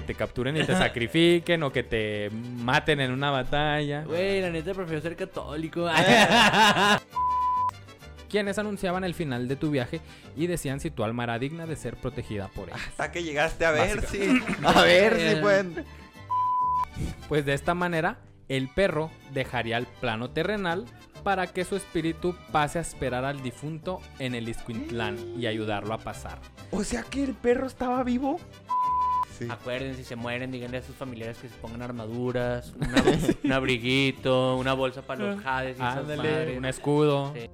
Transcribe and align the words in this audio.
que 0.00 0.06
te 0.06 0.14
capturen 0.14 0.56
y 0.56 0.64
te 0.64 0.74
sacrifiquen 0.76 1.62
o 1.62 1.72
que 1.72 1.82
te 1.82 2.30
maten 2.30 3.00
en 3.00 3.12
una 3.12 3.30
batalla. 3.30 4.04
Güey, 4.04 4.42
la 4.42 4.50
neta 4.50 4.74
prefiero 4.74 5.00
ser 5.00 5.16
católico. 5.16 5.88
Quienes 8.28 8.58
anunciaban 8.58 9.04
el 9.04 9.14
final 9.14 9.48
de 9.48 9.56
tu 9.56 9.70
viaje 9.70 10.00
y 10.36 10.46
decían 10.46 10.80
si 10.80 10.90
tu 10.90 11.04
alma 11.04 11.24
era 11.24 11.38
digna 11.38 11.66
de 11.66 11.76
ser 11.76 11.96
protegida 11.96 12.48
por 12.48 12.68
ellos. 12.68 12.80
Hasta 12.88 13.10
que 13.10 13.22
llegaste 13.22 13.64
a 13.64 13.70
ver 13.70 14.06
si. 14.06 14.42
A 14.64 14.82
ver 14.82 15.18
si 15.18 15.40
pueden. 15.40 15.84
Pues 17.28 17.46
de 17.46 17.54
esta 17.54 17.74
manera, 17.74 18.18
el 18.48 18.68
perro 18.68 19.10
dejaría 19.32 19.78
el 19.78 19.86
plano 19.86 20.30
terrenal 20.30 20.84
para 21.22 21.46
que 21.46 21.64
su 21.64 21.76
espíritu 21.76 22.36
pase 22.52 22.78
a 22.78 22.82
esperar 22.82 23.24
al 23.24 23.42
difunto 23.42 24.00
en 24.18 24.34
el 24.34 24.48
Iscuintlán 24.48 25.18
y 25.38 25.46
ayudarlo 25.46 25.94
a 25.94 25.98
pasar. 25.98 26.38
O 26.70 26.84
sea 26.84 27.02
que 27.02 27.24
el 27.24 27.34
perro 27.34 27.66
estaba 27.66 28.02
vivo. 28.04 28.38
Sí. 29.38 29.46
Acuérdense, 29.50 29.98
si 29.98 30.04
se 30.04 30.16
mueren, 30.16 30.50
díganle 30.50 30.78
a 30.78 30.82
sus 30.82 30.96
familiares 30.96 31.36
que 31.38 31.48
se 31.48 31.54
pongan 31.56 31.82
armaduras, 31.82 32.72
una- 32.74 33.04
un 33.44 33.52
abriguito, 33.52 34.56
una 34.56 34.72
bolsa 34.72 35.02
para 35.02 35.24
los 35.24 35.42
jades 35.42 35.76
y 35.78 35.82
esas 35.82 36.06
madres. 36.06 36.58
un 36.58 36.64
escudo. 36.64 37.32
Sí. 37.34 37.50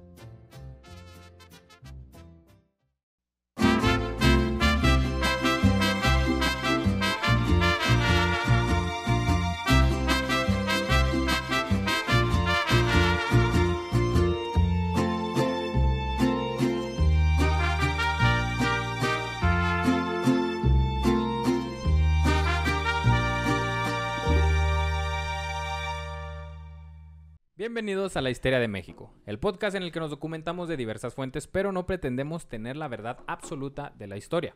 Bienvenidos 27.63 28.17
a 28.17 28.21
La 28.21 28.29
Histeria 28.29 28.59
de 28.59 28.67
México, 28.67 29.13
el 29.25 29.39
podcast 29.39 29.73
en 29.77 29.83
el 29.83 29.93
que 29.93 30.01
nos 30.01 30.09
documentamos 30.09 30.67
de 30.67 30.75
diversas 30.75 31.13
fuentes, 31.13 31.47
pero 31.47 31.71
no 31.71 31.85
pretendemos 31.85 32.49
tener 32.49 32.75
la 32.75 32.89
verdad 32.89 33.19
absoluta 33.25 33.93
de 33.97 34.05
la 34.05 34.17
historia. 34.17 34.53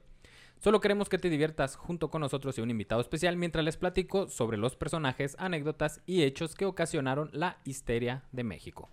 Solo 0.60 0.82
queremos 0.82 1.08
que 1.08 1.18
te 1.18 1.30
diviertas 1.30 1.78
junto 1.78 2.10
con 2.10 2.20
nosotros 2.20 2.58
y 2.58 2.62
un 2.62 2.70
invitado 2.70 3.00
especial 3.00 3.38
mientras 3.38 3.64
les 3.64 3.78
platico 3.78 4.28
sobre 4.28 4.58
los 4.58 4.76
personajes, 4.76 5.38
anécdotas 5.40 6.02
y 6.06 6.24
hechos 6.24 6.54
que 6.54 6.66
ocasionaron 6.66 7.30
la 7.32 7.60
histeria 7.64 8.26
de 8.34 8.44
México. 8.44 8.90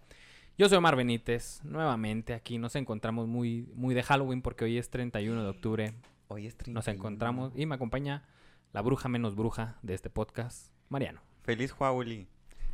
Yo 0.56 0.68
soy 0.68 0.78
Omar 0.78 0.94
Benítez, 0.94 1.60
nuevamente 1.64 2.34
aquí 2.34 2.56
nos 2.58 2.76
encontramos 2.76 3.26
muy, 3.26 3.68
muy 3.74 3.96
de 3.96 4.04
Halloween 4.04 4.42
porque 4.42 4.64
hoy 4.64 4.78
es 4.78 4.90
31 4.90 5.42
de 5.42 5.48
octubre. 5.48 5.94
Hoy 6.28 6.46
es 6.46 6.54
31. 6.54 6.78
Nos 6.78 6.86
encontramos 6.86 7.52
y 7.56 7.66
me 7.66 7.74
acompaña 7.74 8.28
la 8.72 8.80
bruja 8.80 9.08
menos 9.08 9.34
bruja 9.34 9.76
de 9.82 9.94
este 9.94 10.08
podcast, 10.08 10.72
Mariano. 10.88 11.20
Feliz 11.42 11.72
Juauli. 11.72 12.28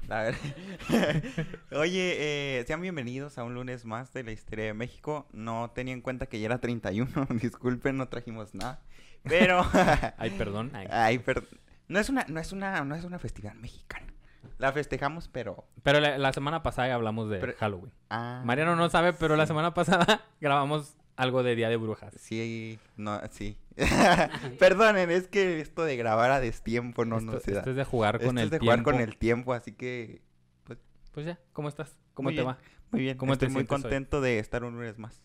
La 0.08 0.22
ver- 0.24 0.34
Oye, 1.72 2.16
eh, 2.58 2.64
sean 2.66 2.80
bienvenidos 2.80 3.38
a 3.38 3.44
un 3.44 3.54
lunes 3.54 3.84
más 3.84 4.12
de 4.12 4.24
la 4.24 4.32
historia 4.32 4.64
de 4.66 4.74
México. 4.74 5.28
No 5.32 5.70
tenía 5.74 5.94
en 5.94 6.00
cuenta 6.00 6.26
que 6.26 6.40
ya 6.40 6.46
era 6.46 6.58
31. 6.58 7.26
Disculpen, 7.40 7.96
no 7.96 8.08
trajimos 8.08 8.54
nada. 8.54 8.80
Pero. 9.22 9.64
Ay, 10.18 10.30
perdón. 10.30 10.72
Ay. 10.74 10.88
Ay, 10.90 11.18
per- 11.18 11.46
No 11.88 11.98
es 12.00 12.08
una, 12.08 12.24
no 12.28 12.40
es 12.40 12.52
una, 12.52 12.84
no 12.84 12.94
es 12.96 13.04
una 13.04 13.18
festividad 13.18 13.54
mexicana. 13.54 14.06
La 14.58 14.72
festejamos, 14.72 15.28
pero. 15.28 15.64
Pero 15.82 16.00
la, 16.00 16.18
la 16.18 16.32
semana 16.32 16.62
pasada 16.62 16.92
hablamos 16.94 17.30
de 17.30 17.38
Pero- 17.38 17.54
Halloween. 17.58 17.92
Ah, 18.10 18.42
Mariano 18.44 18.74
no 18.76 18.88
sabe, 18.90 19.12
pero 19.12 19.36
la 19.36 19.46
semana 19.46 19.74
pasada 19.74 20.22
grabamos 20.40 20.96
algo 21.16 21.42
de 21.42 21.54
Día 21.54 21.68
de 21.68 21.76
Brujas. 21.76 22.14
Sí, 22.18 22.78
no, 22.96 23.20
sí. 23.30 23.56
Perdonen, 24.58 25.10
es 25.10 25.28
que 25.28 25.60
esto 25.60 25.84
de 25.84 25.96
grabar 25.96 26.30
a 26.30 26.40
destiempo 26.40 27.04
no 27.04 27.18
esto, 27.18 27.32
nos 27.32 27.42
se 27.42 27.52
da. 27.52 27.58
esto 27.58 27.70
es 27.70 27.76
de 27.76 27.84
jugar 27.84 28.18
con 28.18 28.38
Esto 28.38 28.40
el 28.40 28.44
es 28.46 28.50
de 28.50 28.58
tiempo. 28.58 28.64
jugar 28.72 28.82
con 28.82 29.00
el 29.00 29.16
tiempo, 29.16 29.52
así 29.54 29.72
que 29.72 30.22
Pues 31.12 31.26
ya, 31.26 31.38
¿cómo 31.52 31.68
estás? 31.68 31.96
¿Cómo 32.14 32.28
Muy 32.28 32.34
te 32.36 32.42
bien. 32.42 32.48
va? 32.54 32.58
muy 32.92 33.00
bien. 33.02 33.16
¿Cómo 33.16 33.32
te 33.32 33.46
Estoy 33.46 33.48
muy 33.48 33.60
sientes 33.62 33.76
hoy? 33.76 33.82
contento 33.82 34.20
de 34.20 34.38
estar 34.38 34.64
un 34.64 34.74
lunes 34.74 34.98
más 34.98 35.22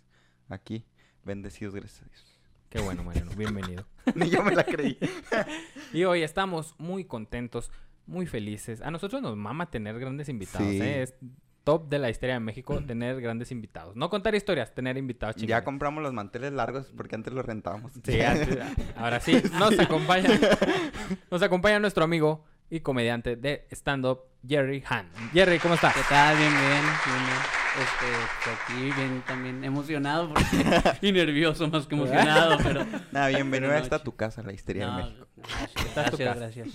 aquí. 0.50 0.86
Bendecidos, 1.24 1.74
gracias 1.76 2.04
a 2.04 2.06
Dios. 2.06 2.40
Qué 2.70 2.80
bueno, 2.82 3.04
Mariano, 3.04 3.32
bienvenido. 3.38 3.86
Ni 4.16 4.30
yo 4.30 4.44
me 4.44 4.54
la 4.56 4.64
creí. 4.64 4.98
Y 5.94 6.04
hoy 6.04 6.24
estamos 6.24 6.76
muy 6.78 7.06
contentos, 7.06 7.72
muy 8.06 8.26
felices. 8.28 8.82
A 8.82 8.92
nosotros 8.92 9.22
nos 9.22 9.36
mama 9.38 9.70
tener 9.72 9.98
grandes 10.00 10.30
invitados, 10.30 10.68
Sí. 10.70 10.82
¿eh? 10.82 11.04
Es 11.04 11.16
top 11.66 11.90
de 11.90 12.00
la 12.00 12.10
historia 12.10 12.36
de 12.36 12.40
México 12.40 12.82
tener 12.88 13.20
grandes 13.20 13.52
invitados. 13.52 13.96
No 13.98 14.10
contar 14.10 14.34
historias, 14.36 14.74
tener 14.74 14.96
invitados 14.98 15.36
ya 15.36 15.42
chingones. 15.42 15.64
compramos 15.64 16.02
los 16.04 16.14
manteles 16.14 16.54
largos 16.54 16.94
porque 16.96 17.16
antes 17.16 17.34
los 17.34 17.46
rentábamos. 17.46 17.92
Sí, 18.06 18.22
antes- 18.22 18.58
ahora 18.96 19.20
sí, 19.20 19.42
nos 19.60 19.78
acompaña, 19.78 20.30
nos 21.30 21.42
acompaña 21.42 21.80
nuestro 21.80 22.04
amigo 22.06 22.46
y 22.70 22.80
comediante 22.80 23.36
de 23.36 23.68
stand-up, 23.72 24.22
Jerry 24.48 24.84
Han. 24.90 25.10
Jerry, 25.34 25.60
¿cómo 25.60 25.74
estás? 25.76 25.94
¿Qué 25.94 26.02
tal? 26.08 26.38
Bien, 26.38 26.50
bien, 26.50 26.62
bien, 26.72 27.26
bien. 27.26 27.38
Este, 27.76 28.06
pues 28.44 28.58
aquí 28.64 29.02
bien 29.02 29.22
también 29.28 29.64
emocionado 29.66 30.30
porque... 30.34 30.82
y 31.08 31.12
nervioso 31.12 31.68
más 31.68 31.86
que 31.88 31.96
emocionado, 31.96 32.58
pero... 32.64 32.86
Nada, 33.12 33.28
bienvenido 33.28 33.72
a 33.74 33.76
no, 33.76 33.84
esta 33.84 33.98
chi- 34.00 34.04
tu 34.06 34.16
casa, 34.16 34.42
la 34.44 34.54
histeria 34.54 34.88
No, 34.88 34.98
de 34.98 35.04
México. 35.04 35.28
gracias, 35.36 35.94
gracias, 35.96 36.20
casa. 36.20 36.40
gracias. 36.40 36.68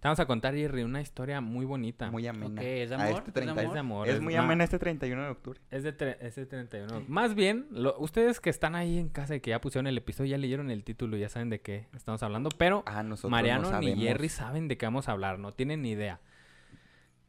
Te 0.00 0.06
vamos 0.06 0.20
a 0.20 0.26
contar, 0.26 0.54
Jerry, 0.54 0.84
una 0.84 1.00
historia 1.00 1.40
muy 1.40 1.64
bonita. 1.66 2.08
Muy 2.10 2.24
amena. 2.28 2.60
Ok, 2.60 2.66
¿es 2.66 2.90
de 2.90 2.94
A 2.94 2.98
amor? 3.02 3.08
este 3.18 3.20
¿Es 3.30 3.34
de 3.34 3.40
30 3.42 3.62
Es 3.64 3.72
de 3.72 3.78
amor. 3.80 4.08
Es 4.08 4.20
muy 4.20 4.36
amena 4.36 4.62
este 4.62 4.78
31 4.78 5.22
de 5.24 5.28
octubre. 5.28 5.60
Es 5.72 5.82
de, 5.82 5.96
tre- 5.96 6.16
es 6.20 6.36
de 6.36 6.46
31. 6.46 7.04
Más 7.08 7.34
bien, 7.34 7.66
lo- 7.70 7.98
ustedes 7.98 8.38
que 8.38 8.48
están 8.48 8.76
ahí 8.76 8.96
en 8.98 9.08
casa 9.08 9.34
y 9.34 9.40
que 9.40 9.50
ya 9.50 9.60
pusieron 9.60 9.88
el 9.88 9.98
episodio, 9.98 10.30
ya 10.30 10.38
leyeron 10.38 10.70
el 10.70 10.84
título 10.84 11.16
y 11.16 11.20
ya 11.20 11.28
saben 11.28 11.50
de 11.50 11.60
qué 11.60 11.88
estamos 11.96 12.22
hablando. 12.22 12.48
Pero 12.56 12.84
Ah, 12.86 13.02
nosotros 13.02 13.32
Mariano 13.32 13.72
no 13.72 13.80
ni. 13.80 13.96
Jerry 13.96 14.28
saben 14.28 14.68
de 14.68 14.76
qué 14.78 14.86
vamos 14.86 15.08
a 15.08 15.12
hablar, 15.12 15.40
no 15.40 15.52
tienen 15.52 15.82
ni 15.82 15.90
idea. 15.90 16.20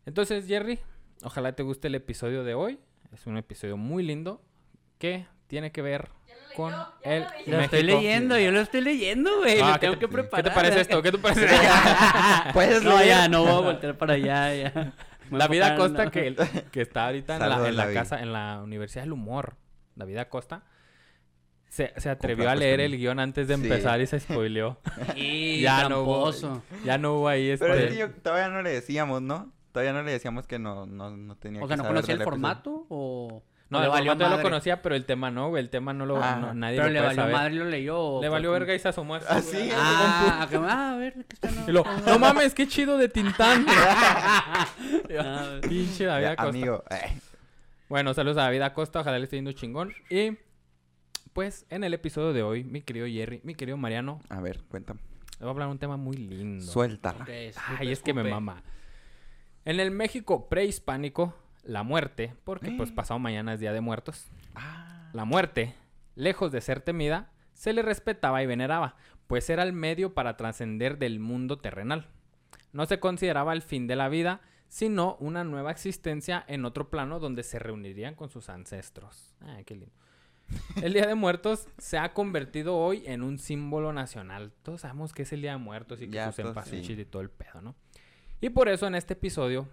Entonces, 0.05 0.45
Jerry, 0.47 0.79
ojalá 1.23 1.53
te 1.53 1.63
guste 1.63 1.87
el 1.87 1.95
episodio 1.95 2.43
de 2.43 2.53
hoy. 2.53 2.79
Es 3.11 3.25
un 3.25 3.37
episodio 3.37 3.77
muy 3.77 4.03
lindo 4.03 4.43
que 4.99 5.25
tiene 5.47 5.71
que 5.71 5.81
ver 5.81 6.09
con 6.59 6.73
el 7.03 7.25
Lo 7.47 7.59
estoy 7.61 7.83
leyendo, 7.83 8.37
yo 8.37 8.51
lo 8.51 8.59
estoy 8.61 8.81
leyendo, 8.81 9.37
güey. 9.39 9.59
Ah, 9.61 9.67
lo 9.67 9.73
¿qué 9.73 9.79
tengo 9.79 9.93
te- 9.93 9.99
que 9.99 10.05
¿Qué 10.07 10.11
preparar. 10.13 10.43
te 10.45 10.51
parece 10.51 10.81
esto? 10.81 11.01
¿Qué 11.01 11.11
te 11.11 11.17
parece? 11.17 11.47
Puedes 12.53 12.83
no, 12.83 12.95
leer. 12.97 13.07
ya, 13.07 13.27
no 13.29 13.43
voy 13.43 13.51
a 13.51 13.59
voltear 13.59 13.97
para 13.97 14.13
allá, 14.13 14.53
ya. 14.55 14.93
David 15.31 15.61
Acosta, 15.61 16.05
la- 16.05 16.11
que, 16.11 16.35
que 16.71 16.81
está 16.81 17.05
ahorita 17.07 17.35
en 17.35 17.75
la, 17.77 17.85
en 17.85 17.93
casa, 17.93 18.19
en 18.19 18.33
la 18.33 18.61
Universidad 18.63 19.03
del 19.03 19.13
Humor. 19.13 19.55
David 19.95 20.17
Acosta. 20.17 20.63
Se, 21.67 21.93
se 21.97 22.09
atrevió 22.09 22.45
a 22.49 22.53
pues, 22.53 22.59
leer 22.61 22.79
también. 22.79 22.91
el 22.93 22.97
guion 22.97 23.19
antes 23.19 23.47
de 23.47 23.55
Sí. 23.55 23.61
empezar 23.61 24.01
y 24.01 24.07
se 24.07 24.19
spoileó. 24.19 24.79
Y 25.15 25.61
Ya 25.61 25.87
no 25.87 26.01
hubo- 26.03 26.61
ya 26.83 26.97
no 26.97 27.13
hubo 27.15 27.27
ahí 27.27 27.49
este... 27.51 27.65
Pero 27.65 27.77
es 27.79 27.91
que 27.91 27.97
yo- 27.99 28.09
todavía 28.11 28.49
no 28.49 28.61
le 28.63 28.71
decíamos, 28.71 29.21
¿no? 29.21 29.53
Todavía 29.71 29.93
no 29.93 30.01
le 30.01 30.11
decíamos 30.11 30.47
que 30.47 30.57
no, 30.57 30.87
no, 30.87 31.15
no 31.15 31.35
tenía 31.37 31.61
O 31.61 31.67
que 31.67 31.75
sea, 31.75 31.77
¿no 31.77 31.87
conocía 31.87 32.15
el 32.15 32.21
episodio. 32.21 32.31
formato 32.31 32.87
o...? 32.89 33.43
No, 33.69 33.77
el 33.77 33.83
le 33.83 33.89
valió 33.89 34.11
formato 34.13 34.29
ya 34.31 34.37
lo 34.37 34.41
conocía, 34.43 34.81
pero 34.81 34.95
el 34.95 35.05
tema 35.05 35.29
no, 35.29 35.49
güey. 35.49 35.61
El 35.63 35.69
tema 35.69 35.93
no 35.93 36.05
lo... 36.05 36.21
Ah. 36.23 36.37
no- 36.37 36.53
nadie 36.55 36.77
Pero 36.77 36.87
lo 36.87 36.93
le 36.93 36.99
puede 36.99 37.07
valió 37.09 37.21
saber. 37.21 37.35
madre 37.35 37.53
y 37.53 37.57
lo 37.59 37.65
leyó. 37.65 38.21
Le 38.21 38.29
valió 38.29 38.51
verga 38.51 38.73
y 38.73 38.79
se 38.79 38.87
asomó 38.87 39.15
así, 39.15 39.25
Ah, 39.29 39.41
sí, 39.41 39.69
Ah, 39.75 40.47
que- 40.49 40.55
ah, 40.57 40.93
a 40.93 40.97
ver, 40.97 41.13
¿qué 41.13 41.33
está? 41.33 41.49
Y 41.67 41.71
lo, 41.71 41.83
no 42.05 42.17
mames, 42.19 42.55
qué 42.55 42.67
chido 42.67 42.97
de 42.97 43.09
Tintán. 43.09 43.65
Ah, 45.19 45.59
Pinche 45.67 46.05
David 46.05 46.23
Ya, 46.25 46.31
Acosta. 46.31 46.49
amigo, 46.49 46.83
eh, 46.89 47.19
Bueno, 47.89 48.13
saludos 48.13 48.37
a 48.37 48.43
David 48.43 48.61
Acosta, 48.61 49.01
ojalá 49.01 49.17
le 49.17 49.23
esté 49.25 49.35
yendo 49.37 49.51
chingón. 49.51 49.93
Y 50.09 50.37
pues 51.33 51.65
en 51.69 51.83
el 51.83 51.93
episodio 51.93 52.33
de 52.33 52.43
hoy, 52.43 52.63
mi 52.63 52.81
querido 52.81 53.05
Jerry, 53.07 53.41
mi 53.43 53.55
querido 53.55 53.77
Mariano, 53.77 54.19
a 54.29 54.41
ver, 54.41 54.61
cuéntame. 54.67 54.99
le 55.33 55.37
voy 55.41 55.47
a 55.47 55.51
hablar 55.51 55.67
de 55.67 55.71
un 55.73 55.79
tema 55.79 55.95
muy 55.97 56.17
lindo. 56.17 56.65
Suéltala. 56.65 57.25
Ay, 57.77 57.91
es 57.91 58.01
que 58.01 58.13
me 58.13 58.23
mama. 58.23 58.63
En 59.65 59.79
el 59.79 59.91
México 59.91 60.49
prehispánico, 60.49 61.35
la 61.69 61.83
muerte, 61.83 62.33
porque 62.43 62.71
pues 62.71 62.89
Eh. 62.89 62.93
pasado 62.95 63.19
mañana 63.19 63.53
es 63.53 63.59
Día 63.59 63.73
de 63.73 63.81
Muertos, 63.81 64.29
Ah, 64.55 65.09
la 65.13 65.25
muerte, 65.25 65.75
lejos 66.15 66.51
de 66.51 66.61
ser 66.61 66.81
temida, 66.81 67.31
se 67.53 67.73
le 67.73 67.81
respetaba 67.81 68.41
y 68.41 68.45
veneraba, 68.47 68.95
pues 69.27 69.49
era 69.49 69.63
el 69.63 69.73
medio 69.73 70.13
para 70.13 70.35
trascender 70.37 70.97
del 70.97 71.19
mundo 71.19 71.59
terrenal. 71.59 72.07
No 72.73 72.85
se 72.85 72.99
consideraba 72.99 73.53
el 73.53 73.61
fin 73.61 73.87
de 73.87 73.95
la 73.95 74.09
vida, 74.09 74.41
sino 74.67 75.15
una 75.19 75.43
nueva 75.43 75.71
existencia 75.71 76.43
en 76.47 76.65
otro 76.65 76.89
plano 76.89 77.19
donde 77.19 77.43
se 77.43 77.59
reunirían 77.59 78.15
con 78.15 78.29
sus 78.29 78.49
ancestros. 78.49 79.35
Ay, 79.41 79.63
qué 79.63 79.75
lindo. 79.75 79.95
El 80.83 80.93
Día 80.93 81.05
de 81.05 81.13
Muertos 81.15 81.67
se 81.77 81.97
ha 81.99 82.13
convertido 82.13 82.75
hoy 82.77 83.03
en 83.05 83.21
un 83.21 83.37
símbolo 83.37 83.93
nacional. 83.93 84.51
Todos 84.63 84.81
sabemos 84.81 85.13
que 85.13 85.21
es 85.23 85.33
el 85.33 85.41
Día 85.41 85.51
de 85.51 85.57
Muertos 85.57 86.01
y 86.01 86.05
que 86.07 86.13
Ya, 86.13 86.31
sus 86.31 86.35
sí. 86.65 86.93
y 86.93 87.05
todo 87.05 87.21
el 87.21 87.29
pedo, 87.29 87.61
¿no? 87.61 87.75
Y 88.41 88.49
por 88.49 88.67
eso 88.69 88.87
en 88.87 88.95
este 88.95 89.13
episodio 89.13 89.67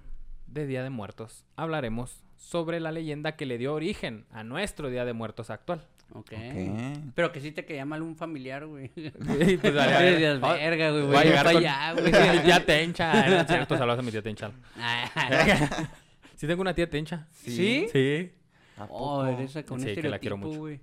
de 0.46 0.66
Día 0.66 0.82
de 0.82 0.90
Muertos 0.90 1.44
hablaremos 1.56 2.22
sobre 2.36 2.80
la 2.80 2.92
leyenda 2.92 3.36
que 3.36 3.46
le 3.46 3.58
dio 3.58 3.74
origen 3.74 4.26
a 4.30 4.44
nuestro 4.44 4.90
Día 4.90 5.04
de 5.04 5.12
Muertos 5.12 5.50
actual. 5.50 5.86
Ok. 6.12 6.32
ok. 6.32 6.98
Pero 7.14 7.32
que 7.32 7.40
sí 7.40 7.50
te 7.50 7.64
quería 7.64 7.84
mal 7.84 8.02
un 8.02 8.14
familiar, 8.16 8.66
güey. 8.66 8.90
Y 8.96 9.10
pues, 9.56 9.76
a 9.76 9.86
ver, 9.86 9.96
Ay, 9.96 10.16
Dios, 10.16 10.38
oh, 10.42 10.48
verga, 10.48 10.90
güey. 10.90 11.06
voy 11.06 11.16
a 11.16 11.24
llegar 11.24 11.46
con 11.46 11.56
allá, 11.56 11.94
mi 11.96 12.00
güey. 12.10 12.42
tía 12.44 12.64
Tencha. 12.66 13.26
Era 13.26 13.44
cierto, 13.44 13.76
saludos 13.76 13.98
a 13.98 14.02
mi 14.02 14.10
tía 14.10 14.22
Tencha. 14.22 14.52
Ah, 14.78 15.88
Sí 16.36 16.46
tengo 16.46 16.60
una 16.60 16.74
tía 16.74 16.88
Tencha. 16.88 17.26
¿Sí? 17.32 17.86
Sí. 17.90 18.30
¿A 18.76 18.84
Oh, 18.90 19.24
eres 19.24 19.52
con 19.66 19.80
Sí, 19.80 19.88
un 19.88 19.94
que 19.94 20.08
la 20.08 20.18
quiero 20.18 20.36
mucho. 20.36 20.58
güey. 20.58 20.78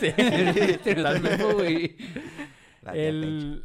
sí. 0.00 0.06
Estereotipo, 0.16 1.54
güey. 1.54 1.96
La 2.82 2.92
tía 2.92 3.02
Tencha. 3.02 3.08
El... 3.08 3.64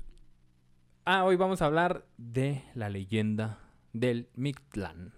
Ah, 1.05 1.25
hoy 1.25 1.35
vamos 1.35 1.61
a 1.61 1.65
hablar 1.65 2.05
de 2.17 2.63
la 2.75 2.89
leyenda 2.89 3.59
del 3.91 4.29
Mictlán. 4.35 5.13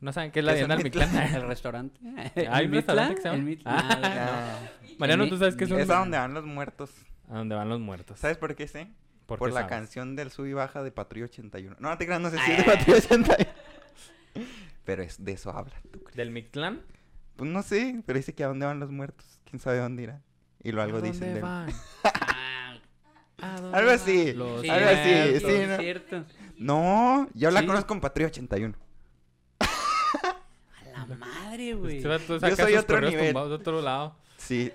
¿No 0.00 0.12
saben 0.12 0.30
qué 0.30 0.38
es 0.38 0.44
la 0.44 0.54
¿Qué 0.54 0.62
un 0.64 0.68
del 0.70 0.82
Mictlán? 0.82 1.14
El 1.34 1.42
restaurante. 1.42 2.00
¿Hay 2.50 2.64
¿El 2.64 2.70
un 2.70 2.74
restaurante 2.76 3.14
que 3.16 3.20
se 3.22 3.30
Mitla? 3.30 3.30
llama? 3.30 3.36
El 3.36 3.42
Mitla. 3.44 3.70
Ah, 3.76 4.58
Ah, 4.58 4.58
Mariano, 4.98 5.28
¿tú 5.28 5.36
sabes 5.36 5.56
qué 5.56 5.64
es 5.64 5.70
un 5.70 5.80
es 5.80 5.90
a 5.90 5.98
donde 5.98 6.16
van 6.18 6.32
los 6.34 6.44
muertos. 6.44 6.90
¿A 7.28 7.34
dónde 7.38 7.54
van 7.54 7.68
los 7.68 7.80
muertos? 7.80 8.18
¿Sabes 8.18 8.38
por 8.38 8.54
qué 8.54 8.66
sé? 8.66 8.88
¿Por 9.26 9.38
Por, 9.38 9.48
qué 9.50 9.54
la 9.54 9.60
sabes? 9.62 9.76
canción 9.76 10.16
del 10.16 10.30
sub 10.30 10.46
y 10.46 10.52
baja 10.54 10.82
de 10.82 10.90
Patrulla 10.90 11.26
81. 11.26 11.76
No, 11.78 11.90
no 11.90 11.98
te 11.98 12.06
creas, 12.06 12.20
no 12.20 12.30
sé 12.30 12.38
si 12.38 12.50
es 12.52 12.58
de 12.58 12.64
Patrulla 12.64 12.98
81. 12.98 13.50
Pero 14.84 15.02
es, 15.02 15.22
de 15.24 15.32
eso 15.32 15.50
habla, 15.52 15.74
¿tú 15.92 16.00
crees? 16.02 16.16
¿Del 16.16 16.30
Mictlán? 16.30 16.80
Pues 17.36 17.50
no 17.50 17.62
sé, 17.62 18.02
pero 18.06 18.18
dice 18.18 18.34
que 18.34 18.44
a 18.44 18.48
dónde 18.48 18.66
van 18.66 18.80
los 18.80 18.90
muertos. 18.90 19.40
¿Quién 19.48 19.60
sabe 19.60 19.78
dónde 19.78 20.02
irán? 20.02 20.22
Y 20.62 20.72
lo 20.72 20.82
algo 20.82 20.98
¿A 20.98 21.00
dicen 21.00 21.20
dónde 21.20 21.34
de... 21.34 21.40
van? 21.40 21.68
Ah, 23.42 23.54
¿A 23.56 23.60
dónde 23.60 23.78
Algo 23.78 23.90
así, 23.90 24.32
los 24.32 24.68
algo 24.68 24.88
así, 24.90 25.40
sí, 25.40 25.66
¿no? 25.68 25.76
cierto. 25.78 26.24
No, 26.58 27.28
yo 27.34 27.50
la 27.50 27.60
Sí. 27.60 27.66
conozco 27.66 27.86
con 27.88 28.00
Patrulla 28.00 28.28
81. 28.28 28.74
A 30.94 31.06
la 31.06 31.16
madre, 31.16 31.74
güey. 31.74 31.98
Este 31.98 32.08
Yo 32.48 32.56
soy 32.56 32.74
otro 32.76 33.00
nivel. 33.00 33.32
de 33.34 33.40
otro 33.40 33.80
lado. 33.80 34.16
Sí, 34.36 34.70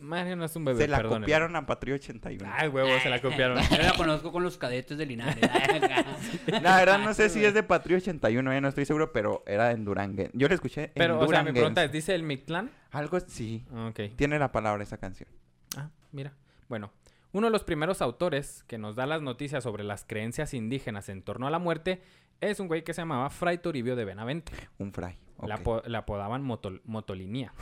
Mario 0.00 0.36
no 0.36 0.44
es 0.44 0.54
un 0.54 0.64
bebé, 0.64 0.82
se 0.82 0.88
la 0.88 0.98
perdónenme. 0.98 1.24
copiaron 1.26 1.56
a 1.56 1.66
Patrulla 1.66 1.96
81. 1.96 2.48
Ay, 2.56 2.68
huevo, 2.68 2.88
se 3.02 3.10
la 3.10 3.20
copiaron. 3.20 3.58
Yo 3.70 3.82
la 3.82 3.94
conozco 3.96 4.30
con 4.30 4.42
los 4.44 4.56
cadetes 4.56 4.96
de 4.96 5.04
Linares. 5.06 5.36
La 6.62 6.76
verdad 6.76 6.98
no 7.00 7.12
sé 7.14 7.28
si 7.28 7.44
es 7.44 7.52
de 7.52 7.62
Patrulla 7.64 7.96
81, 7.98 8.52
eh, 8.52 8.60
no 8.60 8.68
estoy 8.68 8.84
seguro, 8.84 9.12
pero 9.12 9.42
era 9.46 9.72
en 9.72 9.84
Durangue. 9.84 10.30
Yo 10.34 10.46
la 10.48 10.54
escuché 10.54 10.84
en 10.84 10.90
Pero, 10.94 11.14
o 11.16 11.18
sea, 11.18 11.22
mi 11.22 11.26
Duranguense. 11.26 11.52
pregunta 11.60 11.84
es, 11.84 11.90
¿dice 11.92 12.14
el 12.14 12.22
Mictlán? 12.22 12.70
Algo 12.92 13.18
sí, 13.20 13.64
Ok. 13.88 14.00
tiene 14.16 14.38
la 14.38 14.52
palabra 14.52 14.82
esa 14.84 14.98
canción. 14.98 15.28
Ah, 15.76 15.90
mira. 16.12 16.32
Bueno, 16.68 16.92
uno 17.32 17.46
de 17.46 17.50
los 17.50 17.64
primeros 17.64 18.00
autores 18.02 18.64
que 18.66 18.78
nos 18.78 18.96
da 18.96 19.06
las 19.06 19.22
noticias 19.22 19.62
sobre 19.64 19.84
las 19.84 20.04
creencias 20.04 20.54
indígenas 20.54 21.08
en 21.08 21.22
torno 21.22 21.46
a 21.46 21.50
la 21.50 21.58
muerte 21.58 22.00
es 22.40 22.60
un 22.60 22.68
güey 22.68 22.84
que 22.84 22.94
se 22.94 23.02
llamaba 23.02 23.28
Fray 23.30 23.58
Toribio 23.58 23.96
de 23.96 24.04
Benavente. 24.04 24.52
Un 24.78 24.92
fray. 24.92 25.18
La, 25.42 25.98
apodaban 25.98 26.44
Motol- 26.44 26.80
Motolinía. 26.84 27.52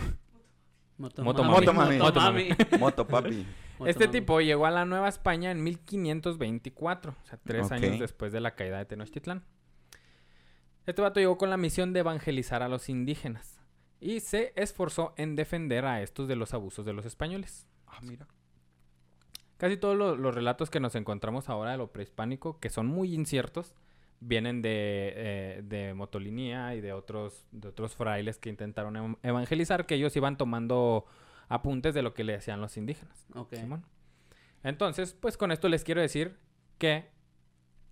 Motomami. 0.98 1.50
Motomami. 1.50 1.98
Motomami. 1.98 2.48
Moto 2.78 3.06
papi. 3.08 3.46
Este 3.84 4.08
tipo 4.08 4.40
llegó 4.40 4.64
a 4.64 4.70
la 4.70 4.86
Nueva 4.86 5.08
España 5.08 5.50
en 5.50 5.62
1524, 5.62 7.12
o 7.22 7.26
sea, 7.26 7.38
tres 7.44 7.70
años 7.70 7.98
después 7.98 8.32
de 8.32 8.40
la 8.40 8.54
caída 8.54 8.78
de 8.78 8.86
Tenochtitlán. 8.86 9.44
Este 10.86 11.02
vato 11.02 11.20
llegó 11.20 11.36
con 11.36 11.50
la 11.50 11.56
misión 11.58 11.92
de 11.92 12.00
evangelizar 12.00 12.62
a 12.62 12.68
los 12.68 12.88
indígenas 12.88 13.60
y 14.00 14.20
se 14.20 14.52
esforzó 14.56 15.12
en 15.18 15.36
defender 15.36 15.84
a 15.84 16.00
estos 16.00 16.28
de 16.28 16.36
los 16.36 16.54
abusos 16.54 16.86
de 16.86 16.92
los 16.94 17.04
españoles. 17.04 17.66
Ah, 17.86 17.98
mira. 18.02 18.26
Casi 19.58 19.76
todos 19.76 19.96
lo- 19.96 20.16
los 20.16 20.34
relatos 20.34 20.70
que 20.70 20.80
nos 20.80 20.94
encontramos 20.94 21.48
ahora 21.48 21.72
de 21.72 21.78
lo 21.78 21.90
prehispánico, 21.92 22.58
que 22.60 22.68
son 22.70 22.86
muy 22.86 23.14
inciertos, 23.14 23.74
vienen 24.20 24.62
de, 24.62 25.12
eh, 25.16 25.62
de 25.64 25.94
Motolinía 25.94 26.74
y 26.74 26.80
de 26.80 26.92
otros, 26.92 27.46
de 27.52 27.68
otros 27.68 27.94
frailes 27.94 28.38
que 28.38 28.48
intentaron 28.48 28.94
ev- 28.94 29.18
evangelizar, 29.22 29.86
que 29.86 29.94
ellos 29.94 30.14
iban 30.16 30.36
tomando 30.36 31.04
apuntes 31.48 31.94
de 31.94 32.02
lo 32.02 32.12
que 32.14 32.24
le 32.24 32.34
hacían 32.34 32.60
los 32.60 32.76
indígenas. 32.76 33.26
Ok. 33.34 33.54
Simón. 33.54 33.84
Entonces, 34.62 35.14
pues 35.18 35.36
con 35.36 35.52
esto 35.52 35.68
les 35.68 35.84
quiero 35.84 36.00
decir 36.00 36.36
que 36.78 37.08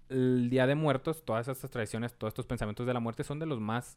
el 0.08 0.50
Día 0.50 0.66
de 0.66 0.74
Muertos, 0.74 1.24
todas 1.24 1.48
estas 1.48 1.70
tradiciones, 1.70 2.14
todos 2.14 2.32
estos 2.32 2.46
pensamientos 2.46 2.86
de 2.86 2.94
la 2.94 3.00
muerte 3.00 3.24
son 3.24 3.38
de 3.38 3.46
los 3.46 3.60
más 3.60 3.96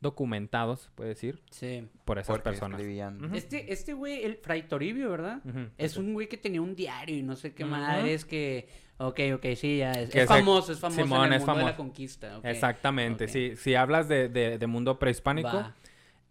documentados, 0.00 0.90
puede 0.94 1.10
decir, 1.10 1.40
Sí. 1.50 1.86
por 2.04 2.18
esas 2.18 2.28
Porque 2.28 2.44
personas. 2.44 2.80
Este, 3.34 3.72
este 3.72 3.92
güey, 3.92 4.24
el 4.24 4.36
Fray 4.36 4.62
Toribio, 4.62 5.10
¿verdad? 5.10 5.40
Es 5.78 5.96
un 5.96 6.14
güey 6.14 6.28
que 6.28 6.36
tenía 6.36 6.62
un 6.62 6.74
diario 6.74 7.16
y 7.16 7.22
no 7.22 7.36
sé 7.36 7.52
qué 7.54 7.64
Ujú. 7.64 7.72
madre 7.72 8.14
es 8.14 8.24
que... 8.24 8.68
Ok, 9.02 9.18
ok, 9.34 9.46
sí, 9.56 9.78
ya 9.78 9.92
es, 9.92 10.10
Que 10.10 10.22
es 10.22 10.28
famoso, 10.28 10.72
es 10.72 10.78
famoso 10.78 11.02
Simón, 11.02 11.26
en 11.28 11.32
el 11.32 11.40
es 11.40 11.46
mundo 11.46 11.52
de 11.54 11.58
la 11.64 11.70
famoso. 11.72 11.76
conquista. 11.78 12.38
Exactamente, 12.44 13.24
ok. 13.24 13.30
sí. 13.30 13.52
Si 13.56 13.74
hablas 13.74 14.08
de, 14.08 14.28
de- 14.28 14.58
de 14.58 14.66
mundo 14.66 14.98
prehispánico, 14.98 15.48
Va. 15.48 15.74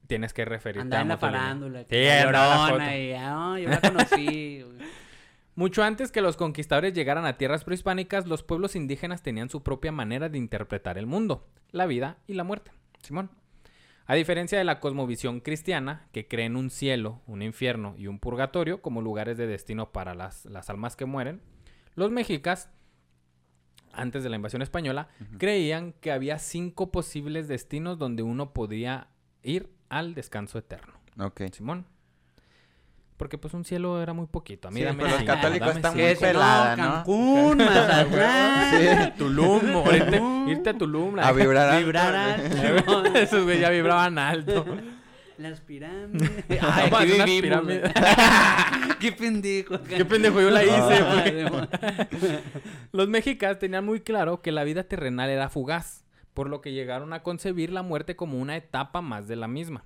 tienes 0.06 0.34
que 0.34 0.46
referirte 0.46 0.82
Andaba 0.82 1.00
a 1.00 1.04
en 1.04 1.10
la 1.10 1.18
farándula. 1.18 1.84
Sí, 1.86 1.96
la 1.96 2.98
y, 2.98 3.14
ah, 3.18 3.56
yo 3.60 3.70
la 3.70 3.82
conocí. 3.82 4.64
Mucho 5.56 5.84
antes 5.84 6.12
que 6.12 6.22
los 6.22 6.38
conquistadores 6.38 6.94
llegaran 6.94 7.26
a 7.26 7.38
tierras 7.38 7.64
prehispánicas, 7.64 8.28
los 8.28 8.44
pueblos 8.44 8.76
indígenas 8.76 9.24
tenían 9.24 9.50
su 9.50 9.62
propia 9.64 9.92
manera 9.92 10.30
de 10.30 10.38
interpretar 10.38 10.98
el 11.00 11.08
mundo, 11.08 11.48
la 11.72 11.86
vida 11.88 12.18
y 12.28 12.34
la 12.36 12.44
muerte. 12.44 12.72
Simón. 13.02 13.32
A 14.10 14.16
diferencia 14.16 14.58
de 14.58 14.64
la 14.64 14.80
cosmovisión 14.80 15.40
cristiana, 15.40 16.08
que 16.12 16.28
cree 16.28 16.48
en 16.48 16.56
un 16.56 16.72
cielo, 16.72 17.22
un 17.28 17.44
infierno 17.44 17.94
y 17.96 18.08
un 18.08 18.18
purgatorio 18.18 18.82
como 18.82 19.04
lugares 19.04 19.38
de 19.38 19.46
destino 19.46 19.92
para 19.92 20.16
las, 20.16 20.46
las 20.46 20.72
almas 20.72 20.96
que 20.96 21.06
mueren, 21.06 21.44
los 21.94 22.10
mexicas, 22.10 22.72
antes 23.94 24.24
de 24.24 24.30
la 24.32 24.38
invasión 24.38 24.64
española, 24.64 25.10
creían 25.38 25.94
que 25.94 26.12
había 26.12 26.40
cinco 26.40 26.92
posibles 26.92 27.48
destinos 27.48 28.00
donde 28.00 28.24
uno 28.24 28.52
podía 28.52 29.10
ir 29.44 29.70
al 29.90 30.16
descanso 30.16 30.58
eterno. 30.58 30.96
Ok. 31.20 31.44
Simón. 31.52 31.86
Porque 33.20 33.38
pues 33.38 33.54
un 33.54 33.66
cielo 33.66 34.02
era 34.02 34.14
muy 34.14 34.28
poquito. 34.28 34.70
A 34.70 34.72
mí 34.72 34.80
Sí, 34.80 34.86
dame 34.86 35.04
pero 35.04 35.16
los 35.18 35.24
católicos 35.26 35.76
están 35.76 35.94
muy 35.94 36.16
si 36.16 36.24
no. 36.24 36.40
Cancún, 36.40 37.58
Mazatlán. 37.66 39.16
Tulum, 39.18 39.76
o 39.76 39.94
irte, 39.94 40.22
irte 40.48 40.70
a 40.70 40.74
Tulum. 40.78 41.20
A 41.20 41.34
vibrar 41.34 41.70
alto, 41.70 41.86
Vibrar. 41.86 42.40
Esos 43.18 43.44
güey 43.44 43.60
ya 43.60 43.72
vibraban 43.72 44.18
alto. 44.18 44.66
Las 45.38 45.60
pirámides. 45.60 46.32
Ay, 46.50 46.60
Ay, 46.62 46.92
aquí 46.94 47.06
vivimos. 47.08 47.42
pirámides. 47.42 47.92
Qué 49.02 49.12
pendejo. 49.12 49.84
Qué 49.84 50.06
pendejo 50.06 50.40
yo 50.40 50.50
la 50.50 50.64
hice. 50.64 50.74
Ah. 51.04 51.24
güey. 52.10 52.40
Los 52.94 53.10
mexicas 53.10 53.60
tenían 53.60 53.84
muy 53.86 54.00
claro 54.00 54.42
que 54.42 54.54
la 54.54 54.64
vida 54.64 54.84
terrenal 54.86 55.30
era 55.30 55.50
fugaz, 55.50 56.06
por 56.34 56.50
lo 56.50 56.62
que 56.62 56.72
llegaron 56.72 57.12
a 57.12 57.22
concebir 57.22 57.70
la 57.70 57.84
muerte 57.84 58.16
como 58.16 58.40
una 58.40 58.56
etapa 58.56 59.02
más 59.02 59.28
de 59.28 59.36
la 59.36 59.50
misma. 59.50 59.84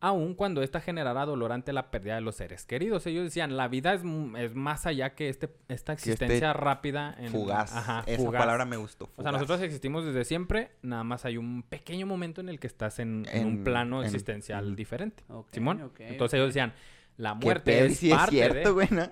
Aun 0.00 0.34
cuando 0.34 0.62
esta 0.62 0.80
generara 0.80 1.26
dolor 1.26 1.50
ante 1.50 1.72
la 1.72 1.90
pérdida 1.90 2.14
de 2.14 2.20
los 2.20 2.36
seres 2.36 2.64
queridos. 2.66 3.04
Ellos 3.08 3.24
decían, 3.24 3.56
la 3.56 3.66
vida 3.66 3.94
es, 3.94 4.02
m- 4.02 4.40
es 4.44 4.54
más 4.54 4.86
allá 4.86 5.14
que 5.16 5.28
este, 5.28 5.48
esta 5.68 5.96
Que 5.96 5.98
este 5.98 6.12
existencia 6.12 6.52
rápida. 6.52 7.16
En, 7.18 7.30
Fugaz. 7.32 7.74
Ajá, 7.74 8.04
Esa 8.06 8.22
fugaz. 8.22 8.38
palabra 8.40 8.64
me 8.64 8.76
gustó. 8.76 9.10
O 9.16 9.22
sea, 9.22 9.32
nosotros 9.32 9.60
existimos 9.60 10.04
desde 10.06 10.24
siempre, 10.24 10.70
nada 10.82 11.02
más 11.02 11.24
hay 11.24 11.36
un 11.36 11.64
pequeño 11.64 12.06
momento 12.06 12.40
en 12.40 12.48
el 12.48 12.60
que 12.60 12.68
estás 12.68 13.00
en, 13.00 13.26
en 13.32 13.44
un 13.46 13.64
plano 13.64 14.00
en- 14.00 14.06
existencial 14.06 14.76
diferente. 14.76 15.24
Simón. 15.50 15.90
Entonces 15.98 16.34
ellos 16.38 16.50
decían, 16.50 16.74
la 17.16 17.34
muerte 17.34 17.84
es 17.84 18.00
es 18.00 18.10
parte 18.10 18.30
cierto, 18.36 18.68
de... 18.68 18.70
güey, 18.70 18.88
¿no? 18.92 19.10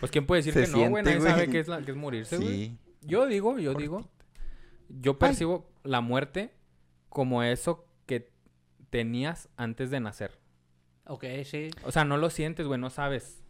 Pues 0.00 0.12
quién 0.12 0.26
puede 0.26 0.40
decir 0.42 0.52
Se 0.52 0.64
que 0.64 0.70
no, 0.84 0.90
güey, 0.90 1.02
nadie 1.02 1.20
sabe 1.22 1.32
güey. 1.34 1.50
qué 1.50 1.60
es, 1.60 1.68
la- 1.68 1.80
qué 1.80 1.92
es 1.92 1.96
morirse, 1.96 2.36
güey. 2.36 2.48
Sí. 2.48 2.78
Yo 3.00 3.24
digo, 3.26 3.58
yo 3.58 3.72
digo, 3.72 4.06
yo 4.90 5.18
percibo 5.18 5.66
la 5.82 6.02
muerte 6.02 6.52
como 7.08 7.42
eso 7.42 7.84
que 7.84 7.85
tenías 8.90 9.48
antes 9.56 9.90
de 9.90 10.00
nacer. 10.00 10.32
Ok, 11.06 11.24
sí. 11.44 11.70
O 11.84 11.92
sea, 11.92 12.04
no 12.04 12.16
lo 12.16 12.30
sientes, 12.30 12.66
güey, 12.66 12.80
no 12.80 12.90
sabes. 12.90 13.42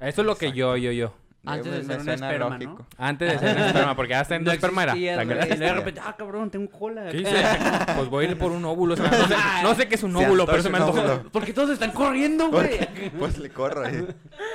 Eso 0.00 0.20
es 0.20 0.26
lo 0.26 0.36
que 0.36 0.52
yo, 0.52 0.76
yo, 0.76 0.92
yo. 0.92 1.14
Antes 1.46 1.72
de 1.72 1.84
ser 1.84 2.00
un 2.00 2.08
esperma, 2.10 2.48
lógico. 2.58 2.86
Antes 2.98 3.32
de 3.32 3.38
ser 3.48 3.56
un 3.56 3.62
esperma, 3.62 3.96
porque 3.96 4.10
ya 4.10 4.20
está 4.20 4.36
en 4.36 4.44
No 4.44 4.52
esperma 4.52 4.82
era. 4.82 4.96
y 4.96 5.04
de 5.04 5.72
repente, 5.72 6.00
ah, 6.04 6.14
cabrón, 6.18 6.50
tengo 6.50 6.70
cola. 6.70 7.08
¿Qué 7.10 7.18
hice? 7.18 7.42
Pues 7.96 8.08
voy 8.08 8.26
a 8.26 8.30
ir 8.30 8.36
por 8.38 8.52
un 8.52 8.64
óvulo. 8.64 8.96
No 8.96 9.08
sé, 9.28 9.34
no 9.62 9.74
sé 9.74 9.88
qué 9.88 9.94
es 9.94 10.02
un 10.02 10.14
óvulo, 10.16 10.44
pero 10.46 10.62
se 10.62 10.68
me 10.68 10.76
un 10.78 10.82
antojó. 10.82 11.00
óvulo. 11.00 11.30
Porque 11.32 11.52
todos 11.54 11.70
están 11.70 11.92
corriendo, 11.92 12.50
güey. 12.50 12.78
Pues 13.18 13.38
le 13.38 13.48
corro. 13.50 13.86
eh. 13.86 14.06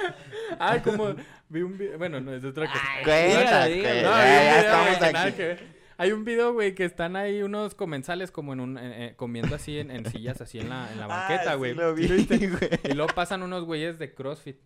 Ay, 0.60 0.82
como 0.82 1.16
vi 1.50 1.62
un 1.62 1.78
video. 1.78 1.98
Bueno, 1.98 2.20
no 2.20 2.34
es 2.34 2.44
otra 2.44 2.68
cosa. 2.68 2.82
Ay, 2.98 3.04
cuenta. 3.04 3.68
No, 3.68 3.75
Ya, 3.75 4.02
ya 4.04 4.60
estamos 4.60 5.02
aquí. 5.02 5.63
Hay 5.98 6.12
un 6.12 6.26
video, 6.26 6.54
güey, 6.54 6.76
que 6.76 6.86
están 6.86 7.16
ahí 7.16 7.44
unos 7.44 7.76
comensales 7.76 8.32
como 8.32 8.54
en 8.54 8.60
un... 8.60 8.78
eh, 8.78 8.82
eh, 9.08 9.14
comiendo 9.16 9.56
así 9.56 9.78
en, 9.80 9.92
en 9.92 10.06
sillas, 10.10 10.42
así 10.42 10.60
en 10.60 10.70
la, 10.70 10.92
en 10.92 11.00
la 11.00 11.08
banqueta, 11.08 11.52
Ah, 11.52 11.56
güey. 11.56 11.76
sí 11.98 12.26
¿Sí 12.30 12.48
güey. 12.48 12.70
Y 12.84 12.94
luego 12.94 13.14
pasan 13.14 13.44
unos 13.44 13.64
güeyes 13.66 14.00
de 14.00 14.14
CrossFit. 14.14 14.58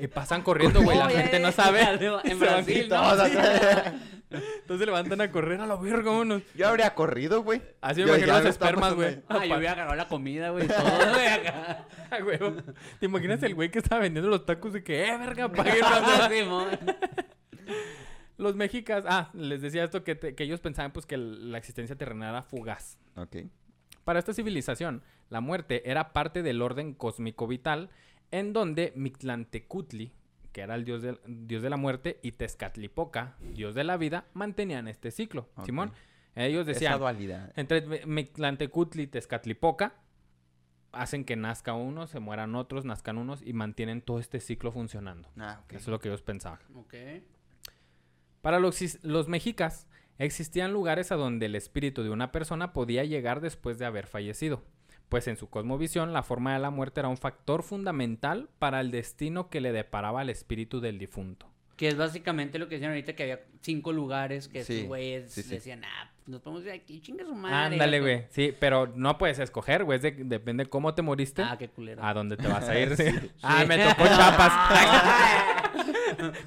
Y 0.00 0.08
pasan 0.08 0.42
corriendo, 0.42 0.82
güey. 0.82 0.98
La 0.98 1.08
gente 1.08 1.38
no 1.38 1.52
sabe. 1.52 1.80
En 2.24 2.38
Brasil, 2.40 2.88
¿no? 2.88 2.96
Todos 3.14 3.28
Sí. 3.30 3.36
Entonces 4.60 4.86
levantan 4.86 5.20
a 5.20 5.30
correr 5.32 5.60
a 5.60 5.66
la 5.66 5.74
verga, 5.74 6.12
unos. 6.12 6.42
Yo 6.54 6.68
habría 6.68 6.94
corrido, 6.94 7.42
güey. 7.42 7.60
Así 7.80 8.02
me 8.02 8.08
imagino 8.08 8.36
está 8.36 8.48
espermas, 8.48 8.94
güey. 8.94 9.20
Ah, 9.28 9.44
yo 9.44 9.54
había 9.54 9.72
agarrado 9.72 9.96
la 9.96 10.06
comida, 10.06 10.50
güey. 10.50 10.68
Todo, 10.68 10.78
güey, 11.14 11.26
acá. 11.26 11.86
Ah, 12.12 12.18
güey. 12.20 12.38
¿Te 13.00 13.06
imaginas 13.06 13.42
el 13.42 13.54
güey 13.56 13.70
que 13.72 13.80
estaba 13.80 14.02
vendiendo 14.02 14.30
los 14.30 14.46
tacos 14.46 14.72
de 14.72 14.84
que, 14.84 15.04
eh, 15.08 15.16
verga, 15.18 15.50
paguen 15.50 15.82
Simón. 16.30 16.68
Los 18.40 18.56
mexicas, 18.56 19.04
ah, 19.08 19.30
les 19.34 19.60
decía 19.62 19.84
esto 19.84 20.02
que, 20.02 20.14
te- 20.14 20.34
que 20.34 20.44
ellos 20.44 20.60
pensaban 20.60 20.92
pues 20.92 21.06
que 21.06 21.16
la 21.16 21.58
existencia 21.58 21.96
terrenal 21.96 22.30
era 22.30 22.42
fugaz. 22.42 22.98
Ok. 23.16 23.36
Para 24.04 24.18
esta 24.18 24.32
civilización, 24.32 25.02
la 25.28 25.40
muerte 25.40 25.88
era 25.90 26.12
parte 26.12 26.42
del 26.42 26.62
orden 26.62 26.94
cósmico 26.94 27.46
vital 27.46 27.90
en 28.30 28.52
donde 28.52 28.92
Mictlantecutli, 28.96 30.12
que 30.52 30.62
era 30.62 30.74
el 30.74 30.84
dios 30.84 31.02
de, 31.02 31.18
dios 31.26 31.62
de 31.62 31.70
la 31.70 31.76
muerte, 31.76 32.18
y 32.22 32.32
Tezcatlipoca, 32.32 33.36
dios 33.52 33.74
de 33.74 33.84
la 33.84 33.96
vida, 33.96 34.24
mantenían 34.32 34.88
este 34.88 35.10
ciclo. 35.10 35.48
Simón, 35.64 35.92
ellos 36.34 36.62
Esa 36.62 36.72
decían, 36.72 36.98
dualidad. 36.98 37.52
entre 37.56 37.82
Mi- 37.86 38.00
Mictlantecutli 38.06 39.02
y 39.02 39.06
Tezcatlipoca, 39.06 39.94
hacen 40.92 41.24
que 41.24 41.36
nazca 41.36 41.74
uno, 41.74 42.06
se 42.06 42.18
mueran 42.20 42.54
otros, 42.56 42.84
nazcan 42.84 43.18
unos 43.18 43.42
y 43.46 43.52
mantienen 43.52 44.00
todo 44.02 44.18
este 44.18 44.40
ciclo 44.40 44.72
funcionando. 44.72 45.28
Ah, 45.36 45.60
ok. 45.64 45.72
Eso 45.74 45.82
es 45.82 45.88
lo 45.88 46.00
que 46.00 46.08
ellos 46.08 46.22
pensaban. 46.22 46.58
Ok. 46.74 46.94
Para 48.42 48.58
los, 48.58 48.80
mexicas, 49.28 49.86
existían 50.18 50.72
lugares 50.72 51.12
a 51.12 51.16
donde 51.16 51.46
el 51.46 51.54
espíritu 51.54 52.02
de 52.02 52.10
una 52.10 52.32
persona 52.32 52.72
podía 52.72 53.04
llegar 53.04 53.40
después 53.40 53.78
de 53.78 53.86
haber 53.86 54.06
fallecido, 54.06 54.62
pues 55.08 55.28
en 55.28 55.36
su 55.36 55.48
cosmovisión 55.50 56.12
la 56.12 56.22
forma 56.22 56.52
de 56.54 56.58
la 56.60 56.70
muerte 56.70 57.00
era 57.00 57.08
un 57.08 57.16
factor 57.18 57.62
fundamental 57.62 58.48
para 58.58 58.80
el 58.80 58.90
destino 58.90 59.50
que 59.50 59.60
le 59.60 59.72
deparaba 59.72 60.20
al 60.22 60.30
espíritu 60.30 60.80
del 60.80 60.98
difunto. 60.98 61.46
Que 61.76 61.88
es 61.88 61.96
básicamente 61.96 62.58
lo 62.58 62.68
que 62.68 62.74
decían 62.74 62.90
ahorita, 62.90 63.14
que 63.14 63.22
había 63.22 63.40
cinco 63.62 63.92
lugares 63.92 64.48
que 64.48 64.64
Sí, 64.64 64.74
estos 64.74 64.88
güeyes 64.88 65.32
sí, 65.32 65.42
sí. 65.42 65.48
decían, 65.50 65.82
ah, 65.84 66.10
nos 66.26 66.42
podemos 66.42 66.62
ir 66.66 66.72
aquí, 66.72 67.00
chinga 67.00 67.24
su 67.24 67.34
madre. 67.34 67.56
Ándale, 67.74 67.96
acá". 67.96 68.04
güey. 68.04 68.24
Sí, 68.28 68.54
pero 68.60 68.86
no 68.94 69.16
puedes 69.16 69.38
escoger, 69.38 69.84
güey. 69.84 69.98
de- 69.98 70.10
depende 70.12 70.66
cómo 70.66 70.94
te 70.94 71.00
moriste. 71.00 71.42
Ah, 71.42 71.56
qué 71.58 71.68
culero. 71.68 72.04
¿A 72.04 72.12
dónde 72.12 72.36
te 72.36 72.46
vas 72.48 72.68
a 72.68 72.78
ir? 72.78 72.94
sí. 72.98 73.04
Ah, 73.42 73.64
me 73.66 73.78
tocó 73.78 74.04
Chiapas. 74.06 74.52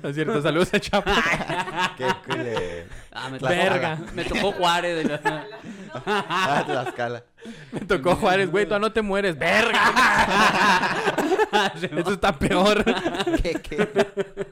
no 0.01 0.09
es 0.09 0.15
cierto, 0.15 0.41
saludos 0.41 0.73
a 0.73 0.79
Chiapas. 0.79 1.17
Qué 1.97 2.05
culero. 2.25 2.85
Ah, 3.11 3.29
me 3.29 3.37
Verga. 3.39 3.97
tocó, 3.97 4.11
me 4.13 4.23
tocó 4.25 4.51
Juárez. 4.53 5.03
de 5.03 5.09
la- 5.09 5.47
Ah, 6.05 6.63
Tlaxcala. 6.65 7.23
Me 7.71 7.81
tocó 7.81 8.15
Juárez, 8.15 8.49
güey, 8.49 8.67
tú 8.67 8.77
no 8.79 8.91
te 8.91 9.01
mueres. 9.01 9.37
¡Verga! 9.37 9.93
Esto 11.81 12.13
está 12.13 12.37
peor. 12.37 12.83
¿Qué, 13.41 13.53
qué? 13.61 14.47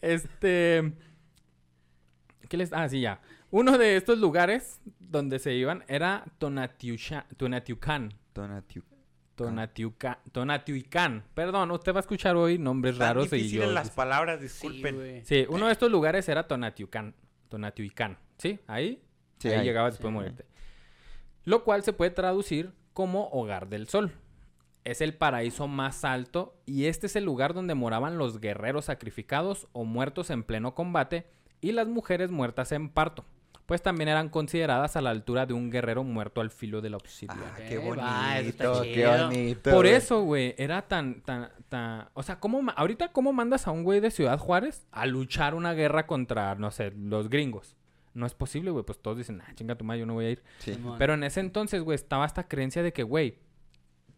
Este. 0.00 0.92
¿Qué 2.48 2.56
les.? 2.56 2.72
Ah, 2.72 2.88
sí, 2.88 3.00
ya. 3.00 3.20
Uno 3.50 3.76
de 3.78 3.96
estos 3.96 4.18
lugares 4.18 4.80
donde 4.98 5.38
se 5.38 5.52
iban 5.54 5.84
era 5.88 6.24
Tonatiucha- 6.38 7.26
Tonatiucan. 7.36 8.12
Tonatiu. 9.34 9.90
Tonatiuca- 9.92 10.18
Tonatiuican. 10.32 11.24
Perdón, 11.34 11.70
usted 11.72 11.92
va 11.92 11.98
a 11.98 12.00
escuchar 12.00 12.36
hoy 12.36 12.58
nombres 12.58 12.94
Están 12.94 13.08
raros 13.08 13.32
y 13.32 13.36
difíciles 13.36 13.66
yo. 13.68 13.72
las 13.72 13.90
palabras, 13.90 14.38
Sí, 14.38 14.42
disculpen. 14.44 15.24
Sí, 15.24 15.46
uno 15.48 15.66
de 15.66 15.72
estos 15.72 15.90
lugares 15.90 16.28
era 16.28 16.46
Tonatiucan. 16.46 17.14
Tonatiuican. 17.48 18.18
¿Sí? 18.38 18.58
Ahí. 18.66 19.02
Sí, 19.38 19.48
ahí, 19.48 19.54
ahí. 19.58 19.64
llegabas 19.64 19.94
después 19.94 20.12
de 20.12 20.18
morirte. 20.18 20.44
Lo 21.44 21.64
cual 21.64 21.82
se 21.82 21.92
puede 21.92 22.10
traducir 22.10 22.72
como 22.92 23.28
hogar 23.28 23.68
del 23.68 23.88
sol. 23.88 24.12
Es 24.84 25.00
el 25.00 25.14
paraíso 25.14 25.66
más 25.66 26.04
alto 26.04 26.56
y 26.66 26.86
este 26.86 27.06
es 27.06 27.16
el 27.16 27.24
lugar 27.24 27.54
donde 27.54 27.74
moraban 27.74 28.18
los 28.18 28.40
guerreros 28.40 28.86
sacrificados 28.86 29.66
o 29.72 29.84
muertos 29.84 30.30
en 30.30 30.42
pleno 30.42 30.74
combate 30.74 31.26
y 31.60 31.72
las 31.72 31.88
mujeres 31.88 32.30
muertas 32.30 32.70
en 32.72 32.90
parto, 32.90 33.24
pues 33.66 33.80
también 33.82 34.08
eran 34.08 34.28
consideradas 34.28 34.96
a 34.96 35.00
la 35.00 35.10
altura 35.10 35.46
de 35.46 35.54
un 35.54 35.70
guerrero 35.70 36.04
muerto 36.04 36.40
al 36.40 36.50
filo 36.50 36.80
de 36.82 36.90
la 36.90 36.96
obsidiana. 36.98 37.54
Ah, 37.54 37.60
qué 37.66 37.78
va, 37.78 38.38
eso 38.38 38.48
está 38.50 38.68
bonito, 38.70 38.82
qué 38.94 39.06
bonito. 39.06 39.70
Por 39.70 39.86
eso, 39.86 40.22
güey, 40.22 40.54
era 40.58 40.82
tan, 40.82 41.22
tan, 41.22 41.50
tan... 41.68 42.08
O 42.14 42.22
sea, 42.22 42.38
¿cómo, 42.40 42.60
ma- 42.60 42.72
ahorita, 42.72 43.12
¿cómo 43.12 43.32
mandas 43.32 43.66
a 43.66 43.70
un 43.70 43.82
güey 43.82 44.00
de 44.00 44.10
Ciudad 44.10 44.38
Juárez 44.38 44.86
a 44.92 45.06
luchar 45.06 45.54
una 45.54 45.72
guerra 45.72 46.06
contra, 46.06 46.54
no 46.56 46.70
sé, 46.70 46.92
los 46.92 47.30
gringos? 47.30 47.76
No 48.12 48.26
es 48.26 48.34
posible, 48.34 48.70
güey. 48.70 48.84
Pues 48.84 49.00
todos 49.00 49.16
dicen, 49.16 49.40
ah, 49.40 49.52
chinga 49.54 49.74
tu 49.76 49.84
madre, 49.84 50.00
yo 50.00 50.06
no 50.06 50.14
voy 50.14 50.26
a 50.26 50.30
ir. 50.30 50.42
Sí. 50.58 50.78
Pero 50.98 51.14
en 51.14 51.24
ese 51.24 51.40
entonces, 51.40 51.82
güey, 51.82 51.96
estaba 51.96 52.26
esta 52.26 52.46
creencia 52.46 52.82
de 52.82 52.92
que, 52.92 53.02
güey, 53.02 53.38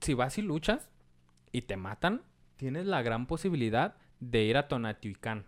si 0.01 0.13
vas 0.15 0.37
y 0.39 0.43
luchas 0.43 0.91
y 1.53 1.63
te 1.63 1.77
matan, 1.77 2.23
tienes 2.57 2.85
la 2.87 3.01
gran 3.03 3.27
posibilidad 3.27 3.95
de 4.21 4.43
ir 4.43 4.57
a 4.57 4.67
Tonatiuhcan. 4.69 5.47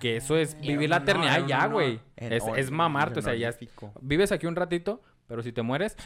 Que 0.00 0.16
eso 0.16 0.36
es 0.36 0.56
y 0.60 0.68
vivir 0.68 0.90
la 0.90 0.98
eternidad 0.98 1.42
un 1.42 1.48
ya, 1.48 1.66
güey. 1.66 2.00
Es, 2.16 2.42
es 2.56 2.70
mamarte, 2.70 3.18
o 3.18 3.22
sea, 3.22 3.34
ya... 3.34 3.54
Vives 4.00 4.32
aquí 4.32 4.46
un 4.46 4.56
ratito, 4.56 5.02
pero 5.26 5.42
si 5.42 5.52
te 5.52 5.62
mueres, 5.62 5.96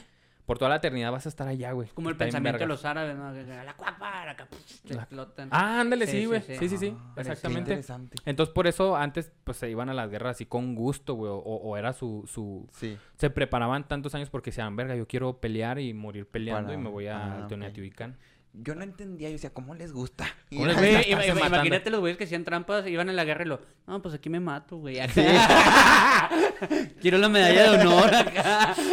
por 0.47 0.59
toda 0.59 0.69
la 0.69 0.77
eternidad 0.77 1.11
vas 1.11 1.25
a 1.25 1.29
estar 1.31 1.49
allá, 1.49 1.73
güey. 1.73 1.89
Como 1.95 2.11
el 2.11 2.17
pensamiento 2.17 2.59
de 2.59 2.67
los 2.67 2.85
árabes, 2.85 3.17
¿no? 3.17 3.33
La 3.33 3.75
cuapa, 3.75 4.25
La- 4.27 5.03
explotan. 5.03 5.49
Ah, 5.51 5.81
ándale, 5.81 6.07
Sí, 6.07 6.13
sí, 6.13 6.19
sí, 6.21 6.27
güey. 6.27 6.43
sí. 6.43 6.57
Sí, 6.57 6.69
sí, 6.69 6.77
sí. 6.77 6.97
Ah, 6.99 7.15
Exactamente. 7.17 7.71
interesante. 7.71 8.17
Entonces, 8.27 8.53
por 8.53 8.67
eso 8.67 8.95
antes, 8.97 9.33
pues, 9.45 9.57
se 9.57 9.71
iban 9.71 9.89
a 9.89 9.95
las 9.95 10.11
guerras 10.11 10.33
así 10.37 10.45
con 10.45 10.75
gusto, 10.75 11.15
güey. 11.15 11.31
O, 11.31 11.37
o 11.39 11.77
era 11.79 11.95
su, 11.95 12.25
su... 12.27 12.69
Sí. 12.73 12.99
Se 13.17 13.31
preparaban 13.31 13.89
tantos 13.89 14.15
años 14.15 14.29
porque 14.29 14.51
decían, 14.51 14.77
verga, 14.77 14.95
yo 14.97 15.07
quiero 15.09 15.41
pelear 15.41 15.79
y 15.79 15.95
morir 15.95 16.29
peleando 16.29 16.69
Para- 16.69 16.81
y 16.81 16.83
me 16.83 16.91
voy 16.91 17.07
a 17.07 17.45
ah. 17.45 17.47
Teotihuacán. 17.49 18.19
Yo 18.57 18.77
no 18.77 18.85
entendía, 18.85 19.29
yo 19.29 19.33
decía, 19.33 19.53
¿cómo 19.53 19.75
les 19.75 19.93
gusta? 19.93 20.29
Imagínate 20.49 21.91
los 21.91 21.99
güeyes 21.99 22.17
que 22.17 22.23
hacían 22.23 22.45
trampas, 22.45 22.87
iban 22.87 23.09
a 23.09 23.13
la 23.13 23.25
guerra 23.25 23.45
y 23.45 23.49
lo, 23.49 23.61
no, 23.89 24.01
pues 24.01 24.15
aquí 24.15 24.31
me 24.31 24.39
mato, 24.39 24.77
güey. 24.77 24.97
Quiero 27.01 27.19
la 27.19 27.29
medalla 27.29 27.73
de 27.73 27.79
honor 27.81 28.15
acá. 28.15 28.75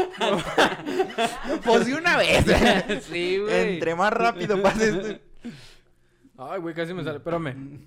Pues 1.64 1.86
de 1.86 1.94
una 1.94 2.18
vez. 2.18 2.44
sí, 3.12 3.38
güey. 3.38 3.74
Entre 3.74 3.94
más 3.94 4.12
rápido 4.12 4.60
pases. 4.64 5.20
Ay, 6.38 6.60
güey, 6.60 6.74
casi 6.74 6.96
me 6.96 7.04
sale. 7.04 7.18
Espérame. 7.18 7.86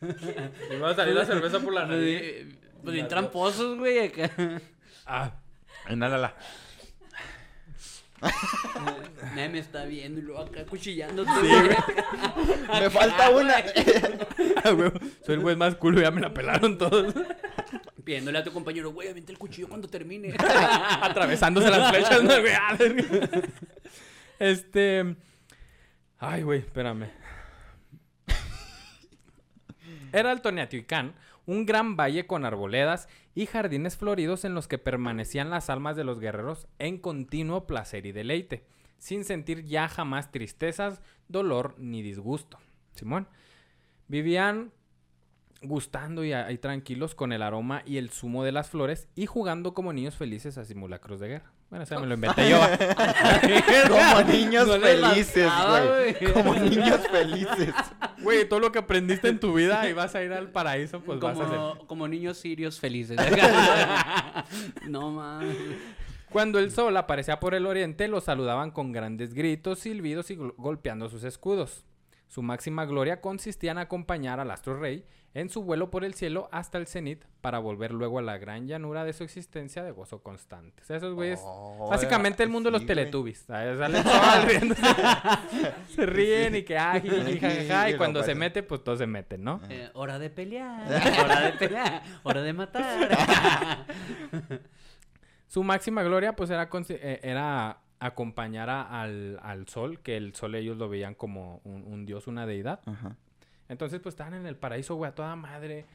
Me 0.00 0.78
va 0.78 0.90
a 0.90 0.94
salir 0.94 1.14
la 1.14 1.24
cerveza 1.24 1.60
por 1.60 1.72
la 1.72 1.86
eh, 1.90 2.48
Pues 2.82 2.94
bien 2.94 3.06
tramposos, 3.06 3.78
güey, 3.78 4.00
acá. 4.00 4.30
Ah. 5.06 5.34
Inhálala. 5.88 6.34
Nadie 9.34 9.48
me 9.48 9.58
está 9.58 9.84
viendo 9.84 10.20
y 10.20 10.22
luego 10.22 10.40
acá 10.40 10.64
cuchillando. 10.66 11.24
Me 12.80 12.90
falta 12.90 13.30
una. 13.30 13.54
Ah, 14.62 14.76
Soy 15.24 15.36
el 15.36 15.40
güey 15.40 15.56
más 15.56 15.74
culo, 15.76 16.02
ya 16.02 16.10
me 16.10 16.20
la 16.20 16.34
pelaron 16.34 16.76
todos. 16.76 17.14
Pidiéndole 18.04 18.38
a 18.38 18.44
tu 18.44 18.52
compañero, 18.52 18.92
güey, 18.92 19.08
avienta 19.08 19.32
el 19.32 19.38
cuchillo 19.38 19.68
cuando 19.68 19.88
termine. 19.88 20.34
Atravesándose 21.00 21.70
las 21.70 21.90
flechas, 21.90 22.22
¿no, 22.22 22.40
güey? 22.40 22.52
Ah. 22.52 22.76
Este. 24.38 25.16
Ay, 26.18 26.42
güey, 26.42 26.58
espérame. 26.60 27.08
Era 30.12 30.32
el 30.32 30.42
Toniatihuacán, 30.42 31.14
un 31.46 31.64
gran 31.64 31.96
valle 31.96 32.26
con 32.26 32.44
arboledas 32.44 33.08
y 33.40 33.46
jardines 33.46 33.96
floridos 33.96 34.44
en 34.44 34.52
los 34.52 34.68
que 34.68 34.76
permanecían 34.76 35.48
las 35.48 35.70
almas 35.70 35.96
de 35.96 36.04
los 36.04 36.20
guerreros 36.20 36.68
en 36.78 36.98
continuo 36.98 37.66
placer 37.66 38.04
y 38.04 38.12
deleite, 38.12 38.66
sin 38.98 39.24
sentir 39.24 39.64
ya 39.64 39.88
jamás 39.88 40.30
tristezas, 40.30 41.00
dolor 41.26 41.74
ni 41.78 42.02
disgusto. 42.02 42.58
Simón. 42.94 43.28
Vivían 44.08 44.72
gustando 45.62 46.22
y 46.22 46.34
ahí 46.34 46.58
tranquilos 46.58 47.14
con 47.14 47.32
el 47.32 47.40
aroma 47.40 47.82
y 47.86 47.96
el 47.96 48.10
zumo 48.10 48.44
de 48.44 48.52
las 48.52 48.68
flores 48.68 49.08
y 49.14 49.24
jugando 49.24 49.72
como 49.72 49.94
niños 49.94 50.16
felices 50.16 50.58
a 50.58 50.66
simulacros 50.66 51.18
de 51.18 51.28
guerra. 51.28 51.50
Bueno, 51.70 51.84
eso 51.84 52.00
me 52.00 52.06
lo 52.06 52.14
inventé 52.16 52.50
yo. 52.50 52.58
Como 53.88 54.22
niños 54.32 54.66
No 54.66 54.80
felices, 54.80 55.50
güey. 55.68 56.32
Como 56.32 56.54
niños 56.56 57.00
felices. 57.10 57.74
Güey, 58.18 58.48
todo 58.48 58.58
lo 58.60 58.72
que 58.72 58.80
aprendiste 58.80 59.28
en 59.28 59.38
tu 59.38 59.54
vida 59.54 59.88
y 59.88 59.92
vas 59.92 60.14
a 60.16 60.22
ir 60.22 60.32
al 60.32 60.48
paraíso, 60.50 61.00
pues 61.00 61.20
vas 61.20 61.38
a 61.38 61.44
hacer. 61.44 61.56
como, 61.56 61.86
como 61.86 62.08
niños 62.08 62.38
sirios 62.38 62.80
felices. 62.80 63.16
no 64.88 65.10
mames. 65.12 65.56
Cuando 66.30 66.58
el 66.58 66.70
sol 66.70 66.96
aparecía 66.96 67.40
por 67.40 67.54
el 67.54 67.66
oriente, 67.66 68.06
los 68.08 68.24
saludaban 68.24 68.70
con 68.70 68.92
grandes 68.92 69.34
gritos, 69.34 69.80
silbidos 69.80 70.30
y 70.30 70.36
gol- 70.36 70.54
golpeando 70.56 71.08
sus 71.08 71.24
escudos. 71.24 71.84
Su 72.30 72.42
máxima 72.42 72.84
gloria 72.84 73.20
consistía 73.20 73.72
en 73.72 73.78
acompañar 73.78 74.38
al 74.38 74.52
astro 74.52 74.78
rey 74.78 75.04
en 75.34 75.50
su 75.50 75.64
vuelo 75.64 75.90
por 75.90 76.04
el 76.04 76.14
cielo 76.14 76.48
hasta 76.52 76.78
el 76.78 76.86
cenit 76.86 77.24
para 77.40 77.58
volver 77.58 77.90
luego 77.90 78.20
a 78.20 78.22
la 78.22 78.38
gran 78.38 78.68
llanura 78.68 79.04
de 79.04 79.12
su 79.12 79.24
existencia 79.24 79.82
de 79.82 79.90
gozo 79.90 80.22
constante. 80.22 80.80
O 80.80 80.84
sea, 80.86 80.98
esos 80.98 81.14
güeyes... 81.14 81.40
Oh, 81.42 81.88
Básicamente 81.90 82.44
el 82.44 82.48
mundo 82.48 82.70
de 82.70 82.78
los 82.78 82.86
teletubbies. 82.86 83.46
se 85.88 86.06
ríen 86.06 86.54
y 86.54 86.62
que 86.62 86.78
ah, 86.78 87.00
jiji, 87.00 87.40
jajaja, 87.40 87.90
y 87.90 87.96
cuando 87.96 88.22
se 88.22 88.36
mete, 88.36 88.62
pues 88.62 88.84
todos 88.84 89.00
se 89.00 89.08
meten, 89.08 89.42
¿no? 89.42 89.60
Eh, 89.68 89.90
hora 89.94 90.20
de 90.20 90.30
pelear. 90.30 90.86
Hora 91.24 91.40
de 91.40 91.52
pelear. 91.54 92.02
Hora 92.22 92.42
de 92.42 92.52
matar. 92.52 93.86
Su 95.48 95.64
máxima 95.64 96.04
gloria, 96.04 96.36
pues, 96.36 96.48
era, 96.50 96.70
eh, 96.90 97.20
era 97.24 97.80
acompañar 98.00 98.68
a- 98.70 99.00
al, 99.02 99.38
al 99.42 99.68
sol, 99.68 100.00
que 100.00 100.16
el 100.16 100.34
sol 100.34 100.54
ellos 100.56 100.76
lo 100.76 100.88
veían 100.88 101.14
como 101.14 101.60
un, 101.64 101.84
un 101.86 102.04
dios, 102.06 102.26
una 102.26 102.46
deidad. 102.46 102.80
Ajá. 102.86 103.16
Entonces, 103.68 104.00
pues, 104.00 104.14
estaban 104.14 104.34
en 104.34 104.46
el 104.46 104.56
paraíso, 104.56 104.96
güey, 104.96 105.10
a 105.10 105.14
toda 105.14 105.36
madre. 105.36 105.86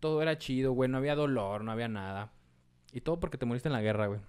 Todo 0.00 0.20
era 0.20 0.36
chido, 0.36 0.72
güey, 0.72 0.90
no 0.90 0.98
había 0.98 1.14
dolor, 1.14 1.64
no 1.64 1.72
había 1.72 1.88
nada. 1.88 2.32
Y 2.92 3.00
todo 3.00 3.18
porque 3.20 3.38
te 3.38 3.46
moriste 3.46 3.68
en 3.68 3.72
la 3.72 3.80
guerra, 3.80 4.08
güey. 4.08 4.20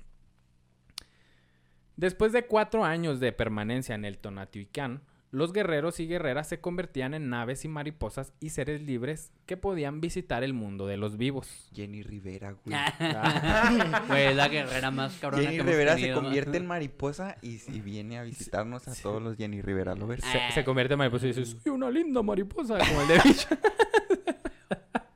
Después 1.95 2.31
de 2.31 2.45
cuatro 2.47 2.83
años 2.85 3.19
de 3.19 3.31
permanencia 3.31 3.93
en 3.95 4.05
el 4.05 4.17
Tonatiuhacán, 4.17 5.01
los 5.33 5.51
guerreros 5.51 5.99
y 5.99 6.05
guerreras 6.07 6.47
se 6.47 6.61
convertían 6.61 7.15
en 7.15 7.27
naves 7.29 7.65
y 7.65 7.67
mariposas 7.67 8.33
y 8.39 8.51
seres 8.51 8.81
libres 8.83 9.31
que 9.47 9.57
podían 9.57 9.99
visitar 9.99 10.43
el 10.43 10.53
mundo 10.53 10.85
de 10.85 10.95
los 10.95 11.17
vivos. 11.17 11.69
Jenny 11.73 12.03
Rivera, 12.03 12.51
güey. 12.63 12.77
Güey, 14.07 14.25
es 14.27 14.35
la 14.35 14.47
guerrera 14.47 14.91
más 14.91 15.15
cabrona 15.19 15.41
Jenny 15.43 15.55
que 15.55 15.61
hemos 15.61 15.71
Rivera 15.71 15.93
se 15.95 16.01
tenido. 16.01 16.21
convierte 16.21 16.57
en 16.57 16.67
mariposa 16.67 17.35
y, 17.41 17.59
y 17.71 17.81
viene 17.81 18.19
a 18.19 18.23
visitarnos 18.23 18.87
a 18.87 18.93
todos 18.93 19.21
los 19.23 19.35
Jenny 19.35 19.61
Rivera 19.61 19.95
lovers. 19.95 20.23
Se, 20.23 20.39
se 20.53 20.63
convierte 20.63 20.93
en 20.93 20.99
mariposa 20.99 21.25
y 21.25 21.33
dice, 21.33 21.45
soy 21.45 21.71
una 21.71 21.89
linda 21.89 22.21
mariposa, 22.21 22.77
como 22.77 23.01
el 23.01 23.07
de 23.07 23.19
bicho. 23.23 23.47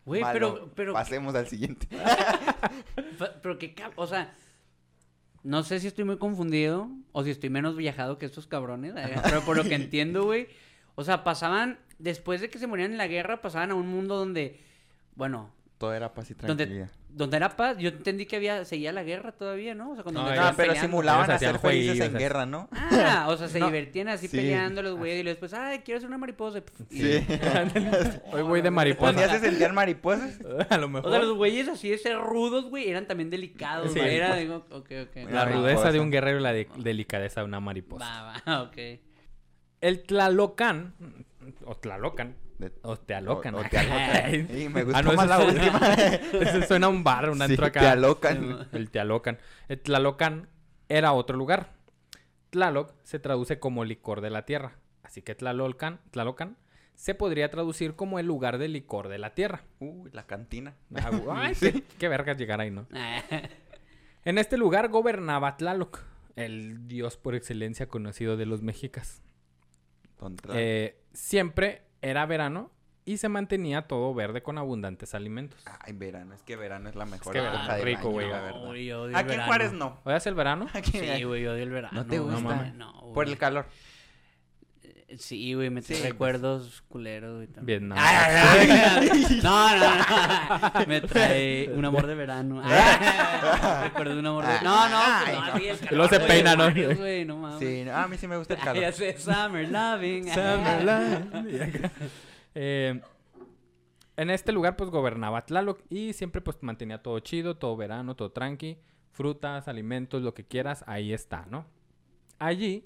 Güey, 0.06 0.24
pero, 0.32 0.72
pero, 0.74 0.94
Pasemos 0.94 1.36
al 1.36 1.48
siguiente. 1.48 1.86
pero 3.44 3.58
qué 3.60 3.76
cab- 3.76 3.92
o 3.98 4.08
sea, 4.08 4.34
no 5.48 5.64
sé 5.64 5.80
si 5.80 5.88
estoy 5.88 6.04
muy 6.04 6.18
confundido 6.18 6.90
o 7.14 7.24
si 7.24 7.30
estoy 7.30 7.50
menos 7.50 7.78
viajado 7.78 8.18
que 8.18 8.26
estos 8.26 8.48
cabrones, 8.48 8.94
eh, 8.98 9.16
pero 9.24 9.40
por 9.44 9.56
lo 9.56 9.64
que 9.64 9.76
entiendo, 9.76 10.26
güey, 10.26 10.50
o 10.96 11.06
sea, 11.06 11.24
pasaban, 11.24 11.80
después 12.00 12.42
de 12.42 12.50
que 12.50 12.60
se 12.60 12.68
morían 12.68 12.92
en 12.92 12.98
la 12.98 13.08
guerra, 13.08 13.40
pasaban 13.40 13.72
a 13.72 13.76
un 13.76 13.88
mundo 13.88 14.18
donde, 14.18 14.60
bueno, 15.16 15.50
Todo 15.78 15.94
era 15.94 16.12
paz 16.14 16.32
y 16.32 16.34
tranquilidad. 16.34 16.90
donde 17.10 17.38
era 17.38 17.56
paz, 17.56 17.78
yo 17.78 17.90
entendí 17.90 18.26
que 18.26 18.36
había, 18.36 18.66
seguía 18.66 18.92
la 18.92 19.04
guerra 19.04 19.32
todavía, 19.32 19.76
¿no? 19.76 19.92
O 19.92 19.94
sea, 19.94 20.04
cuando 20.04 20.24
No, 20.24 20.32
ellos- 20.32 20.40
Ah, 20.44 20.54
pero 20.58 20.70
peleando. 20.70 20.88
simulaban 20.88 21.30
hacían 21.32 21.60
felices 21.60 21.62
jueguillos, 21.62 22.00
en 22.08 22.14
guerra, 22.18 22.46
¿no? 22.48 22.68
Ah, 22.72 23.26
o 23.30 23.38
sea, 23.38 23.48
se 23.48 23.60
No, 23.60 23.68
divertían 23.68 24.08
así 24.08 24.28
sí. 24.28 24.38
peleando 24.38 24.82
los 24.82 24.98
güeyes 24.98 25.20
y 25.20 25.24
luego 25.24 25.36
después, 25.36 25.54
ay, 25.54 25.80
quiero 25.86 26.00
ser 26.00 26.08
una 26.10 26.18
mariposa. 26.18 26.64
y- 26.90 27.00
Sí. 27.02 27.26
Hoy 28.32 28.42
voy 28.42 28.62
de 28.62 28.72
¿Ponías 28.72 28.74
mariposa. 28.74 29.30
se 29.30 29.40
sentían 29.40 29.76
mariposas? 29.76 30.40
A 30.70 30.78
lo 30.78 30.90
mejor. 30.90 31.10
O 31.10 31.12
sea, 31.14 31.22
los 31.22 31.36
güeyes 31.38 31.68
así 31.68 31.90
de 31.90 31.98
ser 32.00 32.18
rudos, 32.18 32.66
güey, 32.70 32.90
eran 32.90 33.06
también 33.08 33.30
delicados, 33.30 33.94
Sí. 33.94 34.00
Era, 34.00 34.36
digo, 34.36 34.66
ok, 34.72 34.92
ok. 35.10 35.16
La 35.16 35.46
Mariposa. 35.46 35.46
rudeza 35.54 35.92
de 35.92 36.00
un 36.00 36.10
guerrero 36.10 36.40
y 36.40 36.42
la 36.42 36.54
de- 36.54 36.68
delicadeza 36.78 37.42
de 37.42 37.46
una 37.46 37.60
mariposa. 37.60 38.04
Va, 38.04 38.42
va, 38.48 38.62
ok. 38.64 38.78
El 39.82 40.02
Tlalocan, 40.04 40.96
o 41.66 41.76
Tlalocan, 41.78 42.36
De- 42.58 42.74
o 42.82 42.98
te 42.98 43.14
alocan. 43.14 43.56
O, 43.56 43.60
o 43.60 43.64
te 43.70 43.78
alocan. 43.78 44.48
Sí, 44.52 44.70
me 44.70 44.84
gusta 44.84 45.00
Ah, 45.00 45.02
no, 45.04 45.14
más 45.14 45.28
la 45.28 45.40
última. 45.40 45.80
Ese 46.42 46.66
suena 46.68 46.88
a 46.88 46.90
un 46.90 47.04
bar, 47.04 47.30
un 47.30 47.38
Sí, 47.38 47.44
antro 47.44 47.66
acá. 47.66 47.80
te 47.82 47.88
alocan. 47.88 48.68
El 48.72 48.90
Tlalocan. 48.90 49.38
El 49.68 49.80
Tlalocan 49.82 50.50
era 50.90 51.14
otro 51.14 51.38
lugar. 51.38 51.74
Tlaloc 52.50 52.94
se 53.04 53.20
traduce 53.20 53.60
como 53.60 53.84
licor 53.86 54.22
de 54.22 54.30
la 54.30 54.46
tierra. 54.46 54.78
Así 55.04 55.22
que 55.22 55.36
Tlalocan, 55.36 56.00
Tlalocan 56.12 56.58
se 56.96 57.14
podría 57.14 57.50
traducir 57.52 57.96
como 57.96 58.18
el 58.18 58.26
lugar 58.26 58.58
del 58.58 58.74
licor 58.74 59.08
de 59.08 59.20
la 59.20 59.36
tierra. 59.36 59.64
Uy, 59.80 60.10
la 60.14 60.26
cantina. 60.26 60.74
Ah, 60.96 61.12
Ay, 61.36 61.54
qué, 61.60 61.84
qué 62.00 62.08
vergas 62.08 62.38
llegar 62.38 62.60
ahí, 62.60 62.72
¿no? 62.72 62.88
En 64.26 64.38
este 64.40 64.58
lugar 64.58 64.90
gobernaba 64.90 65.58
Tlaloc, 65.58 66.00
el 66.36 66.88
dios 66.88 67.18
por 67.18 67.36
excelencia 67.36 67.88
conocido 67.88 68.36
de 68.36 68.46
los 68.48 68.62
mexicas. 68.64 69.22
Eh, 70.54 71.00
siempre 71.14 71.84
era 72.02 72.26
verano 72.26 72.72
y 73.06 73.18
se 73.18 73.30
mantenía 73.30 73.84
todo 73.84 74.14
verde 74.14 74.44
con 74.44 74.58
abundantes 74.58 75.16
alimentos. 75.16 75.64
Ay, 75.80 75.94
verano. 75.94 76.34
Es 76.36 76.44
que 76.44 76.58
verano 76.58 76.90
es 76.90 76.96
la 76.96 77.06
mejor 77.06 77.32
que 77.32 77.40
verano 77.40 77.62
es 77.62 77.68
del 77.76 77.82
rico, 77.82 78.10
güey. 78.10 78.30
la 78.30 78.42
verdad. 78.42 78.70
Uy, 78.70 78.86
yo 78.86 79.04
odio 79.04 79.12
el 79.12 79.16
Aquí 79.16 79.34
en. 79.34 79.42
Juárez 79.42 79.72
no. 79.72 80.00
¿Hoy 80.04 80.14
hace 80.14 80.28
el 80.28 80.36
verano? 80.36 80.68
Aquí 80.74 80.92
Sí, 80.92 81.24
güey, 81.24 81.48
odio 81.48 81.64
el 81.64 81.70
verano. 81.70 82.04
¿No 82.04 82.06
te 82.06 82.20
gusta? 82.20 82.72
No, 82.76 82.92
güey. 83.02 83.14
Por 83.14 83.28
el 83.30 83.38
calor. 83.38 83.66
Sí, 85.18 85.54
güey, 85.54 85.70
me 85.70 85.82
trae 85.82 85.98
Sí, 86.00 86.04
recuerdos 86.04 86.84
culeros, 86.90 87.36
güey. 87.38 87.48
también. 87.48 87.80
Vietnam. 87.80 87.98
Ay, 88.02 88.70
ay, 88.70 88.70
ay. 88.70 89.40
No, 89.42 89.78
no, 89.78 89.96
no. 89.96 90.86
Me 90.88 91.00
trae 91.00 91.70
un 91.74 91.86
amor 91.86 92.08
de 92.08 92.16
verano. 92.16 92.62
Ay, 92.62 93.84
Recuerdo 93.86 94.20
un 94.20 94.26
amor 94.26 94.46
de 94.46 94.62
No, 94.64 94.90
no, 94.90 95.00
pues, 95.24 95.38
no, 95.38 95.58
sí, 95.58 95.68
el 95.68 95.78
Y 95.92 95.96
luego 95.96 96.10
se 96.10 96.20
peina, 96.20 96.56
güey, 96.56 96.88
¿no? 96.88 96.96
Güey, 96.96 97.26
no 97.26 97.38
mames. 97.38 97.60
Sí, 97.60 97.84
no, 97.86 97.96
a 97.96 98.08
mí 98.10 98.18
sí 98.18 98.28
me 98.28 98.36
gusta 98.36 98.56
el 98.56 98.60
calor. 98.60 98.82
ya 98.82 98.92
sé, 98.92 99.18
Summer 99.18 99.70
Loving. 99.70 100.28
Summerland. 100.28 101.50
Y 101.52 101.60
acá. 101.62 101.92
Eh, 102.54 103.00
en 104.18 104.30
este 104.30 104.52
lugar 104.52 104.76
pues 104.76 104.90
gobernaba 104.90 105.46
Tlaloc 105.46 105.80
y 105.90 106.12
siempre 106.14 106.42
pues 106.42 106.58
mantenía 106.62 107.02
todo 107.02 107.20
chido, 107.20 107.56
todo 107.56 107.78
verano, 107.78 108.16
todo 108.16 108.32
tranqui, 108.32 108.78
frutas, 109.14 109.70
alimentos, 109.70 110.22
lo 110.22 110.34
que 110.34 110.44
quieras, 110.44 110.84
ahí 110.88 111.14
está, 111.14 111.46
¿no? 111.50 111.66
Allí 112.40 112.84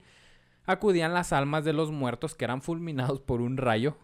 acudían 0.71 1.13
las 1.13 1.33
almas 1.33 1.63
de 1.65 1.73
los 1.73 1.91
muertos 1.91 2.35
que 2.35 2.45
eran 2.45 2.61
fulminados 2.61 3.19
por 3.21 3.41
un 3.41 3.57
rayo 3.57 3.97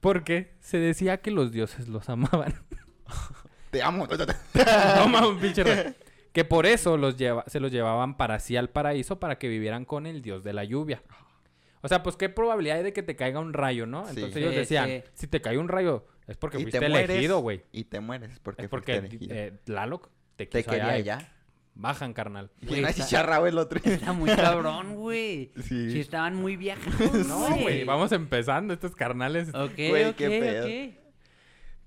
porque 0.00 0.54
se 0.60 0.78
decía 0.78 1.18
que 1.20 1.30
los 1.30 1.52
dioses 1.52 1.88
los 1.88 2.08
amaban. 2.08 2.54
Te 3.70 3.82
amo. 3.82 4.06
no 4.06 5.08
mames, 5.08 5.40
pinche 5.40 5.64
rayo. 5.64 5.94
Que 6.32 6.44
por 6.44 6.66
eso 6.66 6.96
los 6.96 7.16
lleva, 7.16 7.44
se 7.46 7.60
los 7.60 7.70
llevaban 7.72 8.16
para 8.16 8.38
sí 8.38 8.56
al 8.56 8.70
paraíso 8.70 9.18
para 9.20 9.38
que 9.38 9.48
vivieran 9.48 9.84
con 9.84 10.06
el 10.06 10.22
dios 10.22 10.44
de 10.44 10.52
la 10.52 10.64
lluvia. 10.64 11.02
O 11.82 11.88
sea, 11.88 12.02
pues 12.02 12.16
qué 12.16 12.28
probabilidad 12.28 12.78
hay 12.78 12.84
de 12.84 12.92
que 12.92 13.02
te 13.02 13.16
caiga 13.16 13.40
un 13.40 13.52
rayo, 13.52 13.86
¿no? 13.86 14.08
Entonces 14.08 14.32
Sí, 14.34 14.38
ellos 14.40 14.54
decían, 14.54 14.88
sí. 14.88 15.02
si 15.14 15.26
te 15.26 15.40
cae 15.42 15.58
un 15.58 15.68
rayo 15.68 16.06
es 16.28 16.36
porque 16.36 16.58
Y 16.58 16.62
fuiste 16.62 16.78
te 16.80 16.88
mueres. 16.88 17.10
elegido, 17.10 17.40
güey. 17.40 17.64
Y 17.72 17.84
te 17.84 18.00
mueres 18.00 18.38
porque, 18.40 18.62
Es 18.62 18.70
fuiste 18.70 18.92
porque 18.94 18.96
elegido. 18.96 19.34
eh, 19.34 19.52
Tlaloc 19.64 20.08
te, 20.36 20.46
Te 20.46 20.60
quiso 20.60 20.70
quería 20.70 20.88
allá 20.90 20.98
ya. 21.18 21.32
Bajan, 21.74 22.12
carnal. 22.12 22.50
Y 22.60 22.66
Güey, 22.66 22.80
una 22.80 22.90
está- 22.90 23.46
el 23.48 23.58
otro. 23.58 23.80
Está 23.82 24.12
muy 24.12 24.30
cabrón, 24.30 24.94
güey. 24.94 25.52
Sí. 25.68 25.90
Sí, 25.90 26.00
estaban 26.00 26.36
muy 26.36 26.56
viajados, 26.56 27.26
No, 27.26 27.56
güey, 27.56 27.84
vamos 27.84 28.12
empezando 28.12 28.74
estos 28.74 28.94
carnales. 28.94 29.48
Ok, 29.54 29.72
Güey, 29.76 30.04
ok, 30.04 30.16
qué 30.16 30.28
pedo. 30.28 30.64
ok. 30.66 30.98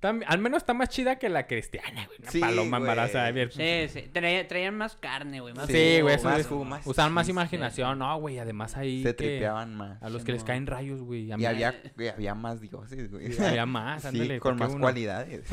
Tam- 0.01 0.23
al 0.27 0.37
menos 0.39 0.57
está 0.57 0.73
más 0.73 0.89
chida 0.89 1.17
que 1.17 1.29
la 1.29 1.47
cristiana, 1.47 2.05
güey. 2.05 2.17
Una 2.21 2.29
Sí, 2.31 2.39
paloma 2.39 2.77
güey. 2.77 2.89
embarazada. 2.91 3.31
bien. 3.31 3.49
Sí, 3.51 3.87
sí. 3.89 4.09
Traía- 4.11 4.47
traían 4.47 4.75
más 4.75 4.95
carne, 4.97 5.39
güey. 5.39 5.53
Más 5.53 5.67
Sí, 5.67 6.01
güey, 6.01 6.15
eso 6.15 6.25
más 6.29 6.39
es- 6.41 6.47
jugo, 6.47 6.65
más 6.65 6.85
Usaban 6.85 7.13
más 7.13 7.29
imaginación. 7.29 7.97
No, 7.99 8.19
güey, 8.19 8.37
además 8.37 8.75
ahí 8.77 9.01
Se 9.03 9.09
que 9.09 9.13
tripeaban 9.13 9.75
más. 9.75 10.01
a 10.03 10.09
los 10.09 10.23
que 10.23 10.33
les 10.33 10.43
caen 10.43 10.67
rayos, 10.67 11.01
güey. 11.01 11.31
a 11.31 11.35
Y 11.35 11.37
mí- 11.37 11.45
había, 11.45 11.73
güey, 11.95 12.09
había 12.09 12.35
más 12.35 12.59
dioses, 12.59 13.09
güey. 13.09 13.31
Sí, 13.31 13.41
había 13.43 13.65
más, 13.65 14.01
Sí, 14.01 14.07
ándale, 14.09 14.39
con 14.39 14.51
¿por 14.51 14.57
qué 14.57 14.63
más 14.65 14.73
uno? 14.73 14.81
cualidades. 14.81 15.43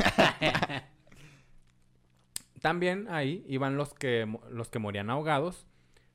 También 2.63 3.07
ahí 3.11 3.45
iban 3.47 3.77
los 3.77 3.93
que, 3.93 4.27
los 4.51 4.71
que 4.71 4.79
morían 4.79 5.11
ahogados, 5.11 5.67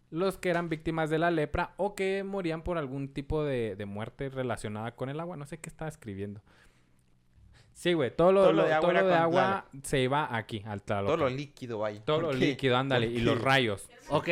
los 0.10 0.38
que 0.40 0.50
eran 0.50 0.70
víctimas 0.70 1.10
de 1.12 1.20
la 1.20 1.30
lepra 1.30 1.74
o 1.78 1.94
que 1.94 2.24
morían 2.24 2.64
por 2.64 2.78
algún 2.80 3.10
tipo 3.14 3.44
de, 3.44 3.76
de 3.76 3.86
muerte 3.86 4.30
relacionada 4.30 4.96
con 4.96 5.10
el 5.10 5.20
agua. 5.20 5.38
No 5.38 5.46
sé 5.46 5.60
qué 5.60 5.70
estaba 5.70 5.90
escribiendo. 5.90 6.42
Sí, 7.74 7.94
güey, 7.94 8.10
todo 8.16 8.32
lo, 8.32 8.42
Todo 8.42 8.54
lo 8.54 8.62
lo- 8.64 8.68
de 8.68 8.74
agua 8.74 8.82
todo 8.82 8.94
lo 8.94 9.00
era 9.00 9.08
de 9.08 9.14
con 9.14 9.24
agua 9.24 9.66
se 9.84 10.00
iba 10.00 10.36
aquí, 10.36 10.64
al 10.66 10.82
Tlaloc. 10.82 11.08
Todo 11.08 11.18
lo 11.18 11.30
líquido, 11.30 11.78
vaya. 11.80 12.02
Todo 12.04 12.22
lo 12.22 12.34
líquido, 12.34 12.76
ándale, 12.76 13.06
y 13.08 13.16
¿Por 13.16 13.24
los 13.36 13.42
rayos. 13.42 13.88
ok. 14.10 14.28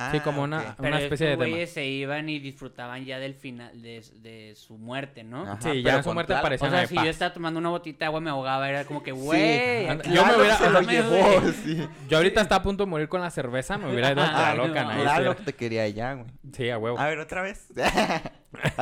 Ah, 0.00 0.10
sí, 0.12 0.20
como 0.20 0.42
una, 0.42 0.58
ok. 0.58 0.64
Pero 0.76 0.88
una 0.88 1.00
especie 1.00 1.26
de 1.26 1.32
estos 1.32 1.48
güeyes 1.48 1.70
se 1.72 1.84
iban 1.86 2.28
y 2.28 2.38
disfrutaban 2.38 3.04
ya 3.04 3.18
del 3.18 3.34
final, 3.34 3.82
de, 3.82 4.02
de 4.22 4.54
su 4.54 4.78
muerte, 4.78 5.24
¿no? 5.24 5.42
Ajá, 5.42 5.58
Sí, 5.60 5.82
ya 5.82 6.02
su 6.02 6.12
muerte 6.14 6.34
parecía 6.40 6.68
O 6.68 6.70
sea, 6.70 6.86
si 6.86 6.94
paz. 6.94 7.04
yo 7.04 7.10
estaba 7.10 7.32
tomando 7.32 7.58
una 7.58 7.70
botita 7.70 7.98
de 8.00 8.04
agua 8.06 8.20
me 8.20 8.30
ahogaba, 8.30 8.68
era 8.68 8.84
como 8.84 9.02
que, 9.02 9.10
güey. 9.12 9.86
yo 10.12 10.24
me 10.24 10.36
hubiera- 10.36 10.56
se 10.56 10.70
lo 10.70 10.80
llevó, 10.82 11.40
sí. 11.64 11.88
Yo 12.08 12.16
ahorita 12.18 12.40
estaba 12.42 12.60
a 12.60 12.62
punto 12.62 12.84
de 12.84 12.90
morir 12.90 13.08
con 13.08 13.20
la 13.20 13.30
cerveza, 13.30 13.76
me 13.76 13.90
hubiera 13.90 14.12
ido 14.12 14.22
a 14.22 14.50
Ah, 14.50 14.54
Tlalocan. 14.54 14.84
no, 14.84 14.90
ahí 14.92 15.00
Tlaloc 15.02 15.18
estuviera- 15.38 15.44
te 15.44 15.52
quería 15.54 15.82
allá, 15.82 16.12
güey. 16.14 16.26
Sí, 16.52 16.70
a 16.70 16.78
huevo. 16.78 16.98
A 16.98 17.06
ver, 17.06 17.18
otra 17.18 17.42
vez. 17.42 17.66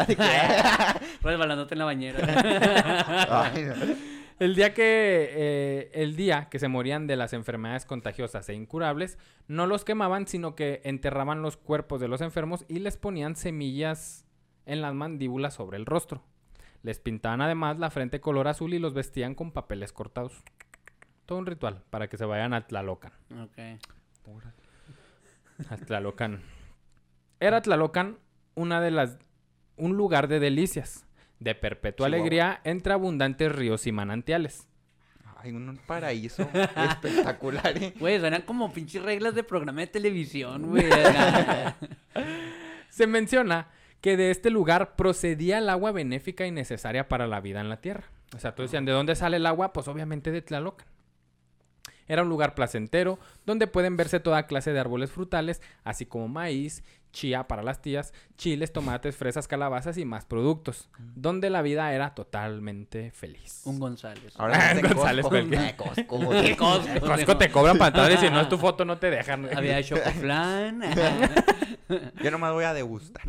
Que... 0.07 0.17
Resbalándote 1.23 1.75
en 1.75 1.79
la 1.81 1.85
bañera. 1.87 2.19
Ay, 3.53 3.63
no. 3.65 3.75
El 4.39 4.55
día 4.55 4.75
que 4.75 5.31
eh, 5.31 5.91
el 5.95 6.15
día 6.15 6.49
que 6.51 6.59
se 6.59 6.69
morían 6.69 7.07
de 7.07 7.17
las 7.17 7.33
enfermedades 7.33 7.87
contagiosas 7.87 8.49
e 8.49 8.55
incurables, 8.55 9.19
no 9.49 9.67
los 9.67 9.85
quemaban, 9.85 10.27
sino 10.27 10.55
que 10.55 10.83
enterraban 10.85 11.41
los 11.41 11.57
cuerpos 11.57 12.01
de 12.01 12.09
los 12.09 12.21
enfermos 12.21 12.65
y 12.69 12.81
les 12.81 12.99
ponían 12.99 13.37
semillas 13.37 14.27
en 14.67 14.83
las 14.83 14.95
mandíbulas 14.95 15.55
sobre 15.55 15.79
el 15.79 15.87
rostro. 15.87 16.23
Les 16.83 17.01
pintaban 17.01 17.41
además 17.41 17.79
la 17.79 17.91
frente 17.91 18.21
color 18.21 18.47
azul 18.49 18.75
y 18.75 18.79
los 18.79 18.93
vestían 18.93 19.35
con 19.35 19.53
papeles 19.53 19.93
cortados. 19.93 20.43
Todo 21.25 21.39
un 21.39 21.47
ritual 21.47 21.83
para 21.89 22.09
que 22.09 22.19
se 22.19 22.27
vayan 22.27 22.53
a 22.53 22.67
Tlalocan. 22.67 23.13
ok. 23.43 23.81
A 25.71 25.77
Tlalocan. 25.79 26.43
Era 27.41 27.63
Tlalocan 27.63 28.19
una 28.55 28.81
de 28.81 28.91
las 28.91 29.19
un 29.77 29.97
lugar 29.97 30.29
de 30.29 30.41
delicias, 30.41 31.06
de 31.41 31.55
perpetua 31.55 32.07
Chihuahua. 32.07 32.21
alegría 32.21 32.61
entre 32.65 32.93
abundantes 32.93 33.53
ríos 33.53 33.87
y 33.87 33.93
manantiales. 33.93 34.67
Ay, 35.37 35.53
un 35.53 35.79
paraíso 35.87 36.43
espectacular, 36.77 37.77
¿eh? 37.83 37.95
Güey, 37.99 38.19
suenan 38.19 38.43
como 38.43 38.73
pinches 38.73 39.03
reglas 39.03 39.35
de 39.35 39.43
programa 39.45 39.81
de 39.83 39.87
televisión, 39.89 40.67
güey. 40.71 40.87
Se 42.89 43.07
menciona 43.07 43.69
que 44.01 44.17
de 44.17 44.31
este 44.31 44.51
lugar 44.51 44.97
procedía 44.97 45.59
el 45.59 45.69
agua 45.69 45.93
benéfica 45.93 46.47
y 46.47 46.51
necesaria 46.51 47.09
para 47.09 47.27
la 47.27 47.41
vida 47.41 47.61
en 47.61 47.69
la 47.69 47.81
tierra. 47.81 48.05
O 48.35 48.39
sea, 48.39 48.55
todos 48.55 48.71
decían, 48.71 48.85
¿de 48.85 48.93
dónde 48.93 49.15
sale 49.15 49.37
el 49.37 49.47
agua? 49.47 49.73
Pues 49.73 49.89
obviamente 49.89 50.31
de 50.31 50.43
Tlalocan. 50.43 50.87
Era 52.09 52.23
un 52.23 52.29
lugar 52.29 52.55
placentero 52.55 53.19
donde 53.45 53.67
pueden 53.67 53.97
verse 53.97 54.21
toda 54.21 54.47
clase 54.47 54.73
de 54.73 54.79
árboles 54.81 55.11
frutales, 55.11 55.61
así 55.83 56.07
como 56.07 56.29
maíz, 56.29 56.85
chía 57.17 57.49
para 57.49 57.63
las 57.63 57.81
tías, 57.81 58.13
chiles, 58.37 58.75
tomates, 58.75 59.17
fresas, 59.17 59.49
calabazas 59.49 59.97
y 59.97 60.05
más 60.05 60.27
productos, 60.27 60.91
donde 61.15 61.49
la 61.49 61.63
vida 61.63 61.91
era 61.95 62.15
totalmente 62.15 63.11
feliz. 63.13 63.63
Un 63.65 63.79
González. 63.79 64.35
Ahora 64.37 64.75
no 64.83 64.83
González, 64.95 65.25
Costco. 65.25 65.29
cualquier- 65.31 65.77
Costco, 65.77 66.19
¿Qué 66.19 66.25
güey. 66.27 66.57
Costco? 66.57 66.89
En 66.93 67.01
Costco 67.01 67.37
te 67.39 67.51
cobran 67.51 67.79
para 67.79 67.89
entrar 67.89 68.13
y 68.13 68.17
si 68.19 68.31
no 68.31 68.41
es 68.43 68.49
tu 68.51 68.59
foto 68.67 68.85
no 68.85 68.99
te 68.99 69.09
dejan. 69.11 69.49
Había 69.57 69.83
chocoflan. 69.83 70.83
Yo 72.23 72.31
nomás 72.31 72.53
voy 72.53 72.65
a 72.65 72.75
degustar. 72.75 73.23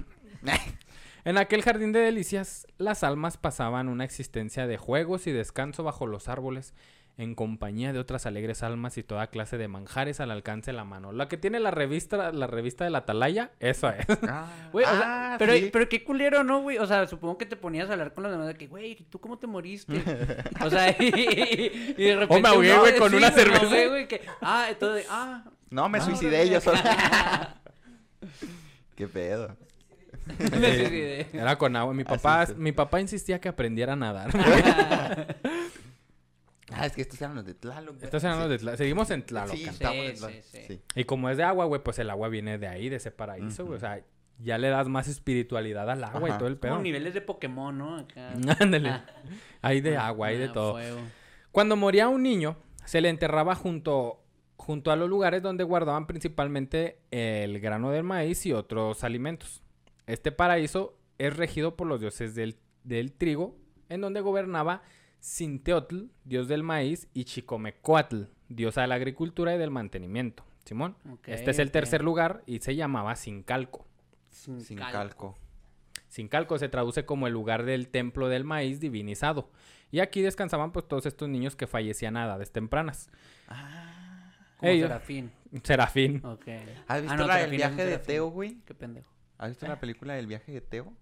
En 1.23 1.37
aquel 1.37 1.61
jardín 1.61 1.91
de 1.91 1.99
delicias, 1.99 2.67
las 2.77 3.03
almas 3.03 3.37
pasaban 3.37 3.87
una 3.89 4.03
existencia 4.03 4.67
de 4.67 4.77
juegos 4.77 5.27
y 5.27 5.31
descanso 5.31 5.83
bajo 5.83 6.07
los 6.07 6.27
árboles, 6.29 6.73
en 7.17 7.33
compañía 7.33 7.93
de 7.93 7.99
otras 7.99 8.27
alegres 8.27 8.61
almas 8.61 8.97
y 8.99 9.03
toda 9.03 9.27
clase 9.27 9.57
de 9.57 9.67
manjares 9.67 10.19
al 10.19 10.29
alcance 10.29 10.69
de 10.71 10.77
la 10.77 10.83
mano. 10.83 11.11
La 11.11 11.27
que 11.27 11.37
tiene 11.37 11.59
la 11.59 11.71
revista, 11.71 12.31
la 12.31 12.45
revista 12.45 12.83
de 12.83 12.91
la 12.91 12.99
Atalaya, 12.99 13.51
eso 13.59 13.89
es. 13.89 14.05
Ah, 14.29 14.45
Güey, 14.71 14.85
o 14.85 14.89
sea, 14.89 15.33
ah, 15.33 15.35
pero, 15.39 15.53
sí. 15.53 15.69
pero 15.73 15.89
qué 15.89 16.03
culero, 16.03 16.43
¿no, 16.43 16.61
güey? 16.61 16.77
O 16.77 16.85
sea, 16.85 17.07
supongo 17.07 17.37
que 17.39 17.47
te 17.47 17.55
ponías 17.55 17.89
a 17.89 17.93
hablar 17.93 18.13
con 18.13 18.23
los 18.23 18.31
demás 18.31 18.47
de 18.47 18.55
que, 18.55 18.67
güey, 18.67 18.95
¿tú 19.09 19.19
cómo 19.19 19.39
te 19.39 19.47
moriste? 19.47 19.95
o 20.63 20.69
sea, 20.69 20.91
y, 20.91 21.95
y 21.97 22.03
de 22.03 22.15
repente... 22.15 22.35
O 22.35 22.39
me 22.39 22.49
ahogué, 22.49 22.77
güey, 22.77 22.97
con 22.97 23.13
una 23.15 23.31
cerveza. 23.31 24.07
que, 24.07 24.21
ah, 24.41 24.67
entonces, 24.69 25.07
ah... 25.09 25.43
No, 25.69 25.89
me 25.89 25.97
Ah, 25.97 26.01
suicidé 26.01 26.49
yo 26.49 26.61
solo. 26.61 26.77
Qué 28.95 29.07
pedo. 29.07 29.55
me 30.39 30.47
suicidé. 30.77 31.27
Era 31.33 31.57
con 31.57 31.75
agua. 31.75 31.93
Mi 31.93 32.03
papá, 32.03 32.47
mi 32.55 32.71
papá 32.71 33.01
insistía 33.01 33.39
que 33.41 33.49
aprendiera 33.49 33.93
a 33.93 33.95
nadar. 33.95 34.29
Ah, 36.71 36.85
es 36.85 36.93
que 36.93 37.01
estos 37.01 37.21
eran 37.21 37.35
los 37.35 37.45
de 37.45 37.53
Tlaloc. 37.53 37.93
güey. 37.95 38.05
Estos 38.05 38.23
eran 38.23 38.39
los 38.39 38.49
de 38.49 38.59
Tla- 38.59 38.75
Seguimos 38.75 39.09
en 39.09 39.15
en 39.15 39.21
sí, 39.21 39.27
Tlaloc. 39.27 39.55
sí. 39.55 40.61
Sí. 40.67 40.81
Y 40.95 41.03
como 41.05 41.29
es 41.29 41.37
de 41.37 41.43
agua, 41.43 41.65
güey, 41.65 41.81
pues 41.81 41.97
el 41.99 42.09
agua 42.09 42.27
viene 42.29 42.57
de 42.57 42.67
ahí, 42.67 42.89
de 42.89 42.97
ese 42.97 43.11
paraíso, 43.11 43.65
güey. 43.65 43.77
O 43.77 43.79
sea, 43.79 44.01
ya 44.39 44.57
le 44.57 44.67
das 44.69 44.87
más 44.89 45.07
espiritualidad 45.07 45.89
al 45.89 46.03
agua 46.03 46.29
y 46.29 46.33
todo 46.37 46.47
el 46.47 46.59
Como 46.59 46.73
pedo. 46.73 46.81
niveles 46.81 47.13
de 47.13 47.21
Pokémon, 47.21 47.77
¿no? 47.77 47.97
Acá. 47.97 48.33
Ándale. 48.59 48.89
Ah. 48.89 49.05
Hay 49.61 49.79
de 49.81 49.95
agua, 49.97 50.27
hay 50.27 50.37
de 50.37 50.45
Ah, 50.45 50.53
todo. 50.53 50.71
fuego. 50.73 50.99
Cuando 51.51 51.75
moría 51.75 52.07
un 52.09 52.21
niño, 52.21 52.57
se 52.85 52.99
le 53.01 53.09
enterraba 53.09 53.55
junto, 53.55 54.21
junto 54.57 54.91
a 54.91 54.95
los 54.97 55.09
lugares 55.09 55.41
donde 55.41 55.63
guardaban 55.63 56.05
principalmente 56.05 56.99
el 57.11 57.59
grano 57.61 57.91
del 57.91 58.03
maíz 58.03 58.45
y 58.45 58.51
otros 58.53 59.03
alimentos. 59.05 59.63
Este 60.05 60.31
paraíso 60.31 60.97
es 61.17 61.35
regido 61.35 61.75
por 61.75 61.87
los 61.87 61.99
dioses 62.01 62.35
del, 62.35 62.57
del 62.83 63.13
trigo, 63.13 63.55
en 63.89 64.01
donde 64.01 64.19
gobernaba 64.21 64.83
Sinteotl, 65.19 66.05
dios 66.23 66.47
del 66.47 66.63
maíz, 66.63 67.07
y 67.13 67.25
Chicomecoatl, 67.25 68.23
diosa 68.49 68.81
de 68.81 68.87
la 68.87 68.95
agricultura 68.95 69.53
y 69.55 69.57
del 69.57 69.71
mantenimiento. 69.71 70.43
Simón. 70.65 70.95
Este 71.25 71.51
es 71.51 71.59
el 71.59 71.71
tercer 71.71 72.03
lugar 72.03 72.43
y 72.45 72.59
se 72.59 72.75
llamaba 72.75 73.15
Sincalco. 73.15 73.85
Sin, 74.29 74.59
Sin 74.61 74.77
cal- 74.77 74.91
calco. 74.91 75.37
Sincalco 76.09 76.57
se 76.57 76.69
traduce 76.69 77.05
como 77.05 77.27
el 77.27 77.33
lugar 77.33 77.63
del 77.63 77.87
templo 77.89 78.27
del 78.29 78.43
maíz 78.43 78.79
divinizado. 78.79 79.49
Y 79.91 79.99
aquí 80.01 80.21
descansaban 80.21 80.71
pues 80.73 80.87
todos 80.87 81.05
estos 81.05 81.29
niños 81.29 81.55
que 81.55 81.67
fallecían 81.67 82.17
a 82.17 82.25
edades 82.25 82.51
tempranas. 82.51 83.09
Como 84.57 84.71
Ellos- 84.71 84.87
Serafín. 84.89 85.31
Serafín. 85.63 86.25
Ok. 86.25 86.47
¿Has 86.87 87.01
visto 87.01 87.13
Ah, 87.13 87.17
no, 87.17 87.27
la 87.27 87.37
del 87.37 87.51
viaje 87.51 87.75
de 87.85 87.91
Serafín. 87.91 88.07
Teo, 88.07 88.27
güey? 88.29 88.57
Qué 88.65 88.73
pendejo. 88.73 89.09
¿Has 89.37 89.49
visto 89.49 89.67
la 89.67 89.79
película 89.79 90.15
del 90.15 90.27
viaje 90.27 90.51
de 90.51 90.61
Teo? 90.61 90.93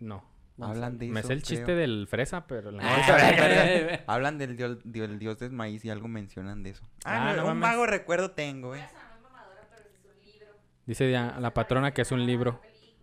No. 0.00 0.24
Hablan 0.60 0.98
de 0.98 1.08
Me 1.08 1.22
sé 1.22 1.32
el 1.32 1.42
chiste 1.42 1.74
del 1.74 2.06
fresa, 2.08 2.46
pero 2.46 2.70
la 2.70 2.82
No, 2.82 2.96
neta- 2.96 3.30
espera, 3.30 4.04
Hablan 4.06 4.38
del 4.38 4.56
dios, 4.56 4.78
del 4.84 5.18
dios 5.18 5.38
del 5.38 5.50
maíz 5.52 5.84
y 5.84 5.90
algo 5.90 6.06
mencionan 6.08 6.62
de 6.62 6.70
eso. 6.70 6.84
Ah, 7.04 7.30
Ah, 7.30 7.34
no 7.34 7.42
no, 7.42 7.42
un 7.52 7.58
mames. 7.58 7.62
vago 7.70 7.86
recuerdo 7.86 8.30
tengo, 8.30 8.74
eh. 8.74 8.84
Dice 10.86 11.10
ya 11.10 11.36
la 11.40 11.54
patrona 11.54 11.92
que 11.94 12.02
es 12.02 12.12
un 12.12 12.26
libro 12.26 12.60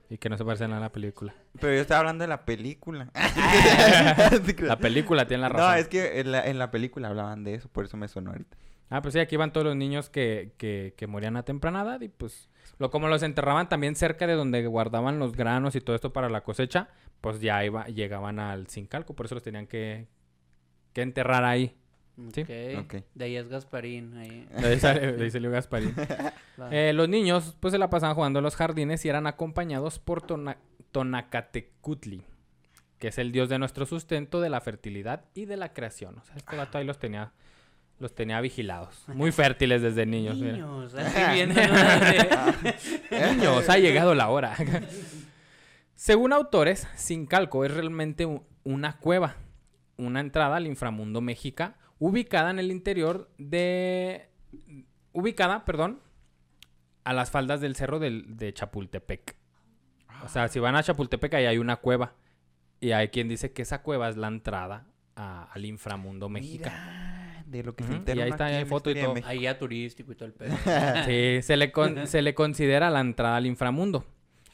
y 0.10 0.18
que 0.18 0.30
no 0.30 0.38
se 0.38 0.46
parece 0.46 0.66
nada 0.68 0.78
a 0.78 0.82
la 0.82 0.92
película. 0.92 1.34
Pero 1.60 1.74
yo 1.74 1.82
estaba 1.82 2.00
hablando 2.02 2.24
de 2.24 2.28
la 2.28 2.46
película. 2.46 3.10
La 4.60 4.78
película 4.78 5.26
tiene 5.28 5.42
la 5.42 5.50
razón. 5.50 5.72
No, 5.72 5.76
es 5.76 5.88
que 5.88 6.20
en 6.20 6.32
la, 6.32 6.46
en 6.46 6.60
la 6.60 6.70
película 6.70 7.08
hablaban 7.08 7.44
de 7.44 7.56
eso, 7.56 7.70
por 7.70 7.86
eso 7.86 7.98
me 7.98 8.08
sonó 8.08 8.32
ahorita. 8.32 8.56
Ah, 8.90 9.02
pues 9.02 9.14
sí, 9.14 9.20
aquí 9.20 9.36
van 9.38 9.52
todos 9.54 9.66
los 9.66 9.76
niños 9.76 10.10
que, 10.10 10.54
que, 10.58 10.94
que 10.98 11.08
morían 11.08 11.38
a 11.38 11.44
temprana 11.44 11.82
edad 11.84 12.02
y 12.02 12.10
pues 12.10 12.50
lo 12.78 12.92
como 12.92 13.08
los 13.08 13.24
enterraban 13.24 13.70
también 13.70 13.96
cerca 13.96 14.28
de 14.28 14.34
donde 14.34 14.66
guardaban 14.68 15.18
los 15.18 15.36
granos 15.36 15.76
y 15.76 15.82
todo 15.82 15.96
esto 15.96 16.12
para 16.14 16.30
la 16.30 16.42
cosecha, 16.42 16.90
pues 17.22 17.40
ya 17.40 17.64
iba, 17.64 17.86
llegaban 17.86 18.40
al 18.40 18.68
Sincalco, 18.68 19.16
por 19.16 19.26
eso 19.28 19.36
los 19.36 19.44
tenían 19.44 19.68
que, 19.68 20.08
que 20.94 21.02
enterrar 21.02 21.44
ahí. 21.44 21.76
Sí. 22.34 22.44
De 22.44 22.86
ahí 23.22 23.36
es 23.38 23.48
Gasparín. 23.48 24.16
Ahí. 24.18 24.48
De 24.60 24.68
ahí 24.68 24.80
sale- 24.80 25.14
de 25.14 25.24
ahí 25.24 25.32
salió 25.32 25.50
Gasparín. 25.50 25.96
Eh, 26.70 26.92
los 26.94 27.08
niños 27.10 27.56
pues 27.60 27.72
se 27.72 27.78
la 27.78 27.90
pasaban 27.90 28.16
jugando 28.16 28.40
en 28.40 28.44
los 28.44 28.56
jardines 28.56 29.04
y 29.06 29.10
eran 29.10 29.26
acompañados 29.28 29.98
por 29.98 30.22
Tona- 30.22 30.58
Tonacatecutli, 30.92 32.24
que 33.00 33.08
es 33.08 33.18
el 33.18 33.32
dios 33.32 33.50
de 33.50 33.58
nuestro 33.60 33.86
sustento, 33.86 34.42
de 34.42 34.50
la 34.50 34.62
fertilidad 34.62 35.24
y 35.34 35.46
de 35.46 35.58
la 35.58 35.74
creación. 35.74 36.18
O 36.20 36.24
sea, 36.24 36.36
este 36.36 36.56
gato 36.56 36.78
ahí 36.78 36.86
los 36.86 37.00
tenía, 37.00 37.32
los 37.98 38.14
tenía 38.14 38.40
vigilados. 38.42 39.04
Muy 39.08 39.32
fértiles 39.32 39.82
desde 39.82 40.06
niños. 40.06 40.38
mira. 40.38 40.54
Niños, 40.54 40.94
así 40.94 41.46
¿no? 41.48 41.54
Niños, 43.36 43.70
ha 43.70 43.78
llegado 43.78 44.14
la 44.14 44.30
hora. 44.30 44.56
Según 46.02 46.34
autores, 46.34 46.88
Sincalco 46.96 47.64
es 47.64 47.72
realmente 47.72 48.28
una 48.64 48.98
cueva, 48.98 49.36
una 49.98 50.20
entrada 50.20 50.56
al 50.56 50.66
inframundo 50.66 51.22
mexica, 51.22 51.76
ubicada 52.00 52.50
en 52.50 52.58
el 52.58 52.72
interior 52.72 53.30
de... 53.38 54.28
Ubicada, 55.14 55.64
perdón, 55.64 56.00
a 57.04 57.14
las 57.14 57.30
faldas 57.30 57.62
del 57.62 57.76
cerro 57.76 58.00
del- 58.00 58.36
de 58.36 58.52
Chapultepec. 58.52 59.36
O 60.24 60.28
sea, 60.28 60.48
si 60.48 60.60
van 60.60 60.76
a 60.76 60.82
Chapultepec, 60.82 61.36
ahí 61.36 61.46
hay 61.46 61.60
una 61.60 61.76
cueva. 61.76 62.16
Y 62.80 62.94
hay 62.94 63.10
quien 63.10 63.30
dice 63.30 63.52
que 63.54 63.62
esa 63.62 63.84
cueva 63.84 64.10
es 64.10 64.18
la 64.18 64.28
entrada 64.30 64.88
a- 65.16 65.52
al 65.54 65.66
inframundo 65.68 66.30
mexicano. 66.30 66.78
Mira, 66.84 67.44
de 67.46 67.64
lo 67.64 67.76
que 67.76 67.84
Ujú, 67.84 68.02
se 68.08 68.16
y 68.16 68.22
ahí 68.22 68.30
está, 68.32 68.46
hay 68.46 68.56
en 68.56 68.62
la 68.62 68.66
foto 68.66 68.90
y 68.90 68.96
todo. 69.00 69.14
Ahí 69.24 69.42
ya 69.42 69.60
turístico 69.60 70.12
y 70.14 70.16
todo 70.16 70.26
el 70.30 70.34
pedo. 70.34 70.56
Sí, 71.06 71.44
se 71.44 71.58
le, 71.58 71.72
con- 71.72 72.08
se 72.08 72.24
le 72.24 72.34
considera 72.34 72.90
la 72.90 73.02
entrada 73.02 73.36
al 73.38 73.46
inframundo. 73.46 74.04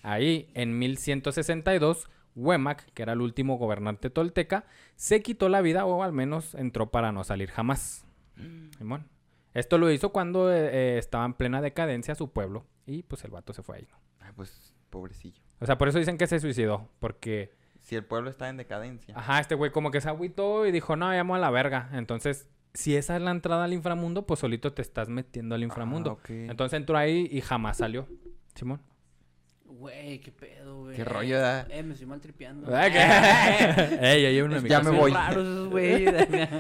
Ahí, 0.08 0.50
en 0.54 0.80
1162, 0.80 2.08
Huemac, 2.34 2.86
que 2.94 3.02
era 3.02 3.12
el 3.12 3.20
último 3.20 3.58
gobernante 3.58 4.10
tolteca, 4.10 4.64
se 4.96 5.22
quitó 5.22 5.50
la 5.50 5.60
vida 5.60 5.86
o 5.86 6.02
al 6.02 6.14
menos 6.14 6.56
entró 6.56 6.92
para 6.92 7.12
no 7.12 7.26
salir 7.26 7.52
jamás. 7.52 8.06
Simón. 8.78 9.06
Esto 9.54 9.78
lo 9.78 9.92
hizo 9.92 10.14
cuando 10.14 10.50
eh, 10.50 10.70
eh, 10.72 10.98
estaba 10.98 11.26
en 11.26 11.34
plena 11.34 11.62
decadencia 11.62 12.16
su 12.16 12.32
pueblo 12.32 12.66
y 12.86 13.04
pues 13.04 13.26
el 13.26 13.32
vato 13.32 13.52
se 13.52 13.64
fue 13.64 13.78
ahí. 13.78 13.88
¿no? 13.92 13.98
Ay, 14.22 14.32
pues, 14.34 14.74
pobrecillo. 14.90 15.42
O 15.60 15.66
sea, 15.66 15.78
por 15.78 15.90
eso 15.90 16.00
dicen 16.00 16.18
que 16.18 16.28
se 16.28 16.40
suicidó, 16.40 16.90
porque, 17.00 17.54
Si 17.82 17.96
el 17.96 18.06
pueblo 18.06 18.30
está 18.30 18.48
en 18.48 18.56
decadencia. 18.56 19.14
ajá, 19.18 19.42
este 19.42 19.56
güey 19.56 19.72
como 19.72 19.92
que 19.92 20.00
se 20.00 20.08
agüitó 20.08 20.66
y 20.66 20.72
dijo, 20.72 20.96
no, 20.96 21.12
llamo 21.12 21.36
a 21.36 21.40
la 21.40 21.50
verga. 21.50 21.90
Entonces, 21.92 22.48
si 22.74 22.96
esa 22.96 23.18
es 23.18 23.22
la 23.22 23.32
entrada 23.32 23.66
al 23.66 23.74
inframundo, 23.74 24.26
pues 24.26 24.40
solito 24.40 24.72
te 24.72 24.84
estás 24.84 25.10
metiendo 25.10 25.56
al 25.56 25.64
inframundo. 25.64 26.12
Ah, 26.12 26.14
ok. 26.14 26.30
Entonces 26.30 26.78
entró 26.78 26.98
ahí 26.98 27.28
y 27.30 27.42
jamás 27.42 27.78
salió. 27.78 28.08
Simón. 28.56 28.80
Güey, 29.68 30.20
qué 30.22 30.32
pedo, 30.32 30.82
güey. 30.84 30.96
Qué 30.96 31.04
rollo, 31.04 31.40
¿da? 31.40 31.68
Eh, 31.70 31.84
me 31.84 31.94
estoy 31.94 32.08
maltripeando. 32.08 32.68
¿Verdad 32.72 32.92
que- 32.92 33.96
Ey, 34.02 34.26
ahí 34.26 34.36
hay 34.38 34.42
una 34.42 34.60
Ya 34.60 34.82
me 34.82 34.92
voy. 34.92 35.12
raros 35.12 35.46
esos 35.48 35.70
güeyes. 35.70 36.14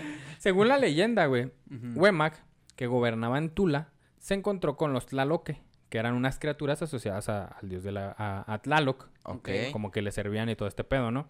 Según 0.40 0.68
la 0.68 0.78
leyenda, 0.78 1.26
güey, 1.26 1.46
Ujú. 1.72 2.00
Huemac, 2.00 2.44
que 2.76 2.86
gobernaba 2.88 3.38
en 3.38 3.50
Tula, 3.50 3.90
se 4.20 4.34
encontró 4.34 4.78
con 4.78 4.94
los 4.94 5.06
Tlaloque, 5.08 5.62
que 5.90 5.98
eran 5.98 6.14
unas 6.16 6.38
criaturas 6.38 6.82
asociadas 6.82 7.30
a- 7.30 7.46
al 7.46 7.70
dios 7.70 7.84
de 7.84 7.92
la 7.94 8.14
a, 8.18 8.54
a 8.54 8.62
Tlaloc, 8.62 9.08
Ok. 9.24 9.50
como 9.72 9.90
que 9.92 10.02
le 10.02 10.12
servían 10.12 10.50
y 10.50 10.56
todo 10.56 10.68
este 10.68 10.84
pedo, 10.84 11.10
¿no? 11.10 11.28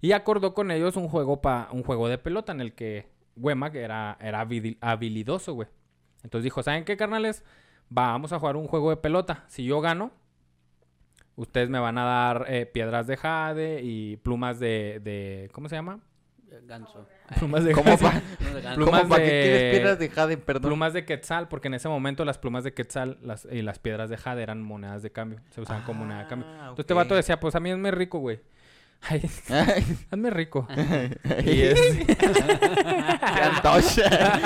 Y 0.00 0.12
acordó 0.12 0.52
con 0.54 0.70
ellos 0.70 0.96
un 0.96 1.08
juego 1.08 1.40
pa, 1.40 1.68
un 1.72 1.82
juego 1.82 2.08
de 2.08 2.18
pelota 2.18 2.52
en 2.52 2.60
el 2.60 2.74
que 2.74 3.08
Huemac 3.36 3.74
era, 3.74 4.18
era 4.20 4.44
habili- 4.46 4.76
habilidoso, 4.80 5.54
güey. 5.54 5.68
Entonces 6.22 6.44
dijo, 6.44 6.62
¿saben 6.62 6.84
qué, 6.84 6.96
carnales? 6.96 7.42
Vamos 7.88 8.32
a 8.32 8.38
jugar 8.38 8.56
un 8.56 8.66
juego 8.68 8.90
de 8.90 8.96
pelota. 8.96 9.44
Si 9.48 9.64
yo 9.64 9.80
gano, 9.80 10.12
ustedes 11.36 11.68
me 11.70 11.78
van 11.78 11.98
a 11.98 12.04
dar 12.04 12.44
eh, 12.48 12.66
piedras 12.66 13.06
de 13.06 13.16
jade 13.16 13.80
y 13.82 14.16
plumas 14.18 14.58
de, 14.60 15.00
de 15.02 15.48
¿cómo 15.52 15.68
se 15.68 15.76
llama? 15.76 16.00
Ganso. 16.66 17.06
Plumas 17.38 17.64
de 17.64 17.72
¿Cómo 17.74 17.98
pa- 17.98 18.12
ganso. 18.12 18.74
Plumas 18.76 19.00
¿Cómo 19.02 19.08
para 19.10 19.22
de- 19.24 19.28
qué 19.28 19.42
quieres 19.42 19.74
piedras 19.74 19.98
de 19.98 20.08
jade? 20.08 20.36
Perdón. 20.36 20.70
Plumas 20.70 20.92
de 20.92 21.04
quetzal, 21.04 21.48
porque 21.48 21.66
en 21.68 21.74
ese 21.74 21.88
momento 21.88 22.24
las 22.24 22.38
plumas 22.38 22.62
de 22.62 22.72
quetzal 22.72 23.18
las, 23.22 23.46
y 23.50 23.62
las 23.62 23.78
piedras 23.80 24.08
de 24.08 24.16
jade 24.16 24.42
eran 24.42 24.62
monedas 24.62 25.02
de 25.02 25.10
cambio. 25.10 25.40
Se 25.50 25.60
usaban 25.60 25.82
como 25.82 26.00
moneda 26.04 26.20
de 26.22 26.28
cambio. 26.28 26.48
Ah, 26.48 26.56
Entonces 26.68 26.80
este 26.84 26.94
vato 26.94 27.14
decía, 27.16 27.40
pues 27.40 27.54
a 27.56 27.60
mí 27.60 27.70
hazme 27.72 27.90
rico, 27.90 28.18
güey. 28.20 28.40
Ay, 29.02 29.20
hazme 30.12 30.30
rico. 30.30 30.66
y, 31.44 31.60
es- 31.62 32.06
qué 32.06 33.42
antocha. 33.42 34.40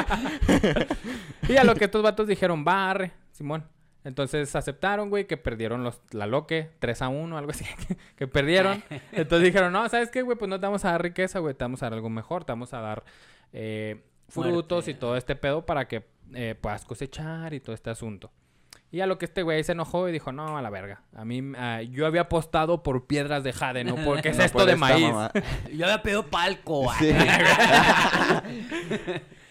y 1.49 1.57
a 1.57 1.65
lo 1.65 1.75
que 1.75 1.85
estos 1.85 2.03
vatos 2.03 2.27
dijeron, 2.27 2.65
barre, 2.65 3.13
Simón. 3.33 3.65
Entonces 4.05 4.55
aceptaron, 4.55 5.11
güey, 5.11 5.27
que 5.27 5.37
perdieron 5.37 5.85
los 5.85 6.01
la 6.13 6.27
loque 6.27 6.71
3 6.79 7.03
a 7.03 7.09
1, 7.09 7.37
algo 7.37 7.51
así, 7.51 7.65
que, 7.87 7.97
que 8.17 8.27
perdieron. 8.27 8.83
Entonces 9.13 9.45
dijeron, 9.47 9.73
no, 9.73 9.89
¿sabes 9.89 10.11
qué, 10.11 10.23
güey? 10.23 10.39
Pues 10.39 10.49
no 10.49 10.59
te 10.59 10.67
vamos 10.67 10.85
a 10.85 10.93
dar 10.93 11.03
riqueza, 11.03 11.41
güey, 11.41 11.55
te 11.55 11.65
vamos 11.65 11.83
a 11.83 11.87
dar 11.87 11.95
algo 11.95 12.09
mejor, 12.09 12.45
te 12.45 12.53
vamos 12.53 12.73
a 12.75 12.81
dar 12.81 13.05
eh, 13.53 14.03
frutos 14.29 14.89
y 14.89 14.95
todo 14.95 15.17
este 15.17 15.37
pedo 15.37 15.67
para 15.67 15.89
que 15.89 16.07
eh, 16.35 16.55
puedas 16.61 16.85
cosechar 16.85 17.53
y 17.55 17.61
todo 17.61 17.75
este 17.75 17.91
asunto. 17.91 18.31
Y 18.91 19.01
a 19.01 19.07
lo 19.07 19.19
que 19.19 19.27
este 19.27 19.43
güey 19.43 19.63
se 19.65 19.73
enojó 19.73 20.09
y 20.09 20.13
dijo, 20.13 20.33
no, 20.33 20.57
a 20.57 20.63
la 20.63 20.71
verga. 20.71 21.03
A 21.15 21.27
mí, 21.27 21.43
ah, 21.59 21.83
yo 21.83 22.07
había 22.07 22.23
apostado 22.23 22.83
por 22.83 23.07
piedras 23.07 23.45
de 23.45 23.53
jade, 23.53 23.85
¿no? 23.85 23.97
Porque 24.05 24.31
es 24.31 24.39
No 24.39 24.45
esto 24.45 24.59
por 24.61 24.67
de 24.67 24.77
maíz. 24.77 25.05
mamá. 25.07 25.31
Yo 25.71 25.85
había 25.85 26.03
pedido 26.03 26.27
palco. 26.27 26.91
Sí. 26.99 27.11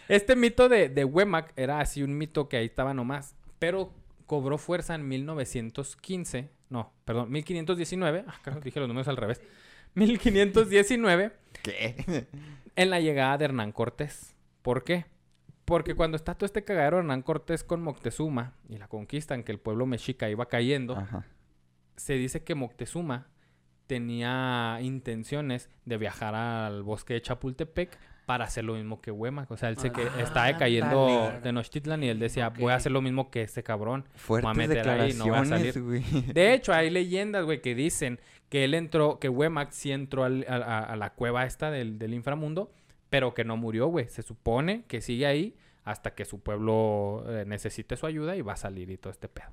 Este 0.07 0.35
mito 0.35 0.69
de, 0.69 0.89
de 0.89 1.03
Huemac 1.05 1.53
era 1.55 1.79
así 1.79 2.01
un 2.01 2.17
mito 2.17 2.47
que 2.47 2.57
ahí 2.57 2.65
estaba 2.65 2.93
nomás, 2.93 3.35
pero 3.59 3.91
cobró 4.27 4.57
fuerza 4.57 4.93
en 4.93 5.07
1915, 5.07 6.51
no, 6.69 6.93
perdón, 7.05 7.31
1519, 7.31 8.25
ah, 8.27 8.35
carajo, 8.43 8.61
dije 8.61 8.79
los 8.79 8.87
números 8.87 9.07
al 9.07 9.17
revés, 9.17 9.41
1519, 9.95 11.31
¿Qué? 11.63 12.27
en 12.75 12.89
la 12.89 12.99
llegada 12.99 13.37
de 13.37 13.45
Hernán 13.45 13.71
Cortés. 13.71 14.35
¿Por 14.61 14.83
qué? 14.83 15.05
Porque 15.65 15.95
cuando 15.95 16.15
está 16.15 16.35
todo 16.35 16.45
este 16.45 16.63
cagadero 16.63 16.99
Hernán 16.99 17.23
Cortés 17.23 17.63
con 17.63 17.81
Moctezuma 17.81 18.53
y 18.69 18.77
la 18.77 18.87
conquista 18.87 19.33
en 19.33 19.43
que 19.43 19.51
el 19.51 19.59
pueblo 19.59 19.85
mexica 19.85 20.29
iba 20.29 20.47
cayendo, 20.47 20.95
Ajá. 20.95 21.25
se 21.95 22.13
dice 22.13 22.43
que 22.43 22.55
Moctezuma 22.55 23.27
tenía 23.87 24.77
intenciones 24.81 25.69
de 25.85 25.97
viajar 25.97 26.35
al 26.35 26.83
bosque 26.83 27.15
de 27.15 27.21
Chapultepec 27.21 27.97
para 28.27 28.43
hacer 28.45 28.63
lo 28.65 28.75
mismo 28.75 29.01
que 29.01 29.09
Huemac. 29.09 29.49
O 29.49 29.57
sea, 29.57 29.69
él 29.69 29.77
se 29.77 29.91
que 29.91 30.01
Ah, 30.03 30.21
estaba 30.21 30.55
cayendo 30.57 31.07
ándale. 31.07 31.41
Tenochtitlan 31.41 32.03
y 32.03 32.09
él 32.09 32.19
decía, 32.19 32.49
voy 32.49 32.71
a 32.71 32.75
hacer 32.75 32.91
lo 32.91 33.01
mismo 33.01 33.31
que 33.31 33.41
este 33.41 33.63
cabrón. 33.63 34.05
Fuertes 34.15 34.55
meter 34.55 34.87
ahí, 34.87 35.13
no 35.13 35.25
voy 35.25 35.33
a 35.37 35.41
declaraciones, 35.41 35.77
güey. 35.81 36.03
De 36.33 36.53
hecho, 36.53 36.73
hay 36.73 36.91
leyendas, 36.91 37.45
güey, 37.45 37.61
que 37.61 37.73
dicen 37.73 38.19
que 38.49 38.65
él 38.65 38.75
entró, 38.75 39.17
que 39.17 39.29
Huemac 39.29 39.71
sí 39.71 39.91
entró 39.91 40.23
al- 40.25 40.45
a, 40.47 40.55
a- 40.57 40.83
a 40.83 40.95
la 40.97 41.13
cueva 41.13 41.45
esta 41.45 41.71
del, 41.71 41.97
del 41.97 42.13
inframundo, 42.13 42.69
pero 43.09 43.33
que 43.33 43.43
no 43.45 43.55
murió, 43.57 43.87
güey. 43.87 44.07
Se 44.09 44.21
supone 44.21 44.83
que 44.87 44.99
sigue 45.01 45.25
ahí 45.25 45.55
hasta 45.85 46.13
que 46.13 46.25
su 46.25 46.41
pueblo 46.41 47.23
eh, 47.29 47.45
necesite 47.47 47.95
su 47.95 48.05
ayuda 48.05 48.35
y 48.35 48.41
va 48.41 48.53
a 48.53 48.57
salir 48.57 48.89
y 48.91 48.97
todo 48.97 49.11
este 49.11 49.29
pedo. 49.29 49.47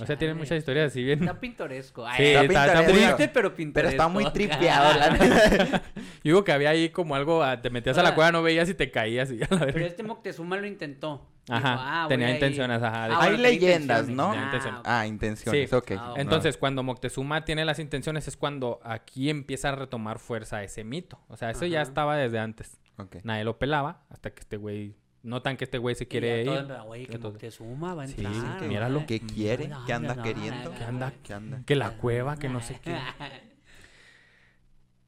O 0.00 0.06
sea, 0.06 0.16
tienen 0.16 0.34
Chale. 0.36 0.44
muchas 0.44 0.58
historias 0.58 0.86
así 0.90 1.04
bien. 1.04 1.20
Está 1.20 1.38
pintoresco. 1.38 2.06
Ay, 2.06 2.16
Sí, 2.16 2.22
Está 2.32 2.42
está, 2.44 2.66
está 2.66 2.74
muy... 2.76 2.84
pintoresco. 2.86 3.16
Triste, 3.16 3.28
pero 3.34 3.48
Pero 3.48 3.56
pintoresco. 3.56 3.90
está 3.90 4.08
muy 4.08 4.24
tripeado, 4.32 4.98
la 4.98 5.10
neta. 5.10 5.82
Yo 5.94 6.02
digo 6.22 6.44
que 6.44 6.52
había 6.52 6.70
ahí 6.70 6.88
como 6.88 7.14
algo, 7.14 7.42
ah, 7.42 7.60
te 7.60 7.68
metías 7.70 7.98
a 7.98 8.02
la 8.02 8.10
Ah. 8.10 8.14
cueva, 8.14 8.32
no 8.32 8.42
veías 8.42 8.68
y 8.70 8.74
te 8.74 8.90
caías 8.90 9.30
y 9.30 9.38
ya 9.38 9.46
la 9.50 9.66
Pero 9.66 9.84
este 9.86 10.02
Moctezuma 10.02 10.56
lo 10.56 10.66
intentó. 10.66 11.28
Dijo, 11.44 11.56
Ajá, 11.58 12.04
"Ah, 12.04 12.06
tenía 12.08 12.28
a 12.28 12.30
ir". 12.30 12.36
intenciones, 12.36 12.82
ajá. 12.82 13.04
Ah, 13.04 13.18
Hay 13.20 13.30
bueno, 13.30 13.42
leyendas. 13.42 14.08
¿no? 14.08 14.30
Tenía 14.30 14.44
intenciones. 14.46 14.80
Ah, 14.84 15.06
intenciones, 15.06 15.68
Sí. 15.70 15.74
ok. 15.76 15.90
Ah, 15.98 16.12
ok. 16.12 16.18
Entonces, 16.20 16.56
cuando 16.56 16.82
Moctezuma 16.84 17.44
tiene 17.44 17.64
las 17.64 17.78
intenciones 17.80 18.28
es 18.28 18.36
cuando 18.36 18.80
aquí 18.84 19.28
empieza 19.28 19.70
a 19.70 19.72
retomar 19.74 20.18
fuerza 20.20 20.62
ese 20.62 20.84
mito. 20.84 21.20
O 21.28 21.36
sea, 21.36 21.50
eso 21.50 21.66
ya 21.66 21.82
estaba 21.82 22.16
desde 22.16 22.38
antes. 22.38 22.78
Ok. 22.96 23.16
Nadie 23.24 23.42
lo 23.44 23.58
pelaba 23.58 24.02
hasta 24.08 24.30
que 24.30 24.40
este 24.40 24.56
güey... 24.56 24.94
Notan 25.22 25.56
que 25.56 25.64
este 25.64 25.78
güey 25.78 25.94
se 25.94 26.04
Y 26.04 26.06
quiere 26.08 26.44
ya 26.44 26.66
todo 26.66 26.76
ir. 26.76 26.82
Güey, 26.86 27.06
que 27.06 27.14
Entonces- 27.14 27.60
Moctezuma 27.60 27.94
va 27.94 28.02
a 28.02 28.06
entrar. 28.06 28.32
sí, 28.34 28.40
güey". 28.58 28.68
míralo. 28.68 29.06
¿Qué 29.06 29.20
quiere? 29.20 29.70
¿Qué 29.86 29.92
anda 29.92 30.14
no, 30.16 30.22
queriendo? 30.22 30.70
no, 30.70 30.74
¿Qué 30.76 30.84
anda? 30.84 31.12
¿Qué 31.22 31.34
anda? 31.34 31.62
Que 31.64 31.76
la 31.76 31.90
cueva, 31.98 32.36
que 32.36 32.48
no 32.48 32.60
sé 32.60 32.80
qué. 32.82 32.96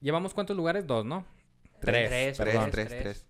¿Llevamos 0.00 0.35
cuántos 0.35 0.57
lugares? 0.57 0.87
Dos, 0.87 1.05
¿no? 1.05 1.24
Tres. 1.81 2.09
Tres, 2.09 2.37
Tres, 2.37 2.70
tres, 2.70 2.88
tres. 2.88 3.03
tres. 3.03 3.27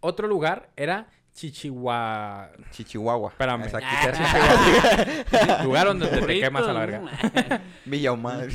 Otro 0.00 0.28
lugar 0.28 0.70
era 0.76 1.08
Chichihua... 1.32 2.50
Chichihuahua. 2.70 3.30
Espérame. 3.30 3.64
Lugar 5.64 5.86
donde 5.86 6.06
te, 6.06 6.40
quemas 6.40 6.64
a 6.66 6.72
la 6.72 6.80
verga. 6.80 6.98
¿no? 7.00 7.08
Villa 7.86 8.10
Ahumada. 8.10 8.46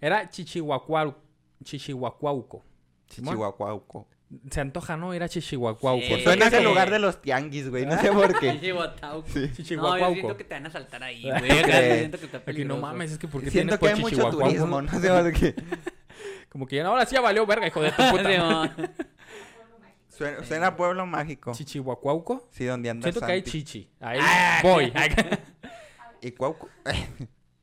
Era 0.00 0.28
Chichihuacuau... 0.28 1.14
Chichihuacuauco. 1.62 2.64
Chichihuacuauco. 3.08 4.08
Se 4.50 4.60
antoja, 4.60 4.96
¿no? 4.96 5.12
Ir 5.14 5.22
a 5.24 5.28
Chichihuacuauco. 5.28 6.02
Sí. 6.04 6.22
Suena 6.22 6.48
Sí. 6.50 6.56
ese 6.56 6.64
lugar 6.64 6.90
de 6.90 6.98
los 7.00 7.20
tianguis, 7.20 7.68
güey. 7.68 7.84
No 7.84 8.00
sé 8.00 8.12
por 8.12 8.38
qué. 8.38 8.52
Chichihuatauco. 8.60 9.28
Sí. 9.28 9.76
No, 9.76 9.98
yo 9.98 10.12
siento 10.14 10.36
que 10.36 10.44
te 10.44 10.54
van 10.54 10.66
a 10.66 10.70
saltar 10.70 11.02
ahí, 11.02 11.22
¿Tú 11.22 11.28
güey. 11.30 11.50
Siento 11.98 12.18
que 12.18 12.26
está 12.26 12.38
peligroso. 12.44 12.76
no 12.80 12.86
mames, 12.86 13.12
es 13.12 13.18
que 13.18 13.26
porque 13.28 13.50
Siento 13.50 13.76
tienes 13.78 13.98
que 14.00 14.04
por 14.04 14.12
hay 14.12 14.18
mucho 14.20 14.38
turismo. 14.38 14.82
No 14.82 15.00
sé 15.00 15.08
por 15.08 15.32
qué. 15.32 15.54
Como 16.48 16.66
que 16.66 16.76
ya 16.76 16.86
ahora 16.86 17.06
sí 17.06 17.14
ya 17.14 17.20
valió 17.20 17.44
verga, 17.46 17.66
hijo 17.66 17.80
de 17.82 17.90
tu 17.92 18.02
puta. 18.10 18.74
Suena, 20.08 20.44
suena 20.44 20.66
a 20.68 20.76
pueblo 20.76 21.06
mágico. 21.06 21.52
Chichihuacuauco. 21.52 22.46
Sí, 22.50 22.64
donde 22.66 22.90
anda 22.90 23.04
Siento 23.04 23.20
que 23.26 23.32
hay 23.32 23.40
Santi. 23.40 23.50
chichi. 23.50 23.90
Ahí 24.00 24.18
Ah, 24.22 24.60
voy. 24.62 24.92
¿Y 26.20 26.30
Cuauco? 26.32 26.68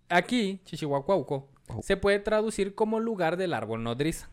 Aquí, 0.09 0.61
Chichihuacuauco, 0.65 1.49
se 1.81 1.97
puede 1.97 2.19
traducir 2.19 2.73
como 2.75 2.99
lugar 2.99 3.37
del 3.37 3.53
árbol 3.53 3.83
nodriza. 3.83 4.29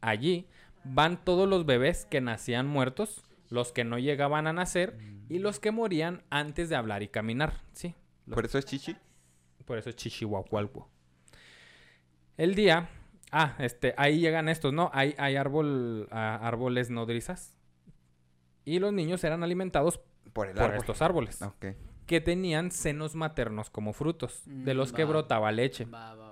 Allí 0.00 0.46
van 0.84 1.22
todos 1.24 1.48
los 1.48 1.66
bebés 1.66 2.06
que 2.06 2.20
nacían 2.20 2.66
muertos, 2.66 3.22
los 3.48 3.72
que 3.72 3.84
no 3.84 3.98
llegaban 3.98 4.46
a 4.46 4.52
nacer 4.52 4.96
y 5.28 5.38
los 5.38 5.58
que 5.60 5.70
morían 5.70 6.22
antes 6.30 6.68
de 6.68 6.76
hablar 6.76 7.02
y 7.02 7.08
caminar. 7.08 7.54
Sí, 7.72 7.94
¿Por 8.32 8.44
eso 8.44 8.58
es 8.58 8.64
chichi? 8.66 8.96
por 9.66 9.78
eso 9.78 9.88
es 9.90 9.96
Chichihuacuauco. 9.96 10.88
El 12.36 12.54
día, 12.54 12.88
ah, 13.30 13.54
este, 13.58 13.94
ahí 13.96 14.18
llegan 14.18 14.48
estos, 14.48 14.72
¿no? 14.72 14.90
Hay, 14.94 15.14
hay 15.18 15.36
árbol, 15.36 16.08
árboles 16.10 16.90
nodrizas 16.90 17.54
y 18.64 18.78
los 18.78 18.92
niños 18.92 19.22
eran 19.24 19.42
alimentados 19.42 20.00
Por 20.32 20.48
el 20.48 20.54
por 20.54 20.64
árbol. 20.64 20.78
estos 20.78 21.02
árboles 21.02 21.42
Ok. 21.42 21.66
que 22.06 22.20
tenían 22.20 22.70
senos 22.72 23.14
maternos 23.14 23.70
como 23.70 23.92
frutos, 23.92 24.42
de 24.46 24.74
Mm, 24.74 24.76
los 24.76 24.92
que 24.92 25.04
brotaba 25.04 25.52
leche. 25.52 25.84
Va, 25.84 26.14
va, 26.14 26.24
va. 26.24 26.29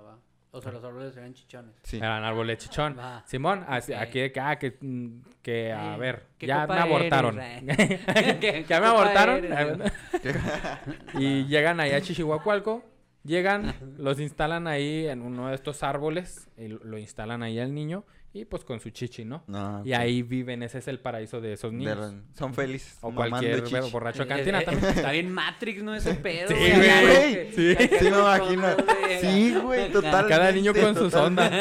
O 0.51 0.61
sea, 0.61 0.71
los 0.71 0.83
árboles 0.83 1.15
eran 1.15 1.33
chichones. 1.33 1.75
Sí. 1.83 1.97
Eran 1.97 2.23
árboles 2.23 2.57
chichón. 2.57 2.97
Va. 2.97 3.23
Simón, 3.27 3.63
así- 3.67 3.93
Ok. 3.93 3.99
aquí 3.99 4.19
de 4.19 4.31
que, 4.31 4.39
ah, 4.39 4.57
que, 4.57 4.77
mm, 4.81 5.07
que, 5.43 5.71
a 5.71 5.95
Eh, 5.95 5.97
ver, 5.99 6.25
¿qué 6.39 6.47
ya 6.47 6.61
copa 6.61 6.73
me 6.75 6.81
abortaron. 6.81 7.39
eres, 7.39 7.63
eh? 7.79 7.97
¿Qué- 8.41 8.65
ya 8.67 8.79
me 8.81 8.87
copa 8.87 8.99
abortaron. 9.01 9.45
eres? 9.45 9.91
y 11.13 11.45
llegan 11.45 11.79
ahí 11.79 11.91
a 11.91 12.01
Chichihuacualco. 12.01 12.83
Llegan, 13.23 13.75
los 13.97 14.19
instalan 14.19 14.65
ahí 14.65 15.05
en 15.07 15.21
uno 15.21 15.49
de 15.49 15.55
estos 15.55 15.83
árboles. 15.83 16.47
Y 16.57 16.67
lo 16.69 16.79
lo 16.83 16.97
instalan 16.97 17.43
ahí 17.43 17.59
al 17.59 17.73
niño. 17.73 18.05
Y 18.31 18.45
pues 18.45 18.63
con 18.63 18.79
su 18.79 18.91
chichi, 18.91 19.25
¿no? 19.25 19.43
No, 19.47 19.81
Y 19.83 19.93
ahí 19.93 20.21
viven. 20.21 20.61
Ese 20.61 20.77
es 20.77 20.87
el 20.87 20.99
paraíso 20.99 21.41
de 21.41 21.53
esos 21.53 21.71
De 21.71 21.77
niños. 21.77 22.13
Son 22.37 22.53
felices. 22.53 22.97
O 23.01 23.11
cualquier 23.13 23.63
chichi. 23.63 23.89
borracho 23.91 24.19
de 24.19 24.25
Eh, 24.25 24.27
cantina 24.27 24.61
eh, 24.61 24.65
también. 24.65 24.85
Está 24.93 25.11
bien 25.11 25.31
Matrix, 25.31 25.81
¿no? 25.81 25.95
Ese 25.95 26.13
pedo. 26.15 26.47
Sí, 26.49 26.55
güey. 26.55 27.51
Sí. 27.53 27.75
que- 27.75 27.97
Sí, 27.99 28.05
me 28.05 28.09
imagino. 28.19 28.67
de- 28.75 29.19
Sí, 29.21 29.55
güey, 29.55 29.91
total. 29.91 30.27
Cada 30.27 30.51
niño 30.51 30.73
con 30.75 30.95
sus 30.95 31.13
ondas. 31.15 31.51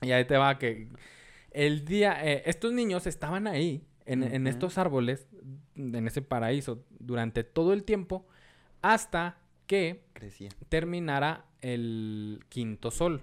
Y 0.00 0.10
ahí 0.12 0.24
te 0.24 0.36
va 0.38 0.58
que 0.58 0.88
el 1.50 1.84
día, 1.84 2.18
eh, 2.24 2.44
estos 2.46 2.72
niños 2.72 3.06
estaban 3.06 3.46
ahí, 3.46 3.84
en, 4.06 4.22
en 4.22 4.46
estos 4.46 4.78
árboles, 4.78 5.26
en 5.76 6.06
ese 6.06 6.22
paraíso, 6.22 6.84
durante 6.98 7.44
todo 7.44 7.72
el 7.74 7.84
tiempo, 7.84 8.26
hasta 8.80 9.38
que 9.66 10.04
Crecía. 10.14 10.48
terminara 10.70 11.44
el 11.60 12.40
quinto 12.48 12.90
sol, 12.90 13.22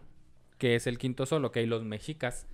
que 0.58 0.76
es 0.76 0.88
el 0.88 0.98
quinto 0.98 1.26
sol, 1.26 1.44
ok, 1.46 1.58
los 1.66 1.84
mexicas 1.84 2.48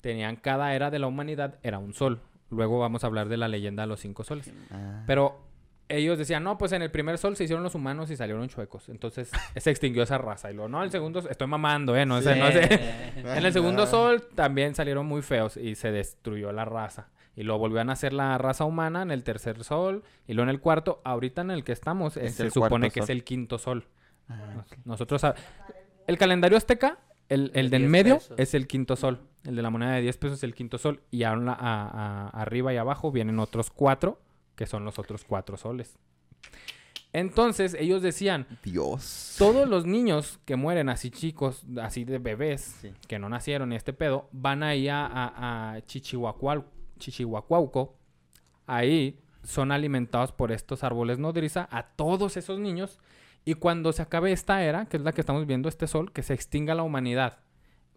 tenían 0.00 0.36
cada 0.36 0.74
era 0.74 0.90
de 0.90 0.98
la 0.98 1.06
humanidad, 1.06 1.58
era 1.62 1.78
un 1.78 1.94
sol. 1.94 2.20
Luego 2.50 2.78
vamos 2.80 3.04
a 3.04 3.06
hablar 3.06 3.28
de 3.28 3.36
la 3.36 3.48
leyenda 3.48 3.82
de 3.84 3.86
los 3.88 4.00
cinco 4.00 4.24
soles. 4.24 4.52
Ah. 4.70 5.04
Pero 5.06 5.40
ellos 5.88 6.18
decían, 6.18 6.42
no, 6.44 6.58
pues 6.58 6.72
en 6.72 6.82
el 6.82 6.90
primer 6.90 7.18
sol 7.18 7.36
se 7.36 7.44
hicieron 7.44 7.62
los 7.62 7.74
humanos 7.74 8.10
y 8.10 8.16
salieron 8.16 8.48
chuecos. 8.48 8.88
Entonces 8.88 9.30
se 9.56 9.70
extinguió 9.70 10.02
esa 10.02 10.18
raza. 10.18 10.50
Y 10.50 10.54
luego, 10.54 10.68
no, 10.68 10.82
el 10.82 10.90
segundo, 10.90 11.20
estoy 11.28 11.46
mamando, 11.46 11.96
¿eh? 11.96 12.04
No, 12.06 12.20
sé, 12.20 12.34
Sí. 12.34 12.40
no 12.40 12.50
sé. 12.50 12.80
En 13.38 13.44
el 13.46 13.52
segundo 13.52 13.84
Ah. 13.84 13.86
sol 13.86 14.26
también 14.34 14.74
salieron 14.74 15.06
muy 15.06 15.22
feos 15.22 15.56
y 15.56 15.74
se 15.74 15.90
destruyó 15.92 16.52
la 16.52 16.64
raza. 16.64 17.08
Y 17.34 17.44
luego 17.44 17.60
volvió 17.60 17.80
a 17.80 17.84
nacer 17.84 18.12
la 18.12 18.36
raza 18.36 18.64
humana 18.64 19.00
en 19.02 19.10
el 19.10 19.24
tercer 19.24 19.64
sol 19.64 20.02
y 20.26 20.34
luego 20.34 20.50
en 20.50 20.54
el 20.54 20.60
cuarto. 20.60 21.00
Ahorita 21.04 21.40
en 21.42 21.50
el 21.50 21.64
que 21.64 21.72
estamos 21.72 22.16
eh, 22.18 22.26
Es 22.26 22.34
se 22.34 22.50
supone 22.50 22.90
que 22.90 23.00
es 23.00 23.08
el 23.08 23.24
quinto 23.24 23.56
sol. 23.58 23.86
Ah. 24.28 24.64
Nosotros... 24.84 25.22
sab- 25.24 25.36
El 26.06 26.18
calendario 26.18 26.58
azteca, 26.58 26.98
el, 27.32 27.50
el 27.54 27.70
De 27.70 27.78
del 27.78 27.82
10 27.82 27.90
medio 27.90 28.14
pesos. 28.18 28.34
es 28.38 28.54
el 28.54 28.66
quinto 28.66 28.96
sol. 28.96 29.20
El 29.44 29.56
de 29.56 29.62
la 29.62 29.70
moneda 29.70 29.92
de 29.92 30.02
10 30.02 30.16
pesos 30.18 30.38
es 30.38 30.44
el 30.44 30.54
quinto 30.54 30.78
sol. 30.78 31.00
Y 31.10 31.22
a 31.24 31.34
la- 31.36 31.52
a- 31.52 31.56
a- 31.58 32.28
arriba 32.28 32.72
y 32.72 32.76
abajo 32.76 33.10
vienen 33.12 33.38
otros 33.38 33.70
cuatro, 33.70 34.20
que 34.56 34.66
son 34.66 34.84
los 34.84 34.98
otros 34.98 35.24
cuatro 35.24 35.56
soles. 35.56 35.98
Entonces 37.14 37.74
ellos 37.78 38.00
decían, 38.00 38.46
Dios. 38.62 39.34
todos 39.38 39.68
los 39.68 39.84
niños 39.84 40.40
que 40.46 40.56
mueren 40.56 40.88
así 40.88 41.10
chicos, 41.10 41.62
así 41.80 42.04
de 42.04 42.18
bebés, 42.18 42.76
Sí. 42.80 42.92
que 43.06 43.18
no 43.18 43.28
nacieron 43.28 43.72
y 43.72 43.76
este 43.76 43.92
pedo, 43.92 44.28
van 44.32 44.62
ahí 44.62 44.88
a, 44.88 45.06
a, 45.12 45.80
Chichihuacuauco. 46.98 47.94
Ahí 48.66 49.18
son 49.42 49.72
alimentados 49.72 50.32
por 50.32 50.52
estos 50.52 50.84
árboles 50.84 51.18
nodriza 51.18 51.68
a 51.70 51.82
todos 51.82 52.36
esos 52.36 52.58
niños. 52.60 52.98
Y 53.44 53.54
cuando 53.54 53.92
se 53.92 54.02
acabe 54.02 54.32
esta 54.32 54.62
era, 54.62 54.86
que 54.86 54.96
es 54.96 55.02
la 55.02 55.12
que 55.12 55.20
estamos 55.20 55.46
viendo, 55.46 55.68
este 55.68 55.86
sol, 55.86 56.12
que 56.12 56.22
se 56.22 56.34
extinga 56.34 56.74
la 56.74 56.82
humanidad, 56.84 57.38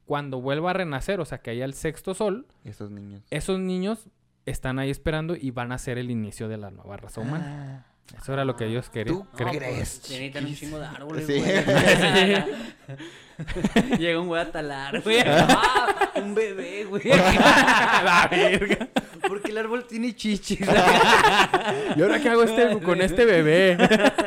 cuando 0.05 0.41
vuelva 0.41 0.71
a 0.71 0.73
renacer, 0.73 1.19
o 1.19 1.25
sea, 1.25 1.39
que 1.39 1.51
haya 1.51 1.65
el 1.65 1.73
sexto 1.73 2.13
sol, 2.13 2.47
Esos 2.63 2.89
niños. 2.91 3.21
esos 3.29 3.59
niños 3.59 4.07
están 4.45 4.77
ahí 4.79 4.89
esperando 4.89 5.35
y 5.35 5.51
van 5.51 5.71
a 5.71 5.77
ser 5.77 5.97
el 5.97 6.09
inicio 6.11 6.47
de 6.47 6.57
la 6.57 6.69
nueva 6.71 6.97
raza 6.97 7.21
humana. 7.21 7.85
Eso 8.15 8.33
era 8.33 8.45
lo 8.45 8.55
que 8.55 8.65
ellos 8.67 8.89
querían. 8.91 9.17
¿Tú 9.17 9.25
Cre- 9.35 9.45
No, 9.45 9.51
crees? 9.51 9.73
pues, 9.73 9.89
se 9.89 10.13
necesitan 10.13 10.45
un 10.45 10.53
chingo 10.55 10.79
de 10.79 10.85
árboles, 10.85 11.25
Sí. 11.25 11.43
Llega 13.99 14.19
un 14.19 14.27
güey 14.27 14.41
a 14.41 14.51
talar, 14.51 15.01
güey. 15.01 15.19
Ah, 15.25 16.11
un 16.15 16.33
bebé, 16.33 16.85
güey. 16.85 17.03
La 17.09 18.27
verga. 18.29 18.87
Porque 19.27 19.51
el 19.51 19.57
árbol 19.57 19.85
tiene 19.85 20.15
chichis. 20.15 20.61
¿Y 20.61 22.01
ahora 22.01 22.21
qué 22.21 22.29
hago 22.29 22.43
este, 22.43 22.79
con 22.79 23.01
este 23.01 23.25
bebé? 23.25 23.77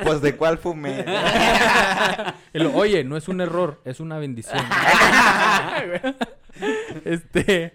Pues 0.02 0.20
de 0.20 0.36
cuál 0.36 0.58
fumé. 0.58 1.04
Oye, 2.74 3.04
no 3.04 3.16
es 3.16 3.28
un 3.28 3.40
error, 3.40 3.80
es 3.84 4.00
una 4.00 4.18
bendición. 4.18 4.64
este. 7.04 7.74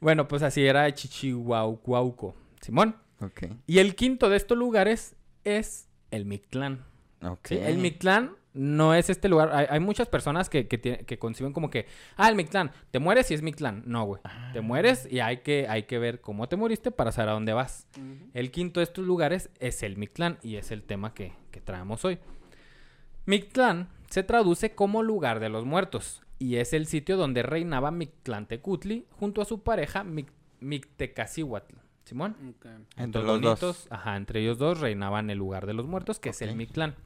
Bueno, 0.00 0.28
pues 0.28 0.42
así 0.42 0.64
era 0.64 0.92
Chichihuaucuauco. 0.92 2.34
Simón. 2.60 2.96
ok. 3.20 3.44
Y 3.66 3.78
el 3.78 3.94
quinto 3.94 4.28
de 4.28 4.36
estos 4.36 4.56
lugares 4.56 5.16
es 5.44 5.88
el 6.10 6.24
Mictlán. 6.24 6.84
Ok. 7.22 7.48
¿sí? 7.48 7.58
El 7.58 7.78
Mictlán 7.78 8.36
no 8.54 8.94
es 8.94 9.08
este 9.10 9.28
lugar. 9.28 9.50
Hay, 9.52 9.66
hay 9.70 9.80
muchas 9.80 10.08
personas 10.08 10.48
que, 10.50 10.68
que, 10.68 10.78
tiene- 10.78 10.98
que 10.98 11.18
conciben 11.18 11.52
como 11.52 11.70
que, 11.70 11.86
ah, 12.16 12.28
el 12.28 12.34
Mictlán, 12.36 12.70
te 12.90 12.98
mueres 12.98 13.30
y 13.30 13.34
es 13.34 13.42
Mictlán. 13.42 13.82
No, 13.86 14.04
güey. 14.04 14.20
Te 14.52 14.60
mueres 14.60 15.08
y 15.10 15.20
hay 15.20 15.38
que, 15.38 15.66
hay 15.68 15.84
que 15.84 15.98
ver 15.98 16.20
cómo 16.20 16.48
te 16.48 16.56
moriste 16.56 16.90
para 16.90 17.12
saber 17.12 17.30
a 17.30 17.32
dónde 17.32 17.52
vas. 17.52 17.88
El 18.34 18.50
quinto 18.50 18.80
de 18.80 18.84
estos 18.84 19.04
lugares 19.06 19.50
es 19.60 19.82
el 19.82 19.96
Mictlán 19.96 20.38
y 20.42 20.56
es 20.56 20.70
el 20.70 20.82
tema 20.82 21.14
que, 21.14 21.32
que 21.50 21.60
traemos 21.60 22.04
hoy. 22.04 22.18
Mictlán 23.26 23.88
se 24.10 24.22
traduce 24.22 24.74
como 24.74 25.02
lugar 25.02 25.40
de 25.40 25.48
los 25.48 25.64
muertos 25.64 26.22
y 26.38 26.56
es 26.56 26.72
el 26.72 26.86
sitio 26.86 27.16
donde 27.16 27.42
reinaba 27.42 27.90
Mictlantecutli 27.90 29.06
junto 29.12 29.40
a 29.40 29.44
su 29.44 29.62
pareja 29.62 30.02
Mic- 30.04 30.32
Mictecacihuatl. 30.60 31.76
Simón. 32.04 32.36
Entre 32.96 33.22
los 33.22 33.40
dos. 33.60 33.86
Ajá, 33.90 34.16
entre 34.16 34.40
ellos 34.40 34.58
dos 34.58 34.80
reinaban 34.80 35.30
el 35.30 35.38
lugar 35.38 35.66
de 35.66 35.72
los 35.74 35.86
muertos, 35.86 36.18
que 36.18 36.30
es 36.30 36.42
el. 36.42 36.56
Mictlán. 36.56 36.96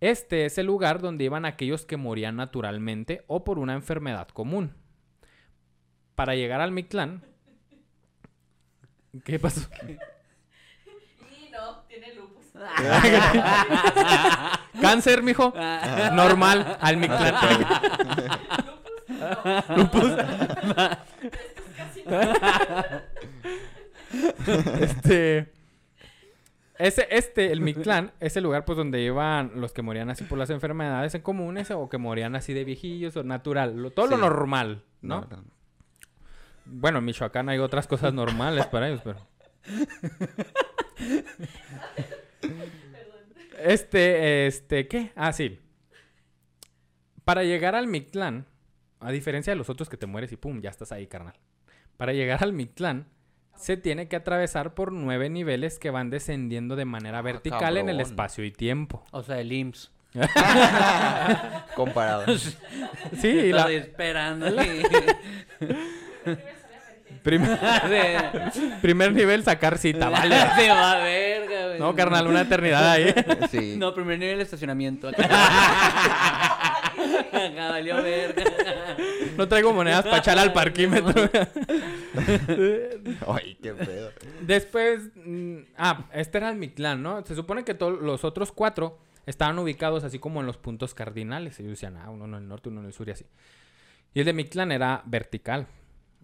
Este 0.00 0.46
es 0.46 0.58
el 0.58 0.66
lugar 0.66 1.00
donde 1.00 1.24
iban 1.24 1.44
aquellos 1.44 1.84
que 1.84 1.96
morían 1.96 2.36
naturalmente 2.36 3.24
o 3.26 3.44
por 3.44 3.58
una 3.58 3.74
enfermedad 3.74 4.28
común. 4.28 4.74
Para 6.14 6.34
llegar 6.34 6.60
al 6.60 6.72
Mictlán, 6.72 7.24
¿Qué 9.24 9.38
pasó? 9.38 9.68
Y 11.30 11.50
no, 11.50 11.82
tiene 11.88 12.14
lupus. 12.14 12.46
Cáncer, 14.80 15.22
mijo. 15.22 15.52
Normal, 16.12 16.78
al 16.80 16.96
Mictlán. 16.96 17.34
lupus, 19.76 20.10
no. 20.10 20.16
Lupus. 20.16 20.16
este. 24.80 25.52
Ese, 26.80 27.06
este, 27.10 27.52
el 27.52 27.60
Mictlán, 27.60 28.12
es 28.20 28.36
el 28.36 28.44
lugar 28.44 28.64
pues 28.64 28.76
donde 28.78 29.00
iban 29.02 29.52
los 29.60 29.72
que 29.72 29.82
morían 29.82 30.08
así 30.10 30.24
por 30.24 30.38
las 30.38 30.50
enfermedades 30.50 31.14
en 31.14 31.22
comunes 31.22 31.70
o 31.70 31.88
que 31.88 31.98
morían 31.98 32.34
así 32.36 32.54
de 32.54 32.64
viejillos 32.64 33.16
o 33.16 33.22
natural. 33.22 33.76
lo- 33.76 33.90
todo 33.90 34.06
lo 34.06 34.16
normal, 34.16 34.82
¿no? 35.02 35.20
No, 35.22 35.36
no. 35.36 35.44
Bueno, 36.64 36.98
en 36.98 37.04
Michoacán 37.04 37.48
hay 37.48 37.58
otras 37.58 37.86
cosas 37.86 38.14
normales 38.14 38.66
para 38.66 38.88
ellos, 38.88 39.00
pero. 39.04 39.26
Este, 43.62 44.46
este, 44.46 44.88
¿qué? 44.88 45.12
Ah, 45.16 45.32
sí. 45.32 45.58
Para 47.24 47.44
llegar 47.44 47.74
al 47.74 47.86
Mictlán, 47.86 48.46
a 49.00 49.10
diferencia 49.12 49.52
de 49.52 49.56
los 49.56 49.68
otros 49.68 49.88
que 49.88 49.96
te 49.96 50.06
mueres 50.06 50.32
y 50.32 50.36
pum, 50.36 50.60
ya 50.60 50.70
estás 50.70 50.92
ahí, 50.92 51.06
carnal. 51.06 51.34
Para 51.96 52.12
llegar 52.12 52.42
al 52.42 52.52
Mictlán, 52.52 53.06
se 53.56 53.76
tiene 53.76 54.08
que 54.08 54.16
atravesar 54.16 54.74
por 54.74 54.92
nueve 54.92 55.28
niveles 55.28 55.78
que 55.78 55.90
van 55.90 56.10
descendiendo 56.10 56.76
de 56.76 56.84
manera 56.84 57.22
vertical 57.22 57.76
en 57.76 57.88
el 57.88 58.00
espacio 58.00 58.44
y 58.44 58.50
tiempo. 58.50 59.04
O 59.10 59.22
sea, 59.22 59.38
el 59.40 59.52
IMSS. 59.52 59.92
Comparado. 61.76 62.36
Sí, 62.36 63.28
y 63.28 63.52
la, 63.52 63.60
Estoy 63.60 63.76
esperando. 63.76 64.46
primer 68.82 69.12
nivel 69.12 69.44
sacar 69.44 69.78
cita, 69.78 70.08
vale. 70.08 70.34
Se 70.56 70.68
va 70.70 70.92
a 70.92 70.98
verga, 70.98 71.66
güey. 71.66 71.78
No, 71.78 71.94
carnal, 71.94 72.26
una 72.26 72.40
eternidad 72.42 72.90
ahí. 72.90 73.14
Sí. 73.50 73.76
No, 73.76 73.94
primer 73.94 74.18
nivel 74.18 74.40
estacionamiento. 74.40 75.08
Acá 75.08 75.18
valió 77.70 78.02
verga. 78.02 78.44
No 79.40 79.48
traigo 79.48 79.72
monedas 79.74 80.04
para 80.04 80.18
echar 80.18 80.38
al 80.38 80.52
parquímetro. 80.52 81.14
Ay, 83.26 83.56
qué 83.62 83.72
pedo. 83.72 84.10
Después, 84.42 85.10
mm, 85.14 85.56
ah, 85.78 86.04
este 86.12 86.36
era 86.36 86.50
el 86.50 86.56
Mictlán, 86.58 87.02
¿no? 87.02 87.24
Se 87.24 87.34
supone 87.34 87.64
que 87.64 87.72
todos 87.72 88.02
los 88.02 88.22
otros 88.24 88.52
cuatro 88.52 88.98
estaban 89.24 89.58
ubicados 89.58 90.04
así 90.04 90.18
como 90.18 90.40
en 90.40 90.46
los 90.46 90.58
puntos 90.58 90.92
cardinales. 90.92 91.58
Ellos 91.58 91.70
decían, 91.70 91.96
ah, 91.96 92.10
uno 92.10 92.26
en 92.26 92.34
el 92.34 92.48
norte, 92.48 92.68
uno 92.68 92.80
en 92.80 92.86
el 92.88 92.92
sur 92.92 93.08
y 93.08 93.12
así. 93.12 93.24
Y 94.12 94.20
el 94.20 94.26
de 94.26 94.34
Mictlán 94.34 94.72
era 94.72 95.02
vertical. 95.06 95.66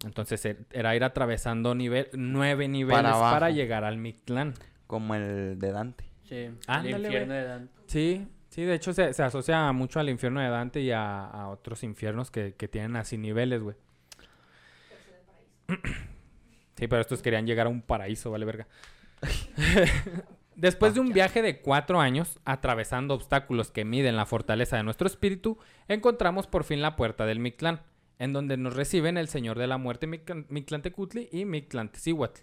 Entonces 0.05 0.45
e- 0.45 0.59
era 0.73 0.95
ir 0.95 1.03
atravesando 1.03 1.75
nivel, 1.75 2.09
nueve 2.13 2.69
niveles 2.69 3.13
Para 3.13 3.49
llegar 3.49 3.85
al 3.85 3.97
Mictlán. 3.97 4.53
Como 4.87 5.15
el 5.15 5.59
de 5.59 5.73
Dante. 5.73 6.05
Sí, 6.25 6.51
Ándale, 6.67 6.97
el 6.97 7.05
infierno 7.05 7.33
de 7.33 7.45
Dante. 7.45 7.73
Sí, 7.87 8.29
sí, 8.57 8.65
de 8.65 8.75
hecho 8.75 8.95
se, 8.95 9.13
se 9.13 9.23
asocia 9.23 9.71
mucho 9.73 10.01
al 10.01 10.09
infierno 10.09 10.41
de 10.41 10.49
Dante 10.49 10.81
y 10.81 10.91
a, 10.91 11.27
a 11.27 11.49
otros 11.51 11.83
infiernos 11.85 12.31
que, 12.31 12.55
que 12.55 12.67
tienen 12.67 12.97
así 12.97 13.19
niveles, 13.19 13.63
güey. 13.63 13.77
Sí, 16.79 16.89
pero 16.89 17.01
estos 17.01 17.23
querían 17.23 17.47
llegar 17.47 17.69
a 17.69 17.71
un 17.71 17.81
paraíso, 17.81 18.31
vale 18.31 18.45
verga. 18.45 18.67
Después 20.57 20.93
de 20.93 21.01
un 21.01 21.11
viaje 21.11 21.41
de 21.41 21.63
cuatro 21.63 22.03
años, 22.03 22.39
atravesando 22.45 23.15
obstáculos 23.15 23.71
que 23.71 23.87
miden 23.87 24.15
la 24.15 24.27
fortaleza 24.27 24.77
de 24.77 24.83
nuestro 24.83 25.07
espíritu, 25.07 25.57
encontramos 25.89 26.47
por 26.47 26.65
fin 26.65 26.83
la 26.83 26.95
puerta 26.95 27.25
del 27.25 27.41
Mictlán, 27.41 27.81
en 28.19 28.35
donde 28.35 28.59
nos 28.59 28.77
reciben 28.77 29.17
el 29.17 29.29
Señor 29.29 29.59
de 29.59 29.69
la 29.69 29.79
Muerte 29.79 30.07
Mictlantecutli 30.07 31.31
y 31.33 31.47
Mictlantecihuatl, 31.47 32.43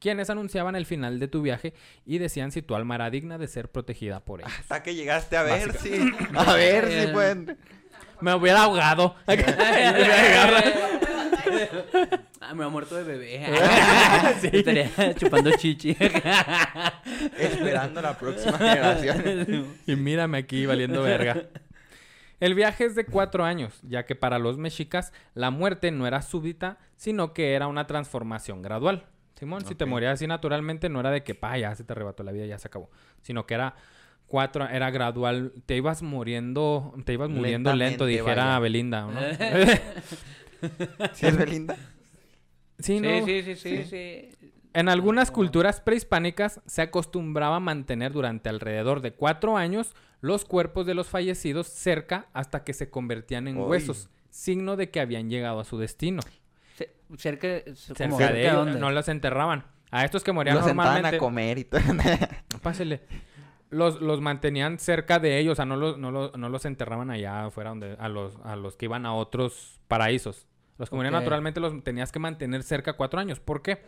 quienes 0.00 0.30
anunciaban 0.30 0.74
el 0.74 0.86
final 0.86 1.20
de 1.20 1.28
tu 1.28 1.42
viaje 1.42 1.74
y 2.04 2.18
decían 2.18 2.50
si 2.50 2.62
tu 2.62 2.74
alma 2.74 2.96
era 2.96 3.10
digna 3.10 3.38
de 3.38 3.46
ser 3.46 3.70
protegida 3.70 4.20
por 4.20 4.40
ellos. 4.40 4.52
Hasta 4.58 4.82
que 4.82 4.94
llegaste 4.94 5.36
a 5.36 5.42
ver 5.42 5.76
si. 5.78 6.12
A 6.34 6.54
ver 6.54 6.90
si 6.90 7.12
pueden. 7.12 7.56
Me 8.20 8.34
hubiera 8.34 8.64
ahogado. 8.64 9.14
Ah, 12.42 12.54
me 12.54 12.64
ha 12.64 12.68
muerto 12.68 12.96
de 12.96 13.04
bebé. 13.04 13.46
Sí. 14.40 14.48
Estaría 14.52 15.14
chupando 15.14 15.50
chichi. 15.56 15.96
Esperando 17.38 18.02
la 18.02 18.18
próxima 18.18 18.58
generación. 18.58 19.76
y 19.86 19.94
mírame 19.94 20.38
aquí 20.38 20.66
valiendo 20.66 21.02
verga. 21.02 21.44
El 22.40 22.54
viaje 22.54 22.86
es 22.86 22.94
de 22.94 23.04
cuatro 23.04 23.44
años, 23.44 23.78
ya 23.82 24.06
que 24.06 24.16
para 24.16 24.38
los 24.38 24.56
mexicas 24.56 25.12
la 25.34 25.50
muerte 25.50 25.90
no 25.90 26.06
era 26.06 26.22
súbita, 26.22 26.78
sino 26.96 27.34
que 27.34 27.52
era 27.52 27.66
una 27.66 27.86
transformación 27.86 28.62
gradual. 28.62 29.04
Simón, 29.38 29.64
si 29.64 29.74
te 29.74 29.86
morías 29.86 30.14
así 30.14 30.26
naturalmente, 30.26 30.88
no 30.88 31.00
era 31.00 31.10
de 31.10 31.22
que, 31.22 31.34
pa, 31.34 31.56
ya 31.56 31.74
se 31.74 31.82
te 31.84 31.92
arrebató 31.92 32.22
la 32.22 32.32
vida, 32.32 32.44
ya 32.46 32.58
se 32.58 32.68
acabó. 32.68 32.90
Sino 33.22 33.46
que 33.46 33.54
era 33.54 33.74
cuatro, 34.26 34.68
era 34.68 34.90
gradual. 34.90 35.52
Te 35.66 35.76
ibas 35.76 36.02
muriendo, 36.02 36.94
te 37.04 37.14
ibas 37.14 37.30
muriendo 37.30 37.74
lento, 37.74 38.04
dijera 38.06 38.44
vaya. 38.44 38.58
Belinda, 38.58 39.06
¿no? 39.06 39.20
¿Sí 41.14 41.26
es 41.26 41.36
Belinda? 41.36 41.76
sí, 42.78 42.98
Sí, 42.98 43.00
¿no? 43.00 43.24
sí, 43.24 43.42
sí, 43.42 43.56
sí, 43.56 43.84
sí. 43.84 44.28
En 44.72 44.88
algunas 44.88 45.30
culturas 45.30 45.80
prehispánicas 45.80 46.60
se 46.66 46.82
acostumbraba 46.82 47.56
a 47.56 47.60
mantener 47.60 48.12
durante 48.12 48.48
alrededor 48.48 49.00
de 49.00 49.12
cuatro 49.12 49.56
años 49.56 49.94
los 50.20 50.44
cuerpos 50.44 50.86
de 50.86 50.94
los 50.94 51.08
fallecidos 51.08 51.66
cerca 51.66 52.28
hasta 52.32 52.62
que 52.62 52.72
se 52.72 52.88
convertían 52.88 53.48
en 53.48 53.58
huesos, 53.58 54.10
signo 54.30 54.76
de 54.76 54.90
que 54.90 55.00
habían 55.00 55.28
llegado 55.28 55.58
a 55.60 55.64
su 55.64 55.78
destino. 55.78 56.22
Ce- 57.16 57.18
Cerca, 57.18 57.48
Cerca 57.74 58.04
de 58.06 58.16
cerca 58.16 58.38
ellos, 58.38 58.76
no 58.76 58.90
los 58.90 59.08
enterraban. 59.08 59.64
A 59.90 60.04
estos 60.04 60.22
que 60.22 60.32
morían 60.32 60.56
Los 60.56 60.64
sentaban 60.66 60.86
normalmente, 61.02 61.16
a 61.16 61.18
comer 61.18 61.58
y 61.58 61.64
todo. 61.64 61.80
pásele, 62.62 63.00
los, 63.70 64.00
los 64.00 64.20
mantenían 64.20 64.78
cerca 64.78 65.18
de 65.18 65.38
ellos, 65.38 65.52
o 65.52 65.56
sea, 65.56 65.64
no 65.64 65.76
los, 65.76 65.98
no 65.98 66.10
los, 66.10 66.36
no 66.36 66.48
los 66.48 66.64
enterraban 66.64 67.10
allá 67.10 67.46
afuera 67.46 67.70
donde, 67.70 67.96
a, 67.98 68.08
los, 68.08 68.36
a 68.44 68.54
los 68.56 68.76
que 68.76 68.86
iban 68.86 69.04
a 69.06 69.14
otros 69.14 69.80
paraísos. 69.88 70.46
Los 70.78 70.88
que 70.90 70.96
morían 70.96 71.12
naturalmente 71.14 71.60
los 71.60 71.82
tenías 71.82 72.10
que 72.12 72.18
mantener 72.20 72.62
cerca 72.62 72.92
cuatro 72.94 73.18
años. 73.20 73.38
¿Por 73.40 73.62
qué? 73.62 73.82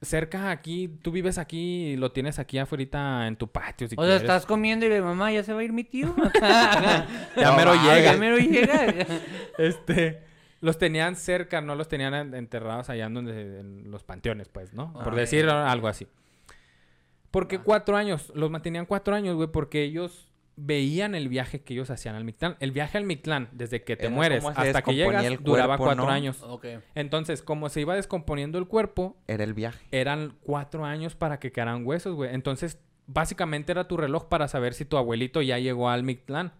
Cerca 0.00 0.52
aquí, 0.52 0.86
tú 1.02 1.10
vives 1.10 1.38
aquí 1.38 1.88
y 1.88 1.96
lo 1.96 2.12
tienes 2.12 2.38
aquí 2.38 2.56
afuera 2.58 3.26
en 3.26 3.34
tu 3.34 3.48
patio 3.48 3.88
si 3.88 3.96
O 3.96 3.98
sea, 3.98 4.04
quieres. 4.04 4.22
estás 4.22 4.46
comiendo 4.46 4.86
y 4.86 4.88
de 4.88 5.02
mamá, 5.02 5.32
ya 5.32 5.42
se 5.42 5.52
va 5.52 5.58
a 5.58 5.64
ir 5.64 5.72
mi 5.72 5.82
tío. 5.82 6.14
Ya 7.36 7.52
mero 7.56 7.74
No, 7.74 7.82
llega. 7.82 8.12
Ya 8.12 8.16
mero 8.16 8.38
llega. 8.38 8.84
Este, 9.58 10.22
los 10.60 10.78
tenían 10.78 11.16
cerca, 11.16 11.60
no 11.60 11.74
los 11.74 11.88
tenían 11.88 12.14
en- 12.14 12.34
enterrados 12.34 12.90
allá 12.90 13.06
en, 13.06 13.14
donde, 13.14 13.60
en 13.60 13.90
los 13.90 14.02
panteones, 14.04 14.48
pues, 14.48 14.72
¿no? 14.72 14.92
Por 14.92 15.08
Ok. 15.12 15.14
decir 15.14 15.48
algo 15.48 15.88
así. 15.88 16.06
Porque 17.30 17.58
cuatro 17.58 17.96
años, 17.96 18.32
los 18.34 18.50
mantenían 18.50 18.86
cuatro 18.86 19.14
años, 19.14 19.36
güey, 19.36 19.48
porque 19.48 19.82
ellos 19.82 20.24
veían 20.56 21.14
el 21.14 21.28
viaje 21.28 21.60
que 21.60 21.74
ellos 21.74 21.90
hacían 21.90 22.14
al 22.16 22.24
Mictlán. 22.24 22.56
El 22.58 22.72
viaje 22.72 22.98
al 22.98 23.04
Mictlán, 23.04 23.48
desde 23.52 23.84
que 23.84 23.96
te 23.96 24.06
Era 24.06 24.14
mueres 24.14 24.44
hasta 24.44 24.82
que 24.82 24.94
llegas, 24.94 25.24
duraba 25.44 25.76
cuatro 25.76 26.04
¿no? 26.06 26.10
años. 26.10 26.44
Entonces, 26.94 27.42
como 27.42 27.68
se 27.68 27.82
iba 27.82 27.94
descomponiendo 27.94 28.58
el 28.58 28.66
cuerpo, 28.66 29.16
Era 29.28 29.44
el 29.44 29.54
viaje. 29.54 29.86
eran 29.92 30.36
cuatro 30.42 30.84
años 30.84 31.14
para 31.14 31.38
que 31.38 31.52
quedaran 31.52 31.86
huesos, 31.86 32.14
güey. 32.16 32.34
Entonces, 32.34 32.80
básicamente 33.06 33.70
era 33.72 33.86
tu 33.86 33.96
reloj 33.96 34.26
para 34.28 34.48
saber 34.48 34.74
si 34.74 34.84
tu 34.84 34.96
abuelito 34.96 35.42
ya 35.42 35.58
llegó 35.58 35.90
al 35.90 36.02
Mictlán. 36.02 36.52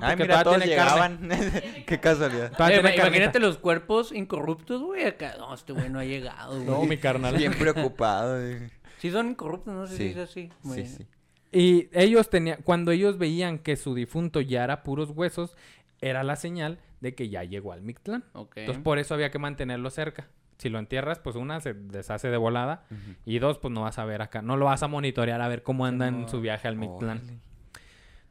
No, 0.00 0.06
Ay, 0.06 0.16
porque 0.16 0.22
mira, 0.24 0.42
todos 0.44 0.58
tiene 0.62 0.76
carne. 0.76 1.26
llegaban. 1.26 1.82
Qué 1.86 2.00
casualidad. 2.00 2.52
Eh, 2.52 2.80
imagínate 2.80 2.96
carnita. 2.96 3.38
los 3.38 3.58
cuerpos 3.58 4.12
incorruptos, 4.12 4.82
güey. 4.82 5.04
Acá, 5.04 5.34
no, 5.38 5.54
este 5.54 5.72
güey 5.72 5.88
no 5.90 5.98
ha 5.98 6.04
llegado, 6.04 6.54
güey. 6.54 6.64
No, 6.66 6.84
mi 6.84 6.96
carnal. 6.98 7.36
Bien 7.36 7.52
preocupado. 7.54 8.40
eh. 8.40 8.70
Sí 8.98 9.10
son 9.10 9.30
incorruptos, 9.30 9.74
no 9.74 9.86
sé 9.86 9.96
Sí, 9.96 10.02
si 10.04 10.08
es 10.10 10.16
así. 10.18 10.50
Sí, 10.74 10.86
sí. 10.86 11.06
Y 11.52 11.88
ellos 11.92 12.28
tenían, 12.30 12.60
cuando 12.64 12.90
ellos 12.90 13.18
veían 13.18 13.58
que 13.58 13.76
su 13.76 13.94
difunto 13.94 14.40
ya 14.40 14.64
era 14.64 14.82
puros 14.82 15.10
huesos, 15.10 15.56
era 16.00 16.22
la 16.24 16.36
señal 16.36 16.78
de 17.00 17.14
que 17.14 17.28
ya 17.28 17.44
llegó 17.44 17.72
al 17.72 17.82
Mictlán. 17.82 18.24
Ok. 18.32 18.56
Entonces 18.58 18.82
por 18.82 18.98
eso 18.98 19.14
había 19.14 19.30
que 19.30 19.38
mantenerlo 19.38 19.90
cerca. 19.90 20.28
Si 20.58 20.70
lo 20.70 20.78
entierras, 20.78 21.18
pues 21.18 21.36
una 21.36 21.60
se 21.60 21.74
deshace 21.74 22.28
de 22.30 22.36
volada 22.38 22.84
y 23.26 23.38
dos, 23.38 23.58
pues 23.58 23.72
no 23.72 23.82
vas 23.82 23.98
a 23.98 24.06
ver 24.06 24.22
acá, 24.22 24.40
no 24.40 24.56
lo 24.56 24.64
vas 24.64 24.82
a 24.82 24.88
monitorear 24.88 25.40
a 25.42 25.48
ver 25.48 25.62
cómo 25.62 25.84
anda 25.84 26.08
en 26.08 26.28
su 26.30 26.40
viaje 26.40 26.66
al 26.66 26.76
Mictlán. 26.76 27.18
Órale. 27.18 27.38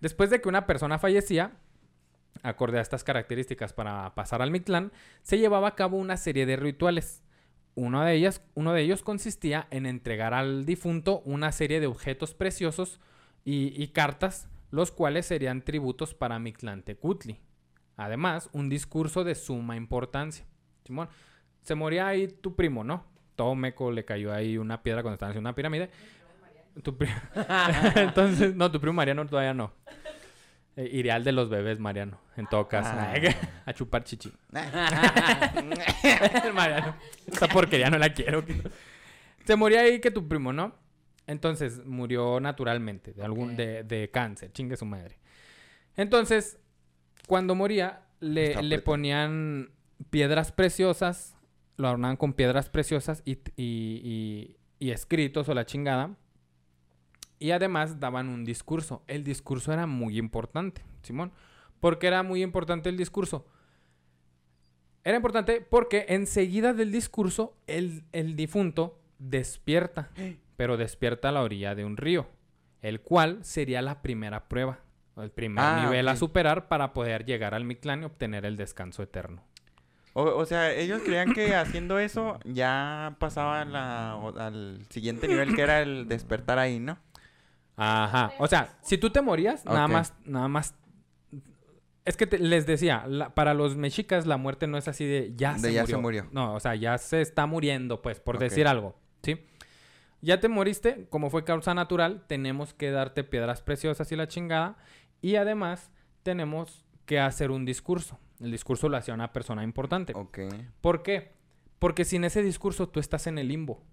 Después 0.02 0.30
de 0.30 0.42
que 0.42 0.50
una 0.50 0.66
persona 0.66 1.00
fallecía, 1.00 1.52
acorde 2.44 2.80
a 2.80 2.82
estas 2.82 3.04
características 3.04 3.74
para 3.74 4.14
pasar 4.16 4.42
al 4.42 4.52
Mictlán, 4.52 4.92
se 5.22 5.38
llevaba 5.38 5.70
a 5.70 5.76
cabo 5.76 5.98
una 5.98 6.18
serie 6.18 6.46
de 6.46 6.56
rituales. 6.56 7.24
Uno 7.76 8.04
de, 8.04 8.14
ellas, 8.14 8.42
uno 8.54 8.74
de 8.74 8.82
ellos 8.82 9.04
consistía 9.04 9.68
en 9.70 9.86
entregar 9.86 10.34
al 10.34 10.66
difunto 10.66 11.22
una 11.26 11.52
serie 11.52 11.80
de 11.80 11.88
objetos 11.88 12.34
preciosos 12.34 13.02
y, 13.44 13.88
cartas, 13.90 14.50
los 14.72 14.92
cuales 14.92 15.26
serían 15.26 15.62
tributos 15.62 16.14
para 16.14 16.40
Mictlantecutli. 16.40 17.40
Además, 17.98 18.50
un 18.54 18.70
discurso 18.70 19.24
de 19.24 19.36
suma 19.36 19.76
importancia. 19.76 20.46
Simón, 20.86 21.10
se 21.62 21.76
moría 21.76 22.08
ahí 22.08 22.28
tu 22.28 22.56
primo, 22.56 22.84
¿no? 22.84 23.06
Todo 23.36 23.56
meco 23.56 23.92
le 23.92 24.06
cayó 24.06 24.34
ahí 24.34 24.58
una 24.58 24.82
piedra 24.82 25.02
cuando 25.02 25.16
estaban 25.16 25.32
haciendo 25.32 25.50
una 25.50 25.56
pirámide. 25.56 25.90
Tu 26.84 26.98
pri- 26.98 27.10
Entonces, 27.96 28.56
no, 28.56 28.70
tu 28.72 28.80
primo 28.80 28.94
Mariano 28.94 29.26
todavía 29.26 29.54
no. 29.54 29.74
Eh, 30.78 30.90
ideal 30.92 31.24
de 31.24 31.32
los 31.32 31.50
bebés, 31.50 31.80
Mariano, 31.80 32.20
en 32.36 32.48
todo 32.48 32.68
caso. 32.68 32.90
Ah. 32.94 33.14
a 33.66 33.74
chupar 33.74 34.04
chichi. 34.04 34.32
Mariano. 36.54 36.96
Esta 37.28 37.48
porquería 37.48 37.90
no 37.90 37.98
la 37.98 38.14
quiero. 38.14 38.44
Se 39.46 39.56
moría 39.56 39.82
ahí 39.82 40.00
que 40.00 40.12
tu 40.12 40.28
primo, 40.28 40.54
¿no? 40.54 40.76
Entonces 41.28 41.84
murió 41.86 42.40
naturalmente 42.40 43.14
de 43.14 43.24
algún 43.24 43.56
de, 43.56 43.84
de 43.84 44.10
cáncer, 44.12 44.52
chingue 44.52 44.78
su 44.78 44.86
madre. 44.86 45.18
Entonces, 45.96 46.60
cuando 47.28 47.56
moría, 47.56 48.02
le, 48.20 48.62
le 48.62 48.80
ponían 48.80 49.72
piedras 50.10 50.52
preciosas, 50.52 51.36
lo 51.78 51.88
adornaban 51.88 52.18
con 52.18 52.34
piedras 52.34 52.70
preciosas 52.70 53.22
y, 53.26 53.40
y- 53.56 54.02
y- 54.04 54.58
y 54.78 54.92
escritos 54.92 55.48
o 55.50 55.54
la 55.54 55.66
chingada. 55.66 56.12
Y 57.40 57.52
además 57.52 58.00
daban 58.00 58.30
un 58.30 58.46
discurso. 58.46 59.04
El 59.08 59.24
discurso 59.24 59.74
era 59.74 59.86
muy 59.88 60.18
importante, 60.18 60.84
Simón. 61.04 61.32
¿Por 61.80 62.00
qué 62.00 62.08
era 62.08 62.24
muy 62.24 62.42
importante 62.42 62.90
el 62.90 62.98
discurso? 62.98 63.46
Era 65.04 65.18
importante 65.18 65.62
porque 65.62 66.06
enseguida 66.10 66.74
del 66.74 66.92
discurso 66.92 67.56
el, 67.68 68.04
el 68.12 68.36
difunto 68.36 69.00
despierta, 69.20 70.10
pero 70.58 70.78
despierta 70.78 71.30
a 71.30 71.32
la 71.32 71.44
orilla 71.44 71.76
de 71.76 71.86
un 71.86 71.98
río, 71.98 72.28
el 72.82 73.02
cual 73.02 73.44
sería 73.44 73.82
la 73.82 74.02
primera 74.02 74.48
prueba, 74.48 74.80
el 75.18 75.30
primer 75.32 75.64
Ah, 75.64 75.82
nivel 75.84 76.08
a 76.08 76.16
superar 76.16 76.68
para 76.68 76.94
poder 76.94 77.26
llegar 77.26 77.54
al 77.54 77.66
Mictlán 77.66 78.02
y 78.02 78.06
obtener 78.06 78.46
el 78.46 78.58
descanso 78.58 79.04
eterno. 79.04 79.44
O, 80.14 80.24
o 80.24 80.46
sea, 80.46 80.74
ellos 80.74 81.02
creían 81.06 81.34
que 81.34 81.54
haciendo 81.56 82.00
eso 82.00 82.40
ya 82.46 83.16
la, 83.66 84.16
o- 84.16 84.40
al 84.40 84.86
siguiente 84.90 85.28
nivel 85.28 85.54
que 85.56 85.62
era 85.62 85.82
el 85.82 86.08
despertar 86.08 86.58
ahí, 86.58 86.80
¿no? 86.80 86.98
Ajá. 87.78 88.32
O 88.40 88.48
sea, 88.48 88.78
si 88.82 88.98
tú 88.98 89.10
te 89.10 89.22
morías, 89.22 89.66
nada 89.66 89.88
más, 89.88 90.14
nada 90.26 90.48
más. 90.48 90.74
Es 92.06 92.16
que 92.18 92.28
te- 92.28 92.38
les 92.40 92.66
decía, 92.68 93.06
la- 93.08 93.34
para 93.34 93.54
los 93.56 93.76
mexicas 93.76 94.28
la 94.28 94.38
muerte 94.38 94.68
no 94.68 94.78
es 94.78 94.88
así 94.88 95.06
de 95.06 95.34
ya, 95.36 95.54
De 95.54 95.60
se, 95.60 95.74
ya 95.74 95.82
murió. 95.82 95.96
se 95.96 96.02
murió. 96.02 96.28
No, 96.32 96.54
o 96.54 96.60
sea, 96.60 96.76
ya 96.76 96.98
se 97.00 97.22
está 97.22 97.48
muriendo, 97.48 98.02
pues, 98.02 98.20
por 98.20 98.38
decir 98.38 98.68
algo, 98.68 98.96
¿sí? 99.24 99.44
Ya 100.22 100.40
te 100.40 100.48
moriste, 100.48 101.08
como 101.10 101.30
fue 101.30 101.44
causa 101.44 101.74
natural, 101.74 102.24
tenemos 102.28 102.74
que 102.74 102.92
darte 102.92 103.24
piedras 103.24 103.62
preciosas 103.62 104.12
y 104.12 104.16
la 104.16 104.28
chingada. 104.28 104.78
Y 105.22 105.36
además, 105.36 105.92
tenemos 106.24 106.86
que 107.06 107.20
hacer 107.20 107.50
un 107.52 107.66
discurso. 107.66 108.20
El 108.40 108.52
discurso 108.52 108.88
lo 108.90 108.98
hacía 108.98 109.14
una 109.14 109.34
persona 109.34 109.64
importante. 109.64 110.14
Ok. 110.16 110.40
¿Por 110.82 111.04
qué? 111.04 111.32
Porque 111.80 112.06
sin 112.06 112.24
ese 112.24 112.42
discurso 112.44 112.88
tú 112.88 113.00
estás 113.00 113.28
en 113.28 113.38
el 113.40 113.48
limbo. 113.48 113.84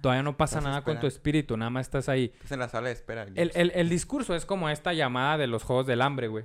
Todavía 0.00 0.22
no 0.22 0.36
pasa 0.36 0.60
nada 0.60 0.82
con 0.82 0.98
tu 1.00 1.06
espíritu, 1.06 1.56
nada 1.56 1.70
más 1.70 1.86
estás 1.86 2.08
ahí. 2.08 2.32
Estás 2.34 2.52
en 2.52 2.58
la 2.60 2.68
sala 2.68 2.88
de 2.88 2.94
espera. 2.94 3.26
El, 3.34 3.50
el- 3.54 3.72
el 3.74 3.88
discurso 3.88 4.34
es 4.34 4.46
como 4.46 4.68
esta 4.70 4.92
llamada 4.92 5.36
de 5.38 5.46
los 5.46 5.62
Juegos 5.64 5.86
del 5.86 6.00
Hambre, 6.02 6.28
güey. 6.28 6.44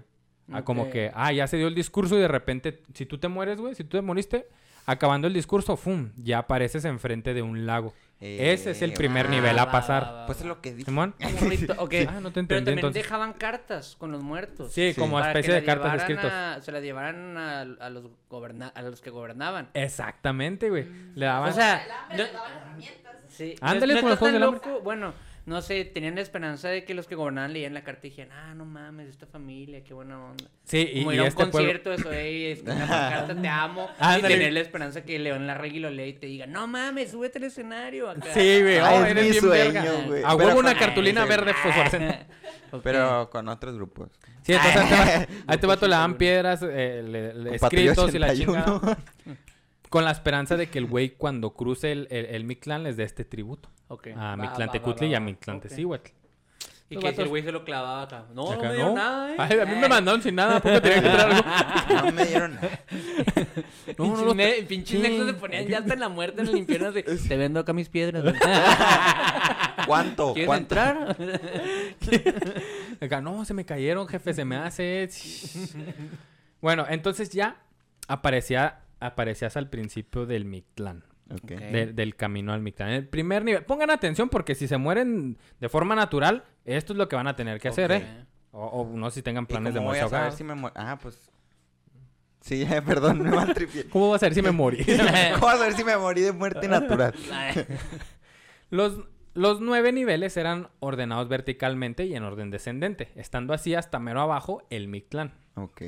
Ah, 0.52 0.64
Como 0.64 0.84
Ok. 0.84 0.92
que, 0.92 1.12
ah, 1.14 1.32
ya 1.34 1.46
se 1.48 1.58
dio 1.58 1.68
el 1.68 1.76
discurso 1.76 2.18
y 2.18 2.22
de 2.22 2.28
repente, 2.28 2.82
si 2.94 3.06
tú 3.06 3.18
te 3.18 3.28
mueres, 3.28 3.58
güey, 3.60 3.76
si 3.76 3.84
tú 3.84 3.98
te 3.98 4.02
moriste, 4.02 4.48
acabando 4.86 5.28
el 5.28 5.34
discurso, 5.34 5.76
¡fum! 5.76 6.12
Ya 6.16 6.38
apareces 6.40 6.86
enfrente 6.86 7.34
de 7.34 7.42
un 7.42 7.66
lago. 7.66 7.94
Ese 8.20 8.72
es 8.72 8.82
el 8.82 8.92
Eh, 8.92 8.96
primer 8.96 9.28
Ah, 9.28 9.30
nivel 9.30 9.60
a 9.60 9.70
pasar. 9.70 10.04
va, 10.04 10.12
va, 10.12 10.26
Pues 10.26 10.40
es 10.40 10.46
lo 10.48 10.60
que 10.60 10.72
dije. 10.74 10.86
¿Simón? 10.86 11.14
Como 11.22 11.52
rito- 11.52 11.76
ok. 11.78 11.94
Ah, 12.10 12.20
no 12.20 12.32
te 12.32 12.34
Pero 12.34 12.40
entendí 12.40 12.48
también 12.50 12.78
entonces. 12.80 13.04
dejaban 13.04 13.34
cartas 13.34 13.96
con 14.00 14.12
los 14.12 14.24
muertos. 14.24 14.72
Sí, 14.74 14.94
Sí. 14.94 15.00
como 15.00 15.18
Para 15.18 15.28
especie 15.34 15.54
que 15.54 15.60
de 15.60 15.66
cartas 15.66 15.96
escritas. 15.98 16.66
se 16.66 16.72
las 16.72 16.82
llevaran 16.82 17.38
a, 17.38 17.62
a 17.62 17.90
los 17.92 18.06
goberna- 18.30 18.72
a 18.74 18.82
los 18.82 19.02
que 19.02 19.10
gobernaban. 19.12 19.70
Exactamente, 19.76 20.70
güey. 20.70 20.88
Le 21.16 21.26
daban... 21.28 21.50
O 21.52 21.54
sea, 21.54 21.84
El 21.84 21.92
hambre 21.92 22.18
no- 22.18 22.24
les 22.24 22.34
daban 22.34 22.52
herramientas. 22.54 23.07
Sí, 23.38 23.56
Ándale 23.62 23.94
no, 23.96 24.00
con 24.02 24.06
no 24.06 24.10
los 24.12 24.20
Juegos 24.20 24.34
del 24.34 24.42
loco. 24.52 24.82
Bueno, 24.84 25.14
no 25.46 25.62
sé, 25.62 25.86
tenían 25.86 26.16
la 26.16 26.22
esperanza 26.22 26.68
de 26.68 26.84
que 26.84 26.94
los 26.94 27.08
que 27.08 27.16
gobernaban 27.16 27.54
leían 27.54 27.74
la 27.74 27.82
carta 27.84 28.06
y 28.06 28.10
dijeran, 28.10 28.34
ah, 28.38 28.54
no 28.54 28.66
mames, 28.66 29.08
esta 29.08 29.26
familia, 29.28 29.82
qué 29.82 29.94
buena 29.94 30.22
onda. 30.22 30.44
sí, 30.66 30.90
y, 30.94 31.00
Como 31.00 31.12
y 31.14 31.16
ir 31.16 31.20
a 31.22 31.24
un 31.24 31.28
este 31.30 31.38
pueblo... 31.46 31.52
concierto, 31.60 31.94
eso, 31.94 32.12
ey, 32.12 32.46
es 32.48 32.64
que 32.64 32.72
una 32.72 32.86
carta, 32.88 33.42
te 33.42 33.48
amo. 33.48 33.88
y 33.98 34.04
Ándale. 34.04 34.36
tener 34.36 34.52
la 34.54 34.60
esperanza 34.60 35.06
que 35.06 35.18
León 35.20 35.48
Larregui 35.48 35.80
lo 35.80 35.90
lea 35.90 36.08
y 36.08 36.14
te 36.14 36.28
diga, 36.28 36.48
no 36.48 36.68
mames, 36.68 37.12
súbete 37.12 37.38
al 37.38 37.46
escenario 37.46 38.10
acá. 38.10 38.34
Sí, 38.34 38.62
güey. 38.62 38.80
Oh, 38.80 39.06
es 39.06 39.12
eres 39.12 39.24
mi 39.24 39.30
bien 39.32 39.42
sueño, 39.42 39.74
verga. 39.74 39.92
güey. 40.06 40.24
A 40.26 40.28
Pero 40.36 40.38
huevo 40.48 40.60
una 40.60 40.72
con- 40.72 40.80
cartulina 40.80 41.22
ese- 41.24 41.30
verde 41.30 41.54
fosforescente. 41.54 42.26
Ok. 42.72 42.82
Pero 42.84 43.30
con 43.30 43.48
otros 43.48 43.76
grupos. 43.76 44.10
Sí, 44.42 44.52
entonces 44.54 44.76
ahí 44.82 44.90
te 44.90 44.96
va- 44.96 45.04
ahí 45.14 45.28
te 45.46 45.56
Grupo 45.56 45.68
vato 45.68 45.86
le 45.88 45.92
dan 45.96 46.12
81. 46.12 46.18
piedras, 46.18 46.62
eh, 46.64 47.02
le- 47.08 47.34
le- 47.34 47.56
escritos 47.56 48.14
y 48.14 48.20
la 48.20 48.28
81. 48.28 48.64
chingada. 48.82 48.98
Con 49.90 50.04
la 50.06 50.12
esperanza 50.12 50.58
de 50.58 50.70
que 50.70 50.80
el 50.80 50.86
güey 50.86 51.12
cuando 51.12 51.52
cruce 51.54 51.92
el, 51.92 52.08
el, 52.12 52.26
el 52.26 52.44
Mictlán 52.44 52.84
les 52.84 52.98
dé 52.98 53.04
este 53.04 53.24
tributo. 53.26 53.70
Ok. 53.88 54.08
A 54.16 54.36
Mictlán 54.36 54.72
Tecutli 54.72 55.08
y 55.08 55.16
a. 55.16 55.20
Mictlán 55.20 55.58
Ok. 55.58 55.64
Tecihuatl. 55.64 56.12
Y 56.90 56.96
Los 56.96 57.04
que 57.04 57.14
si 57.16 57.22
el 57.22 57.28
güey 57.28 57.44
se 57.44 57.52
lo 57.52 57.66
clavaba 57.66 58.04
acá. 58.04 58.26
No, 58.34 58.50
Acá, 58.50 58.64
no 58.64 58.70
me 58.70 58.76
dieron 58.76 58.94
nada, 58.96 59.32
¿eh? 59.34 59.36
Ay, 59.38 59.60
a 59.60 59.66
mí 59.66 59.76
me 59.76 59.90
mandaron 59.90 60.22
sin 60.22 60.36
nada, 60.36 60.56
¿a 60.56 60.60
poco 60.62 60.82
tenía 60.82 61.02
que 61.02 61.10
traer 61.10 61.20
algo? 61.20 61.42
No 62.06 62.12
me 62.14 62.26
dieron 62.26 62.56
nada. 62.56 62.80
No, 63.98 64.06
no, 64.08 64.36
Pinches 64.36 64.62
no, 64.62 64.68
pinches 64.68 65.02
sí. 65.02 65.26
se 65.26 65.34
ponían 65.34 65.68
ya 65.68 65.80
hasta 65.80 65.94
en 65.96 66.00
la 66.00 66.08
muerte 66.08 66.42
en 66.42 66.48
el 66.48 66.56
infierno. 66.58 66.88
así, 66.88 67.04
Te 67.28 67.36
vendo 67.36 67.60
acá 67.60 67.74
mis 67.74 67.90
piedras. 67.90 68.24
¿Cuánto? 69.86 70.34
¿Quieres 70.34 70.48
¿Cuánto? 70.48 70.76
entrar? 70.76 71.18
Acá, 73.02 73.20
no, 73.22 73.44
se 73.44 73.54
me 73.54 73.66
cayeron, 73.66 74.08
jefe, 74.08 74.34
se 74.34 74.46
me 74.46 74.56
hace. 74.56 75.10
bueno, 76.62 76.86
entonces 76.90 77.30
ya 77.32 77.58
aparecía, 78.08 78.80
aparecías 79.00 79.58
al 79.58 79.70
principio 79.70 80.26
del 80.26 80.46
Mictlán. 80.46 81.04
Ok. 81.30 81.40
Ok. 81.44 81.50
de- 81.52 81.94
del 81.94 82.16
camino 82.16 82.54
al 82.54 82.62
Mictlán. 82.62 82.90
El 82.90 83.08
primer 83.08 83.44
nivel. 83.44 83.66
Pongan 83.66 83.90
atención 83.90 84.30
porque 84.30 84.56
si 84.56 84.68
se 84.68 84.78
mueren 84.78 85.38
de 85.60 85.68
forma 85.70 85.94
natural, 85.96 86.46
esto 86.64 86.94
es 86.94 86.98
lo 86.98 87.10
que 87.10 87.16
van 87.18 87.28
a 87.28 87.36
tener 87.36 87.60
que 87.60 87.68
hacer, 87.68 87.92
Ok. 87.92 87.98
¿eh? 88.02 88.26
O, 88.52 88.66
o 88.66 88.98
no 88.98 89.12
si 89.12 89.22
tengan 89.22 89.44
¿Y 89.44 89.48
planes 89.48 89.74
de 89.74 89.80
cómo 89.82 89.90
voy 89.90 89.98
morirse 90.00 90.16
a 90.16 90.20
saber 90.20 90.34
si 90.34 90.44
me 90.44 90.56
muero? 90.56 90.74
Ah, 90.78 90.98
pues... 91.02 91.30
Sí, 92.40 92.66
perdón, 92.86 93.24
me 93.24 93.30
maltripié. 93.32 93.90
¿Cómo 93.90 94.10
vas 94.12 94.24
a 94.24 94.28
ver 94.28 94.34
si 94.36 94.42
me 94.42 94.52
morí? 94.52 94.78
¿Cómo 95.34 95.48
vas 95.48 95.60
a 95.60 95.64
ver 95.66 95.74
si 95.74 95.84
me 95.84 95.98
morí 95.98 96.22
de 96.22 96.32
muerte 96.32 96.68
natural? 96.70 97.14
los, 98.70 99.02
los 99.34 99.60
nueve 99.60 99.92
niveles 99.92 100.38
eran 100.38 100.70
ordenados 100.80 101.28
verticalmente 101.28 102.06
y 102.06 102.16
en 102.16 102.24
orden 102.24 102.50
descendente, 102.50 103.10
estando 103.16 103.54
así 103.54 103.76
hasta 103.76 104.00
mero 104.00 104.22
abajo 104.22 104.66
el 104.70 104.88
Mictlán. 104.88 105.34
Ok. 105.56 105.82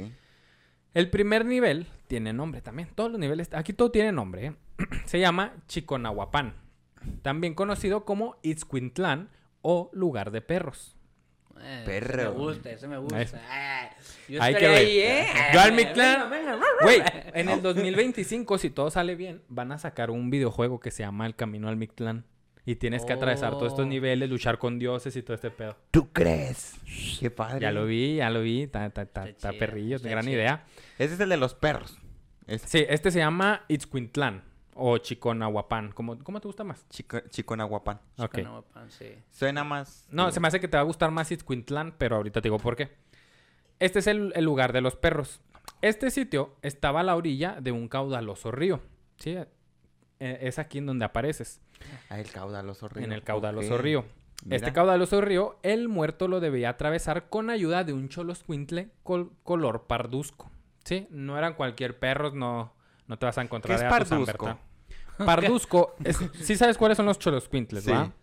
El 0.93 1.09
primer 1.09 1.45
nivel 1.45 1.87
tiene 2.07 2.33
nombre 2.33 2.61
también. 2.61 2.89
Todos 2.95 3.11
los 3.11 3.19
niveles, 3.19 3.49
aquí 3.53 3.73
todo 3.73 3.91
tiene 3.91 4.11
nombre. 4.11 4.47
¿eh? 4.47 4.53
Se 5.05 5.19
llama 5.19 5.53
Chiconahuapan, 5.67 6.55
también 7.21 7.53
conocido 7.53 8.05
como 8.05 8.37
Itzcuintlán 8.41 9.29
o 9.61 9.89
lugar 9.93 10.31
de 10.31 10.41
perros. 10.41 10.95
Eh, 11.61 11.83
Perro. 11.85 12.21
Ese 12.21 12.31
me 12.31 12.37
gusta, 12.37 12.71
ese 12.71 12.87
me 12.87 12.97
gusta. 12.97 13.21
Eso. 13.21 13.37
Ah, 13.49 13.89
yo 14.27 14.41
Hay 14.41 14.55
que 14.55 14.67
ver. 14.67 14.77
ahí, 14.77 14.99
¿eh? 14.99 15.27
Yo 15.53 15.59
al 15.59 15.75
venga, 15.75 16.25
venga. 16.29 16.59
Güey, 16.81 17.01
en 17.33 17.49
el 17.49 17.61
2025, 17.61 18.57
si 18.57 18.69
todo 18.69 18.89
sale 18.89 19.15
bien, 19.15 19.41
van 19.49 19.71
a 19.73 19.77
sacar 19.77 20.09
un 20.09 20.29
videojuego 20.29 20.79
que 20.79 20.91
se 20.91 21.03
llama 21.03 21.25
El 21.25 21.35
Camino 21.35 21.67
al 21.67 21.75
Mictlán. 21.75 22.25
Y 22.69 22.75
tienes 22.75 23.03
que 23.03 23.13
atravesar 23.13 23.53
todos 23.53 23.69
estos 23.73 23.85
Oh. 23.85 23.89
niveles, 23.89 24.29
luchar 24.29 24.59
con 24.59 24.77
dioses 24.77 25.15
y 25.15 25.23
todo 25.23 25.33
este 25.33 25.49
pedo. 25.49 25.75
¿Tú 25.89 26.09
crees? 26.13 26.75
Qué 27.19 27.31
padre. 27.31 27.61
Ya 27.61 27.71
lo 27.71 27.85
vi, 27.87 28.17
ya 28.17 28.29
lo 28.29 28.41
vi. 28.41 28.61
Está, 28.63 28.85
está, 28.85 29.01
está, 29.01 29.27
Está 29.27 29.53
perrillo, 29.53 29.97
gran 29.99 30.23
chido. 30.23 30.35
idea. 30.35 30.65
Ese 30.99 31.15
es 31.15 31.19
el 31.19 31.29
de 31.29 31.37
los 31.37 31.55
perros. 31.55 31.97
Sí, 32.65 32.85
este 32.87 33.09
se 33.09 33.17
llama 33.19 33.63
Itzcuintlán 33.69 34.43
o 34.75 34.99
Chiconahuapan. 34.99 35.93
¿Cómo, 35.93 36.19
¿Cómo 36.19 36.39
te 36.41 36.47
gusta 36.47 36.63
más? 36.63 36.87
chico, 36.89 37.19
Chiconahuapan. 37.29 38.01
Ok. 38.17 38.35
Chiconahuapan, 38.35 38.91
sí. 38.91 39.13
Suena 39.31 39.63
más... 39.63 40.05
No, 40.11 40.31
se 40.31 40.39
me 40.39 40.47
hace 40.47 40.59
que 40.59 40.67
te 40.67 40.77
va 40.77 40.81
a 40.81 40.85
gustar 40.85 41.09
más 41.09 41.31
Itzcuintlán, 41.31 41.95
pero 41.97 42.17
ahorita 42.17 42.39
te 42.39 42.49
digo 42.49 42.59
por 42.59 42.75
qué. 42.75 42.91
Este 43.79 43.97
es 43.97 44.05
el, 44.05 44.31
el 44.35 44.45
lugar 44.45 44.73
de 44.73 44.81
los 44.81 44.95
perros. 44.95 45.41
Este 45.81 46.11
sitio 46.11 46.55
estaba 46.61 46.99
a 46.99 47.03
la 47.03 47.15
orilla 47.15 47.57
de 47.61 47.71
un 47.71 47.87
caudaloso 47.87 48.51
río. 48.51 48.79
¿Sí? 49.17 49.35
Eh, 50.19 50.39
Es 50.41 50.59
aquí 50.59 50.77
en 50.79 50.85
donde 50.85 51.05
apareces. 51.05 51.61
Ah, 52.09 52.19
el 52.19 52.29
caudaloso 52.31 52.87
río. 52.89 53.05
En 53.05 53.11
el 53.11 53.23
caudaloso 53.23 53.77
río. 53.77 54.05
Mira. 54.43 54.55
Este 54.57 54.71
caudaloso 54.73 55.19
río, 55.21 55.59
el 55.63 55.89
muerto 55.89 56.27
lo 56.27 56.39
debía 56.39 56.69
atravesar 56.69 57.27
con 57.29 57.49
ayuda 57.49 57.83
de 57.83 57.91
un 57.93 58.07
choloscuintle 58.09 58.89
col- 59.03 59.31
color 59.43 59.85
parduzco. 59.87 60.49
¿Sí? 60.85 61.07
No 61.11 61.37
eran 61.37 61.53
cualquier 61.55 61.99
perros, 61.99 62.33
no, 62.33 62.73
no 63.07 63.19
te 63.19 63.25
vas 63.25 63.37
a 63.37 63.41
¿Qué 63.41 63.45
encontrar 63.45 63.73
es 63.75 63.79
tu 63.79 64.05
San 64.05 64.25
parduzco? 64.25 64.59
Parduzco, 65.25 65.95
es- 66.05 66.17
sí 66.41 66.55
sabes 66.55 66.77
cuáles 66.77 66.95
son 66.97 67.05
los 67.05 67.19
choloscuintles, 67.19 67.83
Sí. 67.83 67.91
¿va? 67.91 68.13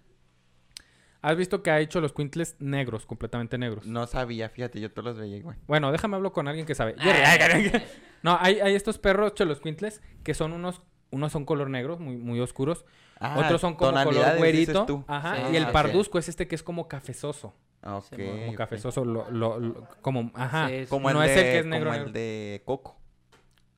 Has 1.23 1.37
visto 1.37 1.63
que 1.63 1.71
hay 1.71 1.87
choloscuintles 1.87 2.57
negros, 2.61 3.05
completamente 3.05 3.59
negros. 3.59 3.85
No 3.87 4.07
sabía, 4.07 4.49
fíjate, 4.49 4.81
yo 4.81 4.91
todos 4.93 5.05
los 5.07 5.19
veía 5.19 5.37
igual. 5.37 5.57
Bueno, 5.67 5.91
déjame 5.91 6.17
hablar 6.17 6.33
con 6.33 6.47
alguien 6.49 6.67
que 6.67 6.75
sabe. 6.75 6.95
Ah. 7.01 7.37
no, 8.23 8.39
hay, 8.41 8.61
hay 8.61 8.75
estos 8.75 8.99
perros 8.99 9.35
choloscuintles 9.35 10.01
que 10.23 10.35
son 10.35 10.53
unos, 10.53 10.81
unos 11.11 11.33
son 11.33 11.45
color 11.45 11.71
negro, 11.71 11.99
muy, 11.99 12.17
muy 12.17 12.41
oscuros. 12.41 12.85
Ah, 13.19 13.37
Otros 13.39 13.61
son 13.61 13.75
como 13.75 13.93
color 14.05 14.37
güerito. 14.37 14.85
tú. 14.87 15.05
Ajá. 15.07 15.37
Sí, 15.37 15.53
y 15.53 15.57
el 15.57 15.69
parduzco 15.69 16.19
es 16.19 16.29
este 16.29 16.47
que 16.47 16.55
es 16.55 16.63
como 16.63 16.89
cafezoso. 16.89 17.55
Ah, 17.83 17.97
Ok. 17.97 18.05
Sí, 18.11 18.17
como 18.17 18.31
Como 18.33 18.51
ok. 18.51 18.57
cafezoso, 18.57 19.05
lo, 19.05 19.31
lo- 19.31 19.61
lo- 19.61 19.89
como, 20.03 20.31
ajá. 20.35 20.69
Sí, 20.69 20.81
sí. 20.83 20.87
Como 20.89 21.09
el 21.11 21.15
no 21.15 21.21
de, 21.21 21.27
es 21.31 21.37
el 21.37 21.43
que 21.45 21.59
es 21.61 21.67
negro, 21.67 21.87
como 21.91 21.93
negro. 21.93 22.07
el 22.09 22.13
de 22.13 22.63
Coco. 22.65 22.97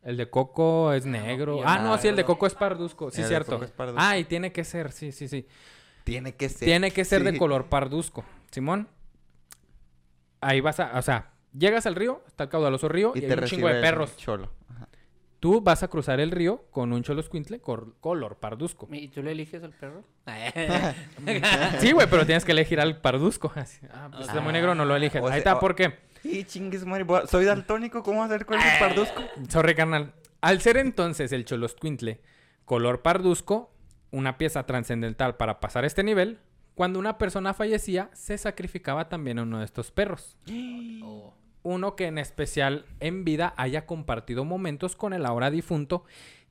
El 0.02 0.16
de 0.16 0.30
coco 0.30 0.92
es 0.92 1.04
negro. 1.04 1.60
Ah, 1.64 1.78
no 1.78 1.88
no, 1.90 1.98
sí, 1.98 2.08
el 2.08 2.16
de 2.16 2.24
coco 2.24 2.46
es 2.46 2.54
parduzco. 2.54 3.10
Sí, 3.10 3.18
El 3.18 3.22
de 3.24 3.28
cierto. 3.28 3.52
coco 3.52 3.64
es 3.64 3.70
parduzco. 3.72 4.00
Ah, 4.02 4.16
y 4.16 4.24
tiene 4.24 4.52
que 4.52 4.64
ser, 4.64 4.92
sí, 4.92 5.12
sí, 5.12 5.28
sí. 5.28 5.46
Tiene 6.04 6.34
que 6.34 6.48
ser. 6.48 6.66
Tiene 6.66 6.90
que 6.92 7.04
ser 7.04 7.22
de 7.24 7.36
color 7.36 7.66
parduzco. 7.66 8.24
Simón. 8.50 8.88
Ahí 10.40 10.60
vas 10.60 10.80
a, 10.80 10.96
o 10.98 11.02
sea, 11.02 11.32
llegas 11.52 11.84
al 11.86 11.94
río, 11.96 12.22
está 12.26 12.44
el 12.44 12.50
caudaloso 12.50 12.88
río 12.88 13.12
y, 13.14 13.18
Y 13.18 13.22
hay 13.24 13.28
te 13.28 13.34
un 13.40 13.44
chingo 13.46 13.68
de 13.68 13.74
el 13.74 13.80
perros. 13.82 14.16
Cholo. 14.16 14.50
Ajá. 14.70 14.87
Tú 15.40 15.60
vas 15.60 15.82
a 15.84 15.88
cruzar 15.88 16.18
el 16.18 16.32
río 16.32 16.64
con 16.72 16.92
un 16.92 17.02
choloscuintle 17.04 17.60
cor- 17.60 17.94
color 18.00 18.36
parduzco. 18.38 18.88
¿Y 18.90 19.06
tú 19.08 19.22
le 19.22 19.32
eliges 19.32 19.62
al 19.62 19.72
perro? 19.72 20.02
Sí, 21.80 21.92
güey, 21.92 22.08
pero 22.10 22.26
tienes 22.26 22.44
que 22.44 22.52
elegir 22.52 22.80
al 22.80 23.00
parduzco. 23.00 23.52
Ah, 23.92 24.08
pues 24.10 24.26
está 24.28 24.40
muy 24.40 24.52
negro, 24.52 24.74
no 24.74 24.84
lo 24.84 24.96
eliges. 24.96 25.22
Ahí 25.22 25.28
sea, 25.28 25.36
está, 25.38 25.60
¿por 25.60 25.74
qué? 25.74 25.94
Y 26.24 26.44
chingues, 26.44 26.84
madre. 26.84 27.06
Soy 27.28 27.44
daltónico, 27.44 28.02
¿cómo 28.02 28.24
hacer 28.24 28.44
con 28.46 28.60
el 28.60 28.78
parduzco? 28.78 29.22
Sorry, 29.48 29.74
carnal. 29.74 30.12
Al 30.40 30.60
ser 30.60 30.76
entonces 30.76 31.32
el 31.32 31.44
choloscuintle 31.44 32.20
color 32.64 33.02
parduzco, 33.02 33.70
una 34.10 34.36
pieza 34.38 34.66
trascendental 34.66 35.36
para 35.36 35.60
pasar 35.60 35.84
este 35.84 36.02
nivel, 36.02 36.38
cuando 36.74 36.98
una 36.98 37.18
persona 37.18 37.54
fallecía, 37.54 38.10
se 38.12 38.36
sacrificaba 38.38 39.08
también 39.08 39.38
a 39.38 39.42
uno 39.42 39.58
de 39.60 39.64
estos 39.64 39.90
perros. 39.92 40.36
Oh. 41.02 41.34
Uno 41.68 41.96
que 41.96 42.06
en 42.06 42.16
especial 42.16 42.86
en 43.00 43.24
vida 43.24 43.52
haya 43.58 43.84
compartido 43.84 44.46
momentos 44.46 44.96
con 44.96 45.12
el 45.12 45.26
ahora 45.26 45.50
difunto 45.50 46.04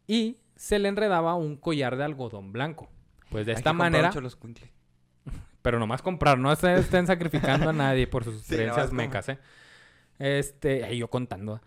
y 0.05 0.38
se 0.55 0.78
le 0.78 0.89
enredaba 0.89 1.34
un 1.34 1.57
collar 1.57 1.97
de 1.97 2.03
algodón 2.03 2.51
blanco. 2.51 2.88
Pues 3.32 3.47
de 3.47 3.53
Hay 3.53 3.57
esta 3.57 3.72
que 3.72 3.78
manera, 3.78 4.11
pero 5.63 5.80
nomás 5.80 6.03
comprar, 6.03 6.38
no 6.38 6.55
se 6.55 6.76
estén 6.76 7.07
sacrificando 7.07 7.70
a 7.70 7.74
nadie 7.74 8.05
por 8.05 8.24
sus 8.24 8.41
Sí, 8.43 8.55
creencias 8.55 8.93
mecas, 8.93 9.30
¿eh? 9.30 9.39
Este, 10.20 10.84
ahí 10.84 10.99
yo 10.99 11.09
contando. 11.09 11.61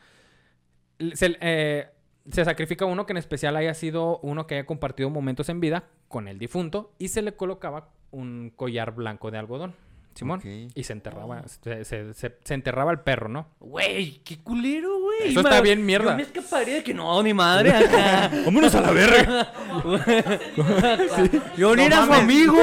Se, 1.15 1.37
eh, 1.41 1.91
se 2.31 2.45
sacrifica 2.45 2.85
uno 2.85 3.05
que 3.05 3.15
en 3.15 3.17
especial 3.17 3.57
haya 3.57 3.75
sido 3.75 4.19
uno 4.19 4.47
que 4.47 4.55
haya 4.55 4.67
compartido 4.67 5.11
momentos 5.11 5.49
en 5.49 5.59
vida 5.59 5.89
con 6.07 6.29
el 6.29 6.39
difunto 6.39 6.95
y 6.99 7.09
se 7.09 7.23
le 7.23 7.35
colocaba 7.35 7.89
un 8.13 8.53
collar 8.55 8.95
blanco 8.95 9.33
de 9.33 9.39
algodón, 9.39 9.75
Simón. 10.21 10.41
Y 10.75 10.85
se 10.85 10.93
enterraba, 10.93 11.43
se, 11.49 11.85
se- 11.85 12.15
se- 12.15 12.37
se 12.45 12.55
enterraba 12.55 12.93
el 12.93 13.01
perro, 13.01 13.29
¿no? 13.29 13.49
Güey, 13.59 14.21
qué 14.23 14.39
culero, 14.39 15.01
güey. 15.01 15.31
Eso 15.31 15.41
está 15.41 15.61
bien 15.61 15.85
mierda. 15.85 16.11
Yo 16.13 16.17
me 16.19 16.23
escaparía 16.23 16.75
de 16.77 16.83
que 16.85 16.95
no, 16.95 17.23
ni 17.23 17.35
madre. 17.35 17.73
acá. 17.73 18.31
¡Vámonos 18.45 18.75
a 18.75 18.81
la 18.83 18.91
verga! 18.93 19.53
Yo 21.57 21.75
ni 21.75 21.83
No 21.83 21.87
era 21.87 22.05
su 22.07 22.13
amigo. 22.13 22.59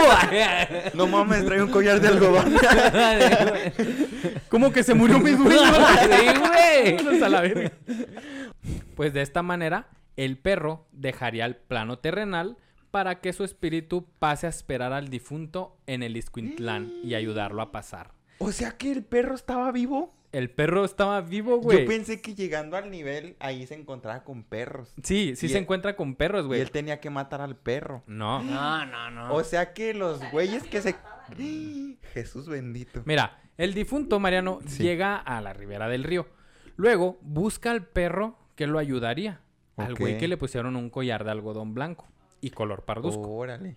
No 0.94 1.08
mames, 1.08 1.46
trae 1.46 1.62
un 1.62 1.70
collar 1.72 2.00
de 2.00 2.08
algodón. 2.08 2.56
¿Cómo 4.50 4.72
que 4.72 4.84
se 4.84 4.94
murió 4.94 5.20
mi 5.20 5.32
dueño? 5.32 5.60
Sí, 5.60 6.40
güey. 6.40 6.96
Vámonos 6.98 7.22
a 7.22 7.30
la 7.30 7.42
verga. 7.42 7.72
Pues 8.96 9.14
de 9.14 9.22
esta 9.22 9.42
manera, 9.44 9.88
el 10.16 10.38
perro 10.38 10.88
dejaría 10.92 11.46
el 11.46 11.56
plano 11.56 12.00
terrenal 12.00 12.58
para 12.98 13.22
que 13.22 13.32
su 13.32 13.44
espíritu 13.44 14.08
pase 14.18 14.48
a 14.48 14.50
esperar 14.50 14.92
al 14.92 15.10
difunto 15.10 15.78
en 15.86 16.02
el 16.02 16.18
Iscuintlán 16.18 16.92
y 17.04 17.14
ayudarlo 17.14 17.62
a 17.62 17.72
pasar. 17.72 18.10
o 18.40 18.52
sea 18.52 18.72
que 18.76 18.92
el 18.92 19.04
perro 19.04 19.36
estaba 19.36 19.72
vivo. 19.72 20.16
El 20.32 20.50
perro 20.50 20.84
estaba 20.84 21.22
vivo, 21.22 21.58
güey. 21.60 21.82
Yo 21.82 21.86
pensé 21.88 22.22
que 22.22 22.34
llegando 22.34 22.76
al 22.76 22.90
nivel 22.90 23.36
ahí 23.40 23.68
se 23.68 23.76
encontraba 23.76 24.24
con 24.24 24.44
perros. 24.44 24.96
Sí, 25.04 25.36
sí 25.36 25.46
Y 25.46 25.50
se 25.50 25.58
él- 25.60 25.64
encuentra 25.64 25.96
con 25.96 26.16
perros, 26.16 26.46
Y 26.46 26.48
güey. 26.48 26.62
él 26.62 26.72
tenía 26.72 27.00
que 27.00 27.12
matar 27.12 27.40
al 27.40 27.56
perro. 27.56 28.02
No. 28.08 28.42
No, 28.42 28.84
no, 28.88 29.12
no. 29.12 29.32
O 29.36 29.44
sea 29.44 29.74
que 29.74 29.94
los 29.94 30.20
güeyes 30.32 30.64
que 30.64 30.82
se. 30.82 30.96
Jesús 32.14 32.48
bendito. 32.50 33.04
Mira, 33.06 33.40
el 33.60 33.76
difunto 33.76 34.20
Mariano 34.20 34.60
Sí. 34.66 34.82
llega 34.82 35.18
a 35.18 35.40
la 35.40 35.54
ribera 35.54 35.88
del 35.88 36.04
río. 36.04 36.28
Luego 36.78 37.20
busca 37.22 37.70
al 37.70 37.86
perro 37.86 38.40
que 38.56 38.66
lo 38.66 38.80
ayudaría. 38.80 39.42
Al 39.78 39.94
güey 39.94 40.18
que 40.18 40.28
le 40.28 40.38
pusieron 40.38 40.76
un 40.76 40.90
collar 40.90 41.24
de 41.24 41.30
algodón 41.30 41.76
blanco 41.76 42.08
y 42.42 42.50
color 42.52 42.84
parduzco. 42.86 43.30
Órale. 43.30 43.76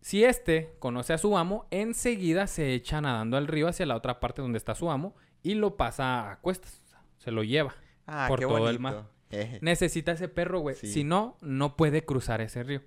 Si 0.00 0.22
este 0.24 0.74
conoce 0.80 1.12
a 1.14 1.18
su 1.18 1.36
amo, 1.38 1.66
enseguida 1.70 2.46
se 2.46 2.74
echa 2.74 3.00
nadando 3.00 3.36
al 3.36 3.46
río 3.46 3.68
hacia 3.68 3.86
la 3.86 3.96
otra 3.96 4.20
parte 4.20 4.42
donde 4.42 4.58
está 4.58 4.74
su 4.74 4.90
amo 4.90 5.14
y 5.42 5.54
lo 5.54 5.76
pasa 5.76 6.30
a 6.32 6.38
cuestas. 6.40 6.80
se 7.18 7.30
lo 7.30 7.42
lleva. 7.42 7.74
Ah, 8.06 8.26
Por 8.28 8.38
qué 8.38 8.44
todo 8.44 8.52
bonito. 8.58 8.70
el 8.70 8.78
mar. 8.80 9.04
Eh, 9.30 9.58
Necesita 9.62 10.12
ese 10.12 10.28
perro, 10.28 10.60
güey. 10.60 10.76
Sí. 10.76 10.86
Si 10.86 11.02
no, 11.02 11.36
no 11.40 11.74
puede 11.76 12.04
cruzar 12.04 12.40
ese 12.40 12.62
río. 12.62 12.82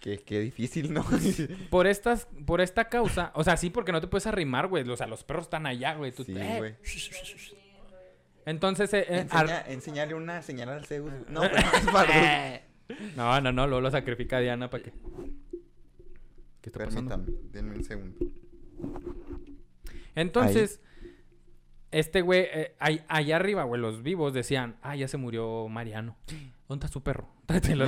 qué, 0.00 0.18
qué 0.18 0.40
difícil, 0.40 0.92
¿no? 0.92 1.02
Por 1.70 1.86
estas, 1.86 2.26
por 2.44 2.60
esta 2.60 2.90
causa, 2.90 3.30
o 3.34 3.42
sea, 3.42 3.56
sí, 3.56 3.70
porque 3.70 3.90
no 3.92 4.00
te 4.02 4.06
puedes 4.06 4.26
arrimar, 4.26 4.66
güey. 4.66 4.86
O 4.90 4.96
sea, 4.98 5.06
los 5.06 5.24
perros 5.24 5.44
están 5.44 5.64
allá, 5.66 5.94
güey. 5.94 6.12
Tú- 6.12 6.24
Sí, 6.24 6.34
eh. 6.36 6.54
güey. 6.58 6.74
Entonces, 8.44 8.92
eh, 8.94 9.06
eh, 9.08 9.26
ar- 9.30 9.44
Enseña, 9.48 9.64
enseñale 9.68 10.14
una 10.14 10.42
señal 10.42 10.68
al 10.68 10.84
Zeus. 10.84 11.10
No, 11.28 11.40
pero 11.40 11.54
no 11.54 11.72
es 12.02 12.60
No, 13.16 13.40
no, 13.40 13.52
no, 13.52 13.66
luego 13.66 13.80
lo 13.80 13.90
sacrifica 13.90 14.38
Diana 14.40 14.70
para 14.70 14.84
que. 14.84 14.92
¿Qué 16.60 16.70
está 16.70 16.84
pasando? 16.84 17.24
Denme 17.52 17.76
un 17.76 17.84
segundo. 17.84 18.16
Entonces, 20.14 20.80
este 21.90 22.22
güey, 22.22 22.46
eh, 22.52 22.74
allá 22.78 23.36
arriba, 23.36 23.64
güey, 23.64 23.80
los 23.80 24.02
vivos 24.02 24.32
decían, 24.32 24.76
ah, 24.82 24.96
ya 24.96 25.08
se 25.08 25.16
murió 25.16 25.68
Mariano. 25.68 26.16
¿Dónde 26.68 26.86
está 26.86 26.92
su 26.92 27.02
perro? 27.02 27.28
Tráetelo. 27.46 27.86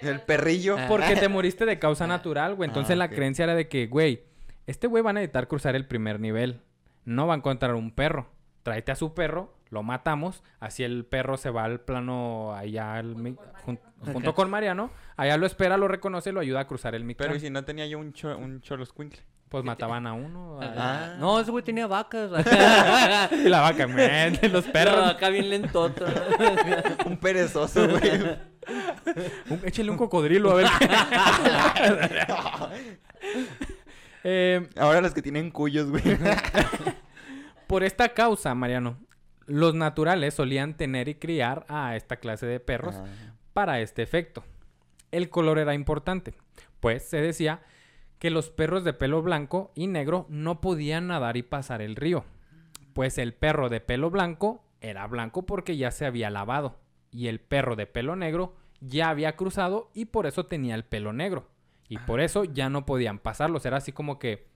El 0.00 0.20
perrillo. 0.22 0.76
Porque 0.88 1.16
te 1.16 1.28
moriste 1.30 1.66
de 1.66 1.78
causa 1.78 2.06
natural, 2.06 2.54
güey. 2.54 2.68
Entonces 2.68 2.94
Ah, 2.94 2.96
la 2.96 3.10
creencia 3.10 3.44
era 3.44 3.54
de 3.54 3.68
que, 3.68 3.86
güey, 3.86 4.22
este 4.66 4.86
güey 4.86 5.02
va 5.02 5.10
a 5.10 5.14
necesitar 5.14 5.48
cruzar 5.48 5.76
el 5.76 5.86
primer 5.86 6.20
nivel. 6.20 6.60
No 7.04 7.26
va 7.26 7.34
a 7.34 7.36
encontrar 7.36 7.74
un 7.74 7.90
perro. 7.90 8.30
Tráete 8.62 8.92
a 8.92 8.96
su 8.96 9.14
perro, 9.14 9.54
lo 9.70 9.82
matamos. 9.82 10.42
Así 10.58 10.82
el 10.84 11.04
perro 11.04 11.36
se 11.36 11.50
va 11.50 11.64
al 11.64 11.80
plano 11.80 12.52
allá 12.54 12.94
al 12.94 13.16
mi- 13.16 13.36
jun- 13.64 13.80
junto 14.12 14.34
con 14.34 14.50
Mariano. 14.50 14.90
Allá 15.16 15.36
lo 15.36 15.46
espera, 15.46 15.76
lo 15.76 15.88
reconoce, 15.88 16.32
lo 16.32 16.40
ayuda 16.40 16.60
a 16.60 16.66
cruzar 16.66 16.94
el 16.94 17.02
Pero 17.02 17.06
micro. 17.30 17.36
¿y 17.36 17.40
si 17.40 17.50
no 17.50 17.64
tenía 17.64 17.86
yo 17.86 17.98
un, 17.98 18.12
cho 18.12 18.36
un 18.36 18.60
choloscuincle? 18.60 19.20
Pues 19.48 19.64
mataban 19.64 20.06
a 20.06 20.12
uno. 20.12 20.60
a- 20.60 20.74
Ah. 20.76 21.16
No, 21.18 21.40
ese 21.40 21.50
güey 21.50 21.64
tenía 21.64 21.86
vacas. 21.88 22.30
Y 23.32 23.48
la 23.48 23.60
vaca, 23.62 23.86
man, 23.88 24.38
los 24.52 24.64
Pero 24.66 24.72
perros. 24.92 25.08
acá 25.10 25.28
bien 25.28 25.50
lentoto. 25.50 26.04
Un 27.06 27.16
perezoso, 27.16 27.88
güey. 27.88 28.38
Un- 29.50 29.60
échale 29.64 29.90
un 29.90 29.96
cocodrilo, 29.96 30.52
a 30.52 30.54
ver. 30.54 30.66
Eh, 34.22 34.68
Ahora 34.76 35.00
los 35.00 35.14
que 35.14 35.22
tienen 35.22 35.50
cuyos, 35.50 35.90
güey. 35.90 36.02
por 37.66 37.82
esta 37.82 38.08
causa, 38.10 38.54
Mariano, 38.54 38.98
los 39.46 39.74
naturales 39.74 40.34
solían 40.34 40.76
tener 40.76 41.08
y 41.08 41.14
criar 41.16 41.64
a 41.68 41.96
esta 41.96 42.16
clase 42.16 42.46
de 42.46 42.60
perros 42.60 42.96
Ah. 42.96 43.04
para 43.52 43.80
este 43.80 44.02
efecto. 44.02 44.44
El 45.10 45.28
color 45.28 45.58
era 45.58 45.74
importante, 45.74 46.34
pues 46.78 47.04
se 47.08 47.20
decía 47.20 47.62
que 48.18 48.30
los 48.30 48.50
perros 48.50 48.84
de 48.84 48.92
pelo 48.92 49.22
blanco 49.22 49.72
y 49.74 49.86
negro 49.86 50.26
no 50.28 50.60
podían 50.60 51.08
nadar 51.08 51.36
y 51.36 51.42
pasar 51.42 51.82
el 51.82 51.96
río, 51.96 52.24
pues 52.92 53.18
el 53.18 53.32
perro 53.34 53.68
de 53.68 53.80
pelo 53.80 54.10
blanco 54.10 54.62
era 54.80 55.06
blanco 55.06 55.46
porque 55.46 55.76
ya 55.76 55.90
se 55.90 56.06
había 56.06 56.30
lavado 56.30 56.78
y 57.10 57.26
el 57.28 57.40
perro 57.40 57.76
de 57.76 57.86
pelo 57.86 58.14
negro 58.16 58.54
ya 58.80 59.08
había 59.10 59.36
cruzado 59.36 59.90
y 59.94 60.06
por 60.06 60.26
eso 60.26 60.46
tenía 60.46 60.74
el 60.74 60.84
pelo 60.84 61.12
negro 61.12 61.48
y 61.88 61.98
por 61.98 62.20
eso 62.20 62.44
ya 62.44 62.68
no 62.68 62.86
podían 62.86 63.18
pasarlos, 63.18 63.66
era 63.66 63.78
así 63.78 63.90
como 63.92 64.18
que 64.18 64.46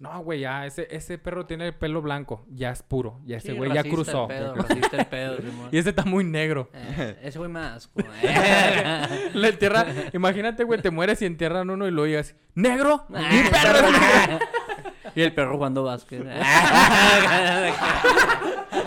no, 0.00 0.20
güey, 0.22 0.40
ya 0.40 0.64
ese, 0.64 0.86
ese 0.90 1.18
perro 1.18 1.44
tiene 1.46 1.66
el 1.66 1.74
pelo 1.74 2.00
blanco, 2.00 2.46
ya 2.50 2.70
es 2.70 2.82
puro, 2.82 3.20
ya 3.24 3.38
ese 3.38 3.50
Sí, 3.52 3.56
güey 3.56 3.72
ya 3.72 3.82
cruzó. 3.82 4.28
El 4.30 4.36
pedo, 4.36 4.54
el 4.92 5.06
pedo. 5.06 5.36
Y 5.72 5.78
ese 5.78 5.90
está 5.90 6.04
muy 6.04 6.24
negro. 6.24 6.70
Eh, 6.72 7.18
ese 7.22 7.38
güey 7.38 7.52
da 7.52 7.74
asco. 7.74 8.00
eh. 8.22 9.30
Le 9.34 9.48
entierra, 9.48 9.86
imagínate, 10.12 10.62
güey, 10.64 10.80
te 10.80 10.90
mueres 10.90 11.20
y 11.22 11.26
entierran 11.26 11.68
uno 11.70 11.88
y 11.88 11.90
lo 11.90 12.04
digas, 12.04 12.34
¿negro? 12.54 13.06
¡Mi 13.08 13.16
Ah, 13.18 13.28
perro 13.50 13.88
es 13.88 14.00
negro! 14.00 14.38
y 15.14 15.22
el 15.22 15.32
perro 15.34 15.54
jugando 15.54 15.82
básquet. 15.82 16.24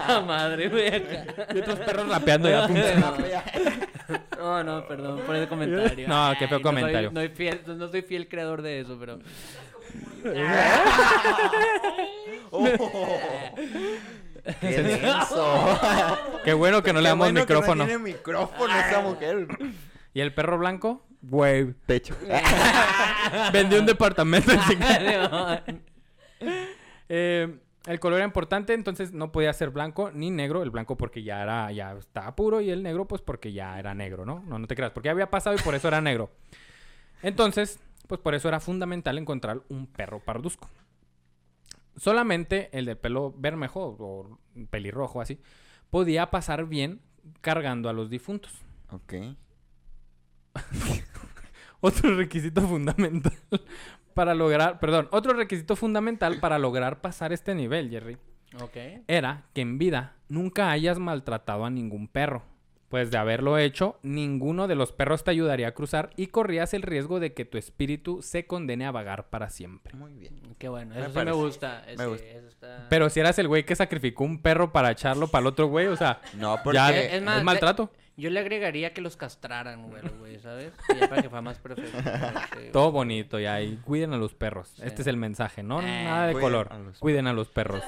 Ah, 0.07 0.21
madre, 0.25 0.69
güey. 0.69 1.03
Y 1.53 1.59
otros 1.59 1.79
perros 1.79 2.07
rapeando 2.07 2.49
ya. 2.49 2.67
No, 4.37 4.63
no, 4.63 4.87
perdón 4.87 5.19
por 5.25 5.35
ese 5.35 5.47
comentario. 5.47 6.07
No, 6.07 6.33
qué 6.39 6.47
feo 6.47 6.57
Ay, 6.57 6.63
comentario. 6.63 7.11
No 7.11 7.19
soy, 7.21 7.27
no, 7.29 7.35
soy 7.35 7.35
fiel, 7.35 7.61
no 7.77 7.87
soy 7.87 8.01
fiel 8.01 8.27
creador 8.27 8.61
de 8.61 8.79
eso, 8.81 8.97
pero. 8.99 9.19
Oh. 12.51 12.67
¡Qué 14.59 14.83
denso! 14.83 15.79
Qué 16.43 16.53
bueno 16.53 16.83
que 16.83 16.93
no 16.93 16.99
le 17.01 17.09
damos 17.09 17.27
bueno 17.27 17.45
que 17.45 17.53
micrófono. 17.53 17.83
no 17.83 17.85
tiene 17.85 18.03
micrófono 18.03 18.79
esa 18.79 19.01
mujer. 19.01 19.47
¿Y 20.13 20.19
el 20.19 20.33
perro 20.33 20.57
blanco? 20.57 21.05
Güey, 21.21 21.73
Techo. 21.85 22.15
vendió 23.53 23.79
un 23.79 23.85
departamento. 23.85 24.51
en. 24.51 25.83
Eh, 27.07 27.59
el 27.87 27.99
color 27.99 28.17
era 28.17 28.25
importante, 28.25 28.73
entonces 28.73 29.11
no 29.11 29.31
podía 29.31 29.53
ser 29.53 29.69
blanco 29.69 30.11
ni 30.11 30.29
negro. 30.29 30.63
El 30.63 30.69
blanco 30.71 30.97
porque 30.97 31.23
ya 31.23 31.41
era, 31.41 31.71
ya 31.71 31.93
estaba 31.93 32.35
puro 32.35 32.61
y 32.61 32.69
el 32.69 32.83
negro 32.83 33.07
pues 33.07 33.21
porque 33.21 33.53
ya 33.53 33.79
era 33.79 33.93
negro, 33.93 34.25
¿no? 34.25 34.43
No, 34.45 34.59
no 34.59 34.67
te 34.67 34.75
creas, 34.75 34.91
porque 34.91 35.07
ya 35.07 35.11
había 35.11 35.29
pasado 35.29 35.55
y 35.55 35.59
por 35.59 35.75
eso 35.75 35.87
era 35.87 36.01
negro. 36.01 36.31
Entonces, 37.23 37.79
pues 38.11 38.19
por 38.19 38.35
eso 38.35 38.49
era 38.49 38.59
fundamental 38.59 39.17
encontrar 39.17 39.61
un 39.69 39.87
perro 39.87 40.19
parduzco. 40.19 40.69
Solamente 41.95 42.69
el 42.77 42.83
de 42.83 42.97
pelo 42.97 43.33
bermejo 43.37 43.95
o 43.97 44.37
pelirrojo 44.69 45.21
así 45.21 45.39
podía 45.89 46.29
pasar 46.29 46.65
bien 46.65 46.99
cargando 47.39 47.87
a 47.87 47.93
los 47.93 48.09
difuntos. 48.09 48.51
Ok. 48.89 49.13
Otro 51.79 52.17
requisito 52.17 52.59
fundamental 52.67 53.31
para 54.13 54.35
lograr, 54.35 54.81
perdón, 54.81 55.07
otro 55.11 55.31
requisito 55.31 55.77
fundamental 55.77 56.41
para 56.41 56.59
lograr 56.59 56.99
pasar 56.99 57.31
este 57.31 57.55
nivel, 57.55 57.89
Jerry, 57.89 58.17
Ok. 58.61 58.75
era 59.07 59.45
que 59.53 59.61
en 59.61 59.77
vida 59.77 60.17
nunca 60.27 60.69
hayas 60.69 60.99
maltratado 60.99 61.63
a 61.63 61.69
ningún 61.69 62.09
perro, 62.09 62.43
Pues 62.91 63.09
de 63.09 63.17
haberlo 63.17 63.57
hecho, 63.57 63.97
ninguno 64.03 64.67
de 64.67 64.75
los 64.75 64.91
perros 64.91 65.23
te 65.23 65.31
ayudaría 65.31 65.69
a 65.69 65.71
cruzar 65.71 66.09
y 66.17 66.27
corrías 66.27 66.73
el 66.73 66.81
riesgo 66.81 67.19
de 67.21 67.33
que 67.33 67.45
tu 67.45 67.57
espíritu 67.57 68.21
se 68.21 68.45
condene 68.45 68.85
a 68.85 68.91
vagar 68.91 69.29
para 69.29 69.49
siempre. 69.49 69.93
Muy 69.97 70.13
bien. 70.13 70.39
Qué 70.59 70.67
bueno, 70.69 70.93
Me 70.93 71.01
eso 71.01 71.09
sí 71.19 71.25
me 71.25 71.31
gusta. 71.31 71.83
Me 71.97 72.05
gusta. 72.05 72.25
eso 72.27 72.47
está- 72.49 72.87
Pero 72.89 73.09
si 73.09 73.19
eras 73.21 73.39
el 73.39 73.47
güey 73.47 73.65
que 73.65 73.75
sacrificó 73.75 74.25
un 74.25 74.41
perro 74.41 74.71
para 74.73 74.91
echarlo 74.91 75.27
para 75.29 75.41
el 75.41 75.47
otro 75.47 75.67
güey, 75.67 75.87
o 75.87 75.95
sea, 75.95 76.19
No, 76.35 76.57
porque... 76.63 76.75
ya 76.77 76.89
es 76.99 77.13
es, 77.13 77.23
más, 77.23 77.41
maltrato. 77.43 77.89
Yo 78.17 78.29
le 78.29 78.41
agregaría 78.41 78.93
que 78.93 78.99
los 78.99 79.15
castraran, 79.15 79.89
güey, 79.89 80.01
güey, 80.19 80.39
¿sabes? 80.39 80.73
Y 80.93 80.99
ya 80.99 81.07
para 81.09 81.21
que 81.21 81.29
fuera 81.29 81.41
más 81.41 81.57
perfecto. 81.59 81.97
Sí. 82.59 82.67
Todo 82.73 82.91
bonito 82.91 83.39
ya, 83.39 83.61
y 83.61 83.77
cuiden 83.77 84.11
a 84.13 84.17
los 84.17 84.33
perros. 84.35 84.67
Sí. 84.75 84.81
Este 84.85 85.01
es 85.01 85.07
el 85.07 85.15
mensaje, 85.15 85.63
¿no? 85.63 85.81
Eh, 85.81 86.03
Nada 86.03 86.27
de 86.27 86.33
color. 86.33 86.67
a 86.71 86.77
los 86.77 86.99
Cuiden 86.99 87.25
a 87.27 87.33
los 87.33 87.47
perros. 87.47 87.81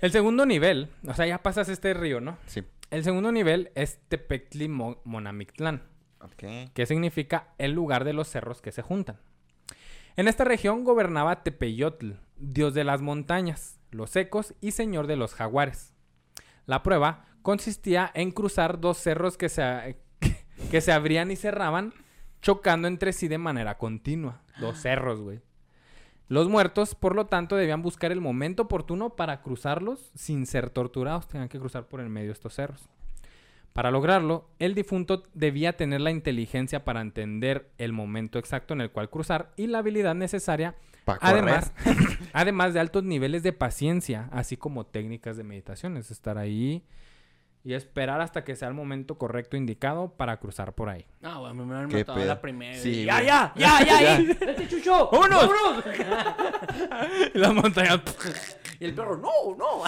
El 0.00 0.12
segundo 0.12 0.46
nivel, 0.46 0.88
o 1.06 1.14
sea, 1.14 1.26
ya 1.26 1.38
pasas 1.42 1.68
este 1.68 1.94
río, 1.94 2.20
¿no? 2.20 2.38
Sí. 2.46 2.62
El 2.90 3.04
segundo 3.04 3.32
nivel 3.32 3.70
es 3.74 3.98
Tepectli 4.08 4.68
Mo- 4.68 5.00
Monamictlán. 5.04 5.82
Ok. 6.20 6.72
que 6.74 6.86
significa 6.86 7.52
el 7.58 7.72
lugar 7.72 8.04
de 8.04 8.12
los 8.14 8.26
cerros 8.28 8.60
que 8.62 8.72
se 8.72 8.82
juntan. 8.82 9.20
En 10.16 10.28
esta 10.28 10.44
región 10.44 10.82
gobernaba 10.82 11.42
Tepeyotl, 11.42 12.12
dios 12.38 12.72
de 12.74 12.84
las 12.84 13.02
montañas, 13.02 13.78
los 13.90 14.10
secos 14.10 14.54
y 14.60 14.70
señor 14.72 15.06
de 15.06 15.16
los 15.16 15.34
jaguares. 15.34 15.94
La 16.64 16.82
prueba 16.82 17.26
consistía 17.42 18.10
en 18.14 18.32
cruzar 18.32 18.80
dos 18.80 18.96
cerros 18.98 19.36
que 19.36 19.48
se, 19.50 19.98
que 20.70 20.80
se 20.80 20.90
abrían 20.92 21.30
y 21.30 21.36
cerraban, 21.36 21.92
chocando 22.40 22.88
entre 22.88 23.12
sí 23.12 23.28
de 23.28 23.38
manera 23.38 23.76
continua. 23.78 24.42
Dos 24.58 24.78
cerros, 24.80 25.20
güey. 25.20 25.42
Los 26.28 26.48
muertos, 26.48 26.94
por 26.94 27.14
lo 27.14 27.26
tanto, 27.26 27.56
debían 27.56 27.82
buscar 27.82 28.10
el 28.10 28.20
momento 28.20 28.64
oportuno 28.64 29.10
para 29.10 29.42
cruzarlos 29.42 30.10
sin 30.14 30.46
ser 30.46 30.70
torturados. 30.70 31.28
Tenían 31.28 31.48
que 31.48 31.60
cruzar 31.60 31.86
por 31.86 32.00
el 32.00 32.08
medio 32.08 32.28
de 32.28 32.32
estos 32.32 32.54
cerros. 32.54 32.88
Para 33.72 33.90
lograrlo, 33.90 34.48
el 34.58 34.74
difunto 34.74 35.24
debía 35.34 35.76
tener 35.76 36.00
la 36.00 36.10
inteligencia 36.10 36.84
para 36.84 37.02
entender 37.02 37.70
el 37.76 37.92
momento 37.92 38.38
exacto 38.38 38.72
en 38.72 38.80
el 38.80 38.90
cual 38.90 39.10
cruzar 39.10 39.52
y 39.54 39.66
la 39.66 39.78
habilidad 39.78 40.14
necesaria, 40.14 40.76
además, 41.20 41.74
además 42.32 42.72
de 42.72 42.80
altos 42.80 43.04
niveles 43.04 43.42
de 43.42 43.52
paciencia, 43.52 44.30
así 44.32 44.56
como 44.56 44.86
técnicas 44.86 45.36
de 45.36 45.44
meditación, 45.44 45.98
es 45.98 46.10
estar 46.10 46.38
ahí 46.38 46.84
y 47.66 47.74
esperar 47.74 48.20
hasta 48.20 48.44
que 48.44 48.54
sea 48.54 48.68
el 48.68 48.74
momento 48.74 49.18
correcto 49.18 49.56
indicado 49.56 50.10
para 50.16 50.36
cruzar 50.36 50.72
por 50.74 50.88
ahí. 50.88 51.04
No, 51.20 51.40
güey, 51.40 51.52
me 51.52 51.64
hubieran 51.64 51.90
matado 51.90 52.24
la 52.24 52.40
primera. 52.40 52.78
Sí, 52.78 53.04
ya, 53.04 53.20
ya, 53.20 53.52
ya, 53.56 53.80
ya, 53.84 54.02
ya. 54.02 54.18
¡Vete, 54.18 54.68
chucho! 54.68 55.10
¡Vámonos! 55.10 55.48
¡Vámonos! 55.48 55.84
Y 57.34 57.38
las 57.38 57.52
montañas 57.52 58.00
Y 58.78 58.84
el 58.84 58.94
perro, 58.94 59.16
no, 59.16 59.56
no. 59.58 59.82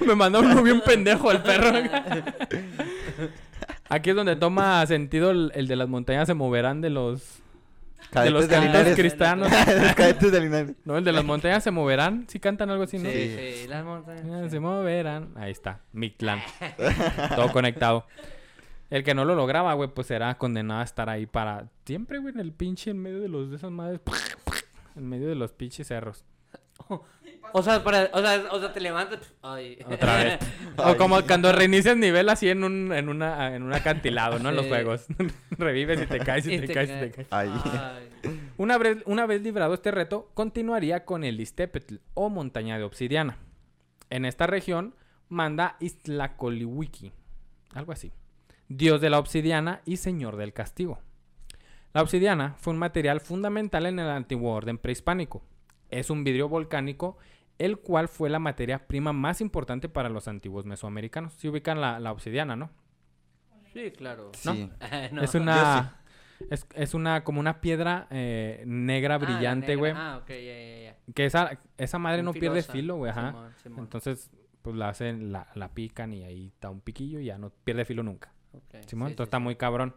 me 0.06 0.16
mandó 0.16 0.40
uno 0.40 0.64
bien 0.64 0.80
pendejo 0.80 1.30
el 1.30 1.40
perro. 1.40 1.78
Aquí 3.88 4.10
es 4.10 4.16
donde 4.16 4.34
toma 4.34 4.84
sentido 4.86 5.30
el, 5.30 5.52
el 5.54 5.68
de 5.68 5.76
las 5.76 5.88
montañas 5.88 6.26
se 6.26 6.34
moverán 6.34 6.80
de 6.80 6.90
los 6.90 7.40
de 8.12 8.30
los 8.30 8.46
Cadetes 8.46 8.48
de 8.48 8.48
cantos 8.48 8.72
Linares. 8.72 8.96
cristianos. 8.96 9.48
Los 9.82 9.94
cadetes 9.94 10.32
de 10.32 10.40
Linares. 10.40 10.74
No, 10.84 10.96
el 10.98 11.04
de 11.04 11.12
las 11.12 11.24
montañas 11.24 11.62
se 11.64 11.70
moverán. 11.70 12.24
Si 12.28 12.38
cantan 12.40 12.70
algo 12.70 12.84
así, 12.84 12.98
¿no? 12.98 13.10
Sí, 13.10 13.36
Sí. 13.62 13.68
las 13.68 13.84
montañas. 13.84 14.44
Ah, 14.46 14.48
Se 14.48 14.60
moverán. 14.60 15.32
Ahí 15.36 15.50
está. 15.52 15.80
Mictlán. 15.92 16.40
Todo 17.36 17.52
conectado. 17.52 18.06
El 18.90 19.02
que 19.02 19.14
no 19.14 19.24
lo 19.24 19.34
lograba, 19.34 19.74
güey, 19.74 19.88
pues 19.92 20.10
era 20.10 20.36
condenado 20.38 20.80
a 20.80 20.84
estar 20.84 21.08
ahí 21.10 21.26
para 21.26 21.66
siempre, 21.84 22.18
güey, 22.18 22.32
en 22.34 22.40
el 22.40 22.52
pinche 22.52 22.90
en 22.92 22.98
medio 23.02 23.20
de 23.20 23.28
los 23.28 23.50
de 23.50 23.56
esas 23.56 23.70
madres. 23.70 24.00
En 24.96 25.06
medio 25.08 25.28
de 25.28 25.34
los 25.34 25.52
pinches 25.52 25.88
cerros. 25.88 26.24
O 27.52 27.62
sea, 27.62 27.82
para, 27.82 28.10
o 28.12 28.20
sea, 28.20 28.44
o 28.50 28.60
sea, 28.60 28.72
te 28.72 28.80
levantas. 28.80 29.32
Ay. 29.40 29.78
Otra 29.86 30.16
vez. 30.16 30.38
O 30.76 30.96
como 30.96 31.22
cuando 31.22 31.52
reinicias 31.52 31.96
nivel 31.96 32.28
así 32.28 32.50
en 32.50 32.64
un, 32.64 32.92
en 32.92 33.08
una, 33.08 33.54
en 33.54 33.62
un 33.62 33.72
acantilado, 33.72 34.38
¿no? 34.38 34.50
En 34.50 34.56
los 34.56 34.66
juegos. 34.66 35.06
Revives 35.50 36.02
y 36.02 36.06
te 36.06 36.18
caes 36.18 36.46
y, 36.46 36.54
Y 36.54 36.60
te, 36.60 36.66
te 36.66 36.74
caes 36.74 36.90
y 36.90 36.92
te 36.92 37.10
caes. 37.12 37.28
Ay. 37.30 37.50
Una 38.58 38.76
vez, 38.76 38.98
una 39.06 39.26
vez 39.26 39.42
librado 39.42 39.74
este 39.74 39.90
reto, 39.90 40.30
continuaría 40.34 41.04
con 41.04 41.24
el 41.24 41.40
Istepetl 41.40 41.96
o 42.14 42.28
montaña 42.28 42.78
de 42.78 42.84
obsidiana. 42.84 43.38
En 44.10 44.24
esta 44.24 44.46
región 44.46 44.94
manda 45.28 45.76
Istlacoliwiki, 45.80 47.12
algo 47.72 47.92
así, 47.92 48.12
dios 48.68 49.00
de 49.00 49.10
la 49.10 49.18
obsidiana 49.18 49.80
y 49.84 49.96
señor 49.96 50.36
del 50.36 50.52
castigo. 50.52 50.98
La 51.94 52.02
obsidiana 52.02 52.54
fue 52.58 52.74
un 52.74 52.78
material 52.78 53.20
fundamental 53.20 53.86
en 53.86 53.98
el 53.98 54.10
antiguo 54.10 54.52
orden 54.52 54.76
prehispánico. 54.76 55.42
Es 55.90 56.10
un 56.10 56.24
vidrio 56.24 56.48
volcánico, 56.48 57.16
el 57.58 57.78
cual 57.78 58.08
fue 58.08 58.30
la 58.30 58.38
materia 58.38 58.86
prima 58.86 59.12
más 59.12 59.40
importante 59.40 59.88
para 59.88 60.08
los 60.08 60.28
antiguos 60.28 60.66
mesoamericanos. 60.66 61.32
Si 61.34 61.48
ubican 61.48 61.80
la, 61.80 62.00
la 62.00 62.12
obsidiana, 62.12 62.56
¿no? 62.56 62.70
Sí, 63.72 63.90
claro. 63.92 64.30
Sí. 64.34 64.70
No. 65.12 65.22
Es 65.22 65.34
una... 65.34 66.00
Es, 66.50 66.66
es 66.74 66.92
una 66.92 67.24
como 67.24 67.40
una 67.40 67.62
piedra 67.62 68.06
eh, 68.10 68.62
negra 68.66 69.14
Ah, 69.14 69.18
la 69.18 69.24
brillante, 69.24 69.74
güey. 69.74 69.92
Ah, 69.96 70.18
ok, 70.22 70.28
ya, 70.28 70.36
ya, 70.36 70.78
ya. 70.82 70.96
Que 71.14 71.24
esa, 71.24 71.58
esa 71.78 71.98
madre 71.98 72.22
no 72.22 72.32
pierde 72.34 72.62
filo, 72.62 72.96
güey, 72.96 73.10
ajá. 73.10 73.30
Simón, 73.30 73.52
Simón. 73.62 73.80
Entonces, 73.84 74.30
pues 74.60 74.76
la 74.76 74.90
hacen, 74.90 75.32
la, 75.32 75.48
la 75.54 75.72
pican 75.72 76.12
y 76.12 76.24
ahí 76.24 76.48
está 76.48 76.68
un 76.68 76.80
piquillo 76.82 77.20
y 77.20 77.26
ya 77.26 77.38
no 77.38 77.50
pierde 77.64 77.86
filo 77.86 78.02
nunca. 78.02 78.32
Ok, 78.52 78.82
Simón, 78.86 79.08
sí, 79.08 79.12
entonces 79.12 79.16
sí, 79.16 79.22
está 79.22 79.38
sí. 79.38 79.42
muy 79.44 79.56
cabrón. 79.56 79.94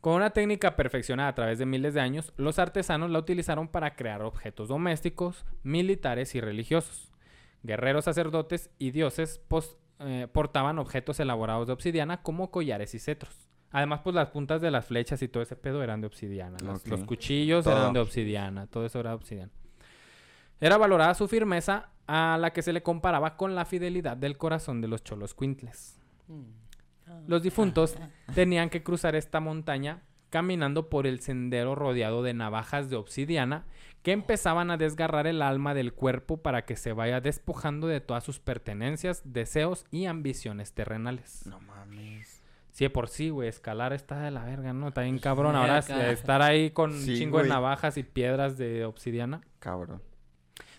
Con 0.00 0.14
una 0.14 0.30
técnica 0.30 0.76
perfeccionada 0.76 1.28
a 1.28 1.34
través 1.34 1.58
de 1.58 1.66
miles 1.66 1.94
de 1.94 2.00
años, 2.00 2.32
los 2.36 2.58
artesanos 2.58 3.10
la 3.10 3.18
utilizaron 3.18 3.66
para 3.66 3.96
crear 3.96 4.22
objetos 4.22 4.68
domésticos, 4.68 5.44
militares 5.64 6.34
y 6.34 6.40
religiosos. 6.40 7.10
Guerreros, 7.64 8.04
sacerdotes 8.04 8.70
y 8.78 8.92
dioses 8.92 9.40
eh, 9.98 10.28
portaban 10.32 10.78
objetos 10.78 11.18
elaborados 11.18 11.66
de 11.66 11.72
obsidiana 11.72 12.22
como 12.22 12.52
collares 12.52 12.94
y 12.94 13.00
cetros. 13.00 13.48
Además, 13.72 14.00
pues 14.02 14.14
las 14.14 14.30
puntas 14.30 14.60
de 14.60 14.70
las 14.70 14.86
flechas 14.86 15.20
y 15.22 15.28
todo 15.28 15.42
ese 15.42 15.56
pedo 15.56 15.82
eran 15.82 16.00
de 16.00 16.06
obsidiana. 16.06 16.56
Los, 16.62 17.04
cuchillos 17.04 17.64
Todo. 17.64 17.76
eran 17.76 17.92
de 17.92 18.00
obsidiana, 18.00 18.66
todo 18.66 18.86
eso 18.86 19.00
era 19.00 19.10
de 19.10 19.16
obsidiana. 19.16 19.52
Era 20.60 20.76
valorada 20.78 21.14
su 21.14 21.28
firmeza 21.28 21.90
a 22.06 22.38
la 22.40 22.52
que 22.52 22.62
se 22.62 22.72
le 22.72 22.82
comparaba 22.82 23.36
con 23.36 23.54
la 23.54 23.64
fidelidad 23.64 24.16
del 24.16 24.38
corazón 24.38 24.80
de 24.80 24.88
los 24.88 25.04
cholos 25.04 25.34
quintles. 25.34 26.00
Mm. 26.28 26.67
Los 27.26 27.42
difuntos 27.42 27.96
tenían 28.34 28.70
que 28.70 28.82
cruzar 28.82 29.14
esta 29.14 29.40
montaña 29.40 30.02
caminando 30.30 30.88
por 30.88 31.06
el 31.06 31.20
sendero 31.20 31.74
rodeado 31.74 32.22
de 32.22 32.34
navajas 32.34 32.90
de 32.90 32.96
obsidiana 32.96 33.64
que 34.02 34.12
empezaban 34.12 34.70
a 34.70 34.76
desgarrar 34.76 35.26
el 35.26 35.42
alma 35.42 35.74
del 35.74 35.92
cuerpo 35.92 36.38
para 36.38 36.64
que 36.64 36.76
se 36.76 36.92
vaya 36.92 37.20
despojando 37.20 37.86
de 37.86 38.00
todas 38.00 38.24
sus 38.24 38.38
pertenencias, 38.38 39.22
deseos 39.24 39.86
y 39.90 40.06
ambiciones 40.06 40.72
terrenales. 40.72 41.46
No 41.46 41.60
mames. 41.60 42.42
Sí, 42.70 42.84
de 42.84 42.90
por 42.90 43.08
sí, 43.08 43.30
güey, 43.30 43.48
escalar 43.48 43.92
está 43.92 44.20
de 44.20 44.30
la 44.30 44.44
verga, 44.44 44.72
¿no? 44.72 44.88
Está 44.88 45.02
bien 45.02 45.18
cabrón. 45.18 45.56
Ahora 45.56 45.80
eh, 45.80 46.12
estar 46.12 46.42
ahí 46.42 46.70
con 46.70 46.92
un 46.92 47.00
Sí, 47.00 47.18
chingo 47.18 47.42
de 47.42 47.48
navajas 47.48 47.96
y 47.96 48.04
piedras 48.04 48.56
de 48.56 48.84
obsidiana. 48.84 49.40
Cabrón. 49.58 50.00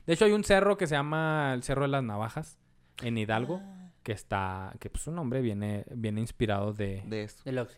De 0.08 0.14
hecho, 0.14 0.26
hay 0.26 0.32
un 0.32 0.44
cerro 0.44 0.78
que 0.78 0.88
se 0.88 0.96
llama 0.96 1.52
el 1.54 1.62
Cerro 1.62 1.82
de 1.84 1.90
las 1.90 2.04
Navajas 2.04 2.58
en 3.04 3.18
Hidalgo, 3.18 3.62
que 4.04 4.12
está, 4.12 4.74
que 4.80 4.90
pues 4.90 5.04
su 5.04 5.12
nombre 5.12 5.42
viene, 5.42 5.86
viene 5.92 6.22
inspirado 6.22 6.74
de, 6.74 7.04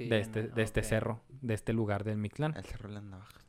De. 0.07 0.09
Del 0.09 0.19
este, 0.21 0.43
de 0.47 0.61
este 0.63 0.83
cerro, 0.83 1.21
de 1.41 1.53
este 1.53 1.73
lugar 1.73 2.03
del 2.03 2.17
Mictlán. 2.17 2.55
El 2.55 2.63
cerro 2.65 2.89
de 2.89 2.95
las 2.95 3.03
navajas. 3.03 3.45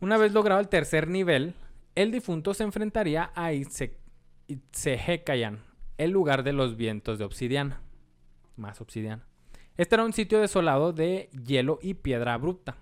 Una 0.00 0.16
vez 0.18 0.32
logrado 0.32 0.60
el 0.60 0.68
tercer 0.68 1.08
nivel, 1.08 1.54
el 1.94 2.10
difunto 2.12 2.52
se 2.54 2.64
enfrentaría 2.64 3.30
a 3.34 3.52
Itze- 3.52 3.96
Itzehecayan, 4.48 5.60
el 5.98 6.10
lugar 6.10 6.42
de 6.42 6.52
los 6.52 6.76
vientos 6.76 7.18
de 7.18 7.24
obsidiana. 7.24 7.80
Más 8.56 8.80
obsidiana. 8.80 9.26
Este 9.76 9.94
era 9.96 10.04
un 10.04 10.12
sitio 10.12 10.40
desolado 10.40 10.92
de 10.92 11.30
hielo 11.44 11.78
y 11.82 11.94
piedra 11.94 12.34
abrupta. 12.34 12.76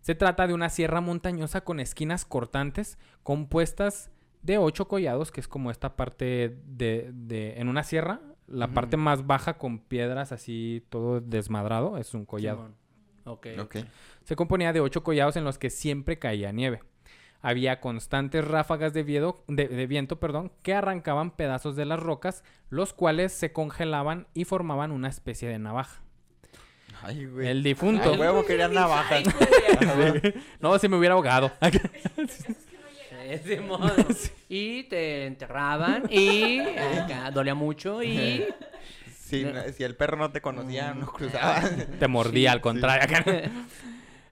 Se 0.00 0.14
trata 0.14 0.46
de 0.46 0.54
una 0.54 0.68
sierra 0.70 1.00
montañosa 1.00 1.62
con 1.62 1.80
esquinas 1.80 2.24
cortantes 2.24 2.98
compuestas 3.22 4.10
de 4.42 4.58
ocho 4.58 4.88
collados, 4.88 5.30
que 5.30 5.40
es 5.40 5.48
como 5.48 5.70
esta 5.70 5.96
parte 5.96 6.56
de, 6.66 7.10
de- 7.12 7.60
en 7.60 7.68
una 7.68 7.82
sierra, 7.84 8.20
la 8.48 8.68
parte 8.68 8.96
más 8.96 9.26
baja 9.26 9.56
con 9.56 9.78
piedras 9.78 10.32
así 10.32 10.84
todo 10.90 11.20
desmadrado, 11.20 11.96
es 11.98 12.12
un 12.12 12.26
collado. 12.26 12.56
Simón. 12.58 12.74
Ok. 13.24 13.46
Ok. 13.60 13.76
Se 14.24 14.36
componía 14.36 14.72
de 14.72 14.80
ocho 14.80 15.02
collados 15.02 15.36
en 15.36 15.44
los 15.44 15.58
que 15.58 15.70
siempre 15.70 16.18
caía 16.18 16.52
nieve. 16.52 16.80
Había 17.40 17.80
constantes 17.80 18.46
ráfagas 18.46 18.92
de, 18.92 19.02
viedo- 19.04 19.42
de- 19.48 19.68
de 19.68 19.86
viento 19.86 20.20
perdón, 20.20 20.52
que 20.62 20.74
arrancaban 20.74 21.30
pedazos 21.30 21.74
de 21.76 21.84
las 21.86 21.98
rocas, 22.00 22.44
los 22.68 22.92
cuales 22.92 23.32
se 23.32 23.52
congelaban 23.52 24.26
y 24.34 24.44
formaban 24.44 24.90
una 24.92 25.08
especie 25.08 25.48
de 25.48 25.58
navaja. 25.58 26.02
Ay, 27.02 27.26
güey. 27.26 27.48
El 27.48 27.62
difunto. 27.64 28.12
huevo 28.14 28.44
querían 28.44 28.74
navajas. 28.74 29.24
no, 30.60 30.78
si 30.78 30.88
me 30.88 30.96
hubiera 30.96 31.14
ahogado. 31.14 31.50
Y 34.48 34.84
te 34.84 35.26
enterraban 35.26 36.04
y 36.10 36.60
acá 36.60 37.30
dolía 37.30 37.54
mucho 37.54 38.02
y 38.02 38.44
Si, 39.14 39.44
no- 39.44 39.62
si 39.74 39.82
el 39.84 39.96
perro 39.96 40.16
no 40.18 40.30
te 40.30 40.40
conocía, 40.42 40.92
no 40.92 41.06
cruzabas. 41.06 41.72
Te 41.98 42.06
mordía, 42.08 42.50
Sí, 42.50 42.54
al 42.54 42.60
contrario. 42.60 43.18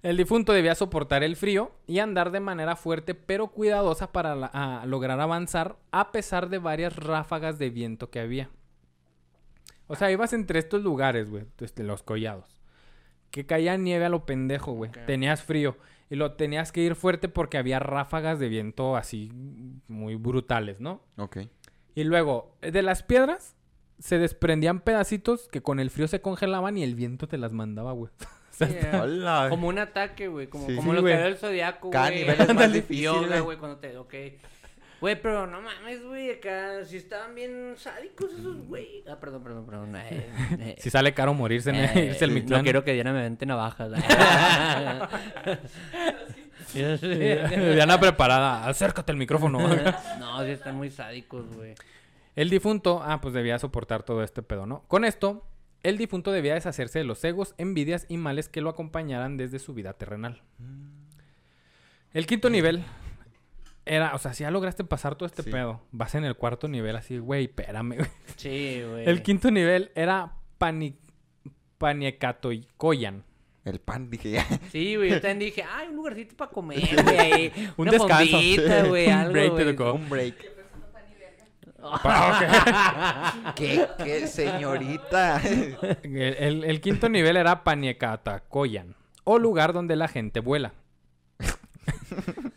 El 0.03 0.17
difunto 0.17 0.55
debía 0.55 0.75
soportar 0.75 1.23
el 1.23 1.37
frío 1.37 1.73
y 1.87 1.99
andar 1.99 2.31
de 2.31 2.41
manera 2.41 2.75
fuerte 2.75 3.15
pero 3.15 3.49
cuidadosa 3.49 4.13
para 4.13 4.35
la- 4.35 4.51
a 4.53 4.87
lograr 4.87 5.21
avanzar 5.21 5.77
a 5.91 6.11
pesar 6.11 6.49
de 6.49 6.57
varias 6.59 6.97
ráfagas 6.97 7.59
de 7.59 7.69
viento 7.69 8.09
que 8.11 8.21
había. 8.21 8.49
O 9.89 9.97
sea, 9.97 10.11
ibas 10.11 10.33
entre 10.33 10.59
estos 10.59 10.83
lugares, 10.83 11.29
güey, 11.29 11.45
este, 11.61 11.83
los 11.83 12.03
collados. 12.03 12.61
Que 13.31 13.45
caía 13.45 13.77
nieve 13.77 14.05
a 14.07 14.09
lo 14.09 14.25
pendejo, 14.25 14.73
güey. 14.73 14.91
Tenías 15.07 15.43
frío. 15.43 15.77
Y 16.11 16.17
lo 16.17 16.33
tenías 16.33 16.73
que 16.73 16.81
ir 16.83 16.97
fuerte 16.97 17.29
porque 17.29 17.57
había 17.57 17.79
ráfagas 17.79 18.39
de 18.39 18.49
viento 18.49 18.97
así 18.97 19.31
muy 19.89 20.17
brutales, 20.17 20.81
¿no? 20.81 21.01
Ok. 21.17 21.39
Y 21.95 22.05
luego, 22.05 22.57
de 22.61 22.83
las 22.83 23.03
piedras 23.03 23.57
se 23.99 24.19
desprendían 24.19 24.81
pedacitos 24.81 25.49
que 25.49 25.63
con 25.63 25.79
el 25.79 25.91
frío 25.91 26.09
se 26.09 26.21
congelaban 26.21 26.77
y 26.79 26.83
el 26.83 26.95
viento 26.95 27.29
te 27.29 27.39
las 27.39 27.53
mandaba, 27.53 27.93
güey. 27.93 28.11
O 28.51 28.53
sea, 28.63 28.69
Sí, 28.69 28.97
Hola. 29.01 29.47
Como 29.49 29.69
un 29.69 29.79
ataque, 29.79 30.29
güey. 30.29 30.49
Como, 30.49 30.67
Sí. 30.67 30.77
como 30.77 30.91
Sí, 30.91 30.97
lo 30.97 31.03
que 31.05 31.15
ve 31.15 31.27
el 31.29 31.37
zodiaco, 31.39 31.89
Cada 31.89 32.09
güey. 32.11 32.19
nivel 32.21 32.33
es 32.35 32.39
más 32.41 32.51
Ándale, 32.51 32.75
difícil, 32.75 33.05
yoga, 33.05 33.27
güey. 33.29 33.41
güey, 33.41 33.57
cuando 33.59 33.79
te. 33.79 33.97
Ok. 33.97 34.15
Güey, 35.01 35.21
pero 35.21 35.47
no 35.47 35.63
mames, 35.63 36.05
güey. 36.05 36.31
Acá 36.31 36.85
sí 36.85 36.99
estaban 36.99 37.35
bien 37.35 37.75
sádicos 37.77 38.33
esos, 38.33 38.67
güey. 38.67 39.03
Ah, 39.09 39.17
perdón, 39.19 39.43
perdón, 39.43 39.65
perdón. 39.65 39.97
Eh, 39.97 40.29
eh, 40.61 40.77
Si 40.79 40.91
sale 40.91 41.15
caro 41.15 41.33
morirse 41.33 41.71
en 41.71 41.77
eh, 41.77 42.07
irse 42.11 42.25
al 42.25 42.31
no 42.31 42.35
Mictlán. 42.35 42.63
quiero 42.63 42.85
que 42.85 42.93
Diana 42.93 43.13
me 43.13 43.23
vente 43.23 43.47
navajas. 43.47 43.91
Diana 46.75 47.99
preparada. 47.99 48.67
Acércate 48.69 49.13
al 49.13 49.19
micrófono. 49.19 49.59
no, 50.19 50.45
sí 50.45 50.51
están 50.51 50.77
muy 50.77 50.91
sádicos, 50.91 51.47
güey. 51.55 51.75
El 52.37 52.51
difunto, 52.51 53.03
ah, 53.03 53.21
pues 53.21 53.33
debía 53.35 53.59
soportar 53.59 54.03
todo 54.03 54.23
este 54.23 54.43
pedo, 54.43 54.67
¿no? 54.67 54.83
Con 54.87 55.05
esto, 55.05 55.47
el 55.83 55.97
difunto 55.99 56.31
debía 56.31 56.55
deshacerse 56.55 56.99
de 56.99 57.05
los 57.05 57.25
egos, 57.25 57.55
envidias 57.59 58.05
y 58.09 58.19
males 58.19 58.49
que 58.49 58.61
lo 58.61 58.69
acompañaran 58.71 59.37
desde 59.37 59.59
su 59.59 59.73
vida 59.75 59.95
terrenal. 59.95 60.43
El 62.13 62.27
quinto 62.27 62.51
nivel 62.51 62.85
era, 63.87 64.15
o 64.15 64.19
sea, 64.19 64.33
si 64.35 64.43
ya 64.45 64.51
lograste 64.51 64.85
pasar 64.85 65.15
todo 65.17 65.27
este 65.27 65.43
Sí. 65.43 65.51
pedo, 65.51 65.81
vas 65.91 66.15
en 66.15 66.25
el 66.25 66.37
cuarto 66.37 66.69
nivel 66.69 66.97
así, 66.97 67.19
güey, 67.19 67.45
espérame, 67.45 67.97
güey. 67.97 68.09
Sí, 68.37 68.83
güey. 68.89 69.09
El 69.09 69.23
quinto 69.23 69.51
nivel 69.51 69.91
era 69.95 70.35
pani, 70.59 70.97
Paniecatoicoyan. 71.79 73.25
El 73.65 73.79
pan, 73.81 74.11
dije 74.11 74.31
ya. 74.33 74.47
Sí, 74.71 74.97
güey. 74.97 75.11
Yo 75.11 75.21
también 75.21 75.39
dije, 75.51 75.65
ay, 75.71 75.89
un 75.89 75.97
lugarcito 75.97 76.35
para 76.37 76.51
comer, 76.51 76.79
güey. 77.05 77.53
Un 77.77 77.89
una 77.89 77.91
descanso. 77.93 78.31
fondita, 78.33 78.83
güey. 78.85 79.07
Un 79.07 79.13
algo, 79.13 79.33
break 79.33 79.53
güey. 79.53 79.77
tocó. 79.77 79.93
Un 79.95 80.09
break. 80.09 80.35
¿Qué, 83.57 83.87
qué 84.05 84.27
señorita? 84.27 85.41
El, 85.43 86.15
el- 86.15 86.65
el 86.65 86.81
quinto 86.81 87.09
nivel 87.09 87.37
era 87.37 87.65
Paniecatacoyan, 87.65 88.95
o 89.25 89.39
lugar 89.39 89.73
donde 89.73 89.97
la 89.97 90.09
gente 90.09 90.41
vuela. 90.41 90.73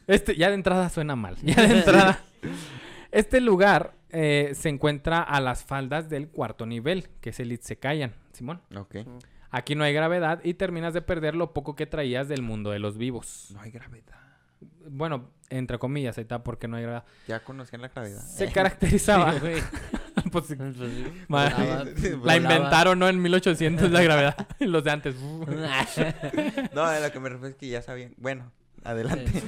Este, 0.08 0.36
ya 0.36 0.50
de 0.50 0.56
entrada 0.56 0.90
suena 0.90 1.16
mal. 1.16 1.36
Ya 1.42 1.56
de 1.68 1.80
entrada. 1.80 2.20
Este 3.12 3.42
lugar 3.42 3.94
eh, 4.10 4.54
se 4.56 4.70
encuentra 4.70 5.22
a 5.22 5.40
las 5.40 5.64
faldas 5.64 6.10
del 6.10 6.30
cuarto 6.30 6.66
nivel, 6.66 7.10
que 7.22 7.30
es 7.30 7.40
el 7.40 7.52
Itzekayan, 7.52 8.12
Simón. 8.32 8.60
ok. 8.76 8.96
Aquí 9.52 9.76
no 9.76 9.84
hay 9.84 9.94
gravedad 9.94 10.40
y 10.44 10.56
terminas 10.56 10.96
de 10.96 11.04
perder 11.04 11.36
lo 11.36 11.54
poco 11.54 11.76
que 11.76 11.86
traías 11.86 12.28
del 12.28 12.42
mundo 12.42 12.72
de 12.72 12.80
los 12.80 12.98
vivos. 12.98 13.52
No 13.54 13.62
hay 13.62 13.70
gravedad. 13.70 14.18
Bueno, 14.90 15.30
entre 15.52 15.78
comillas, 15.78 16.18
ahí 16.18 16.24
está, 16.24 16.44
porque 16.44 16.68
no 16.68 16.78
hay 16.78 16.84
gravedad. 16.84 17.04
Ya 17.28 17.44
conocían 17.44 17.84
la 17.84 17.90
gravedad. 17.90 18.20
Se 18.22 18.52
caracterizaba. 18.52 19.36
Pues, 20.32 20.46
sí, 20.48 20.56
Pues 20.56 20.76
Volaba, 21.28 21.86
la 22.24 22.38
inventaron, 22.38 22.98
¿no? 22.98 23.08
En 23.10 23.22
1800 23.22 23.92
la 23.92 24.02
gravedad. 24.02 24.48
Los 24.60 24.84
de 24.84 24.92
antes. 24.92 25.16
No, 26.74 26.90
de 26.90 27.02
lo 27.02 27.12
que 27.12 27.20
me 27.20 27.30
refiero 27.30 27.50
es 27.50 27.56
que 27.56 27.68
ya 27.68 27.82
sabían. 27.82 28.14
Bueno, 28.18 28.52
adelante. 28.84 29.44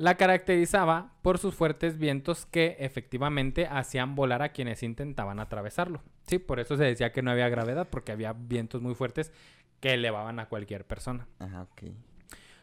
La 0.00 0.14
caracterizaba 0.14 1.12
por 1.20 1.36
sus 1.36 1.54
fuertes 1.54 1.98
vientos 1.98 2.46
que 2.46 2.74
efectivamente 2.78 3.66
hacían 3.66 4.14
volar 4.14 4.40
a 4.40 4.48
quienes 4.48 4.82
intentaban 4.82 5.38
atravesarlo. 5.40 6.02
Sí, 6.26 6.38
por 6.38 6.58
eso 6.58 6.78
se 6.78 6.84
decía 6.84 7.12
que 7.12 7.20
no 7.20 7.30
había 7.30 7.50
gravedad, 7.50 7.86
porque 7.90 8.10
había 8.10 8.32
vientos 8.32 8.80
muy 8.80 8.94
fuertes 8.94 9.30
que 9.78 9.92
elevaban 9.92 10.40
a 10.40 10.48
cualquier 10.48 10.86
persona. 10.86 11.28
Ajá, 11.38 11.64
ok. 11.64 11.82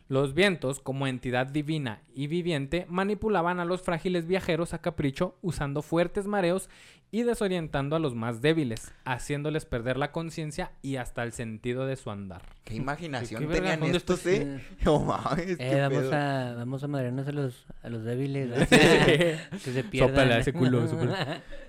Los 0.09 0.33
vientos, 0.33 0.79
como 0.79 1.05
entidad 1.05 1.47
divina 1.47 2.01
y 2.13 2.27
viviente, 2.27 2.85
manipulaban 2.89 3.59
a 3.59 3.65
los 3.65 3.81
frágiles 3.81 4.25
viajeros 4.25 4.73
a 4.73 4.79
capricho 4.79 5.35
usando 5.41 5.81
fuertes 5.81 6.27
mareos 6.27 6.69
y 7.11 7.23
desorientando 7.23 7.95
a 7.95 7.99
los 7.99 8.15
más 8.15 8.41
débiles, 8.41 8.93
haciéndoles 9.05 9.65
perder 9.65 9.97
la 9.97 10.11
conciencia 10.11 10.71
y 10.81 10.97
hasta 10.97 11.23
el 11.23 11.31
sentido 11.31 11.85
de 11.85 11.95
su 11.95 12.09
andar. 12.11 12.41
¿Qué 12.65 12.75
imaginación 12.75 13.47
tenían 13.49 13.79
¿Dónde 13.79 13.97
estos, 13.97 14.25
estás? 14.25 14.33
eh? 14.47 14.61
No 14.85 14.99
mames, 14.99 15.57
qué 15.57 15.71
Eh, 15.71 15.81
vamos 15.81 15.99
pedo. 15.99 16.15
a, 16.15 16.53
vamos 16.55 16.83
a 16.83 16.87
madrearnos 16.87 17.27
a 17.27 17.31
los, 17.31 17.65
a 17.81 17.89
los 17.89 18.03
débiles. 18.03 18.49
¿no? 18.49 18.55
que 18.67 19.37
se 19.59 19.83
pierdan. 19.85 20.09
Sóplale 20.09 20.33
a 20.33 20.39
ese 20.39 20.51
culo. 20.53 20.85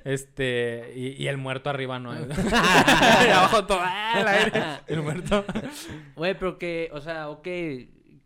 Este, 0.04 0.92
y, 0.96 1.22
y 1.22 1.28
el 1.28 1.36
muerto 1.36 1.70
arriba, 1.70 1.98
¿no? 1.98 2.14
y 2.14 3.30
abajo 3.30 3.64
todo, 3.66 3.78
¡ah, 3.80 4.20
el 4.20 4.28
aire! 4.28 4.62
El 4.86 5.02
muerto. 5.02 5.44
Güey, 6.16 6.34
pero 6.38 6.58
que, 6.58 6.90
o 6.92 7.00
sea, 7.00 7.28
ok, 7.28 7.46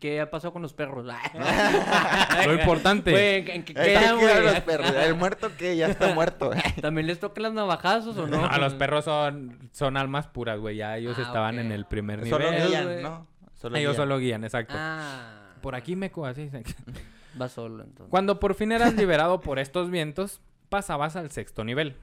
¿qué 0.03 0.19
ha 0.19 0.29
pasado 0.29 0.51
con 0.51 0.61
los 0.61 0.73
perros? 0.73 1.05
Lo 2.45 2.53
importante. 2.53 3.09
Güey, 3.11 3.35
¿en 3.37 3.45
qué- 3.45 3.55
en 3.55 3.63
qué 3.63 3.71
Eh, 3.71 3.75
¿qué 3.75 3.83
quedan, 3.83 4.19
quedan 4.19 4.43
los 4.43 4.59
perros? 4.59 4.91
¿El 4.91 5.15
muerto 5.15 5.49
qué? 5.57 5.77
Ya 5.77 5.87
está 5.87 6.13
muerto. 6.13 6.51
¿También 6.81 7.07
les 7.07 7.21
tocan 7.21 7.43
las 7.43 7.53
navajazos 7.53 8.17
o 8.17 8.27
no? 8.27 8.49
No, 8.49 8.57
los 8.57 8.73
perros 8.73 9.05
son, 9.05 9.69
son 9.71 9.95
almas 9.95 10.27
puras, 10.27 10.59
güey. 10.59 10.75
Ya 10.75 10.97
ellos 10.97 11.15
Ah, 11.17 11.21
estaban 11.21 11.57
en 11.57 11.71
el 11.71 11.85
primer 11.85 12.27
Solo 12.27 12.51
nivel. 12.51 12.67
guían, 12.67 12.83
güey. 12.83 13.01
¿no? 13.03 13.27
Solo 13.53 13.77
ellos 13.77 13.93
guían. 13.93 14.03
solo 14.03 14.17
guían, 14.19 14.43
exacto. 14.43 14.73
Ah, 14.77 15.53
Por 15.61 15.73
aquí 15.73 15.95
meco, 15.95 16.25
así. 16.25 16.49
va 17.41 17.47
solo 17.47 17.83
entonces. 17.85 18.11
Cuando 18.11 18.41
por 18.41 18.55
fin 18.55 18.73
eras 18.73 18.93
liberado 18.95 19.39
por 19.39 19.57
estos 19.57 19.89
vientos, 19.89 20.41
pasabas 20.67 21.15
al 21.15 21.31
sexto 21.31 21.63
nivel. 21.63 21.95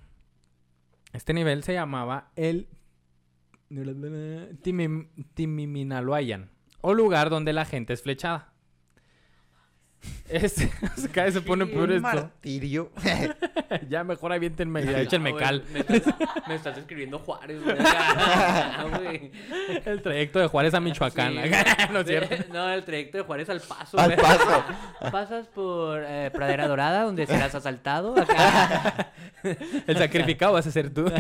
Este 1.13 1.35
nivel 1.35 1.63
se 1.65 1.75
llamaba 1.75 2.31
el 2.35 2.67
Timim- 4.63 5.09
Timiminaloayan, 5.35 6.51
o 6.81 6.95
lugar 6.95 7.31
donde 7.31 7.53
la 7.53 7.65
gente 7.65 7.93
es 7.93 8.03
flechada. 8.03 8.49
Es, 10.31 10.55
cada 11.13 11.25
vez 11.27 11.35
se 11.35 11.41
pone 11.43 11.67
Sí, 11.67 11.73
peor 11.73 11.91
esto. 11.91 12.03
martirio. 12.03 12.91
ya 13.89 14.03
mejor 14.05 14.33
aviéntenme, 14.33 14.81
Ah, 14.81 15.01
échenme 15.03 15.35
cal. 15.35 15.65
Me 15.73 15.81
estás, 15.81 16.15
me 16.49 16.55
estás 16.55 16.79
escribiendo 16.79 17.19
Juárez, 17.19 17.63
güey. 17.63 17.77
Ah, 17.85 18.87
güey. 18.97 19.31
El 19.85 20.01
trayecto 20.01 20.39
de 20.39 20.47
Juárez 20.47 20.73
a 20.73 20.81
Michoacán. 20.81 21.35
Sí. 21.35 21.51
no 21.93 22.01
es 22.01 22.07
cierto. 22.07 22.35
No, 22.53 22.71
el 22.71 22.85
trayecto 22.85 23.19
de 23.19 23.25
Juárez 23.25 23.51
al 23.51 23.61
paso. 23.61 23.99
Al 23.99 24.15
paso. 24.17 24.65
Pasas 25.11 25.47
por 25.49 26.03
eh, 26.07 26.31
Pradera 26.33 26.67
Dorada, 26.69 27.03
donde 27.03 27.27
serás 27.27 27.55
asaltado. 27.55 28.19
Acá. 28.19 29.13
El 29.87 29.99
sacrificado 29.99 30.53
vas 30.55 30.67
a 30.67 30.71
ser 30.71 30.95
tú. 30.95 31.13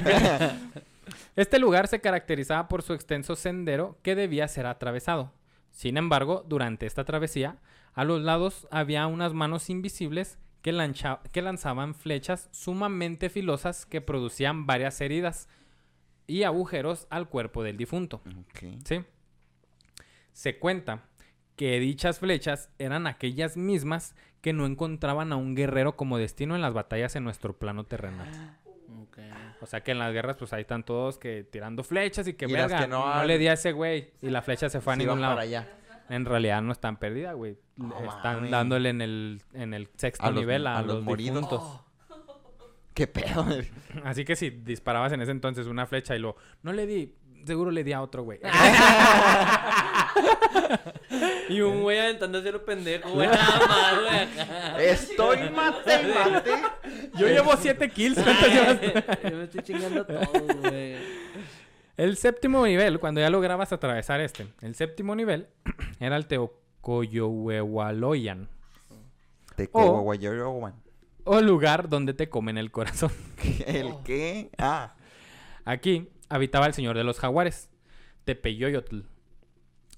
Este 1.36 1.58
lugar 1.58 1.88
se 1.88 2.00
caracterizaba 2.00 2.68
por 2.68 2.82
su 2.82 2.92
extenso 2.94 3.34
sendero 3.36 3.98
que 4.02 4.14
debía 4.14 4.46
ser 4.48 4.66
atravesado. 4.66 5.32
Sin 5.70 5.96
embargo, 5.96 6.44
durante 6.48 6.86
esta 6.86 7.04
travesía, 7.04 7.58
a 7.94 8.04
los 8.04 8.20
lados 8.22 8.68
había 8.70 9.06
unas 9.06 9.32
manos 9.34 9.70
invisibles 9.70 10.38
que, 10.62 10.72
lancha- 10.72 11.20
que 11.32 11.42
lanzaban 11.42 11.94
flechas 11.94 12.48
sumamente 12.52 13.30
filosas 13.30 13.86
que 13.86 14.00
producían 14.00 14.66
varias 14.66 15.00
heridas 15.00 15.48
y 16.26 16.42
agujeros 16.44 17.06
al 17.10 17.28
cuerpo 17.28 17.62
del 17.62 17.76
difunto. 17.76 18.20
¿Sí? 18.84 19.04
Se 20.32 20.58
cuenta 20.58 21.04
que 21.56 21.78
dichas 21.80 22.18
flechas 22.20 22.70
eran 22.78 23.06
aquellas 23.06 23.56
mismas 23.56 24.14
que 24.40 24.52
no 24.52 24.64
encontraban 24.64 25.32
a 25.32 25.36
un 25.36 25.54
guerrero 25.54 25.96
como 25.96 26.16
destino 26.16 26.54
en 26.54 26.62
las 26.62 26.72
batallas 26.72 27.14
en 27.16 27.24
nuestro 27.24 27.58
plano 27.58 27.84
terrenal. 27.84 28.58
O 29.62 29.66
sea 29.66 29.82
que 29.82 29.90
en 29.90 29.98
las 29.98 30.12
guerras, 30.12 30.36
pues 30.36 30.52
ahí 30.52 30.62
están 30.62 30.82
todos 30.84 31.18
que 31.18 31.44
tirando 31.44 31.82
flechas 31.84 32.26
y 32.28 32.34
que 32.34 32.46
Y 32.46 32.52
verga, 32.52 32.80
que 32.80 32.88
no 32.88 33.14
no, 33.14 33.24
le 33.24 33.38
di 33.38 33.48
a 33.48 33.52
ese 33.54 33.72
güey. 33.72 34.10
Y 34.22 34.30
la 34.30 34.42
flecha 34.42 34.68
se 34.70 34.80
fue 34.80 34.92
a 34.94 34.96
Sí, 34.96 35.02
ningún 35.02 35.20
lado. 35.20 35.34
para 35.34 35.42
allá. 35.42 35.68
En 36.08 36.24
realidad 36.24 36.60
no 36.62 36.72
están 36.72 36.96
perdidas, 36.98 37.34
güey. 37.36 37.56
Están 38.16 38.50
dándole 38.50 38.88
en 38.88 39.00
el, 39.00 39.42
en 39.52 39.74
el 39.74 39.88
sexto 39.96 40.24
A 40.24 40.30
los- 40.30 40.40
nivel 40.40 40.66
a, 40.66 40.78
a 40.78 40.82
los 40.82 40.96
los, 40.96 41.04
moridos. 41.04 41.80
¿Qué 42.94 43.06
pedo? 43.06 43.46
Así 44.04 44.24
que 44.24 44.34
si 44.36 44.50
disparabas 44.50 45.12
en 45.12 45.22
ese 45.22 45.30
entonces 45.30 45.66
una 45.66 45.86
flecha 45.86 46.16
y 46.16 46.18
lo... 46.18 46.36
No 46.62 46.72
le 46.72 46.86
di... 46.86 47.14
Seguro 47.46 47.70
le 47.70 47.84
di 47.84 47.92
a 47.92 48.02
otro, 48.02 48.24
güey. 48.24 48.40
Y 51.48 51.60
un 51.62 51.82
güey 51.82 51.98
aventándose 51.98 52.52
lo 52.52 52.64
pendejo, 52.64 53.10
güey. 53.10 53.26
Nada 53.28 53.66
más, 53.66 54.00
güey. 54.00 54.14
acá. 54.20 54.80
Estoy 54.82 55.50
mate 55.50 56.02
mate. 56.14 56.50
Yo 57.18 57.26
llevo 57.26 57.56
siete 57.56 57.90
kills. 57.90 58.16
Yo 58.18 58.24
me 59.36 59.42
estoy 59.44 59.62
chingando 59.62 60.06
todo, 60.06 60.20
güey. 60.60 60.94
El 61.96 62.16
séptimo 62.16 62.64
nivel, 62.64 63.00
cuando 63.00 63.20
ya 63.20 63.28
lograbas 63.30 63.72
atravesar 63.72 64.20
este, 64.20 64.46
el 64.62 64.74
séptimo 64.76 65.14
nivel 65.16 65.48
era 66.00 66.16
el 66.16 66.26
Teocoyohuehualoyan, 66.26 68.48
Te 69.56 69.68
O- 69.72 69.96
coguayoyoguan. 69.96 70.74
o 71.24 71.40
lugar 71.40 71.88
donde 71.88 72.14
te 72.14 72.28
comen 72.28 72.58
el 72.58 72.70
corazón. 72.70 73.10
¿El 73.66 73.92
qué? 74.04 74.50
Ah. 74.56 74.94
Aquí 75.64 76.08
habitaba 76.30 76.66
el 76.66 76.72
señor 76.74 76.96
de 76.96 77.04
los 77.04 77.18
jaguares, 77.18 77.68
Tepeyoyotl. 78.24 79.00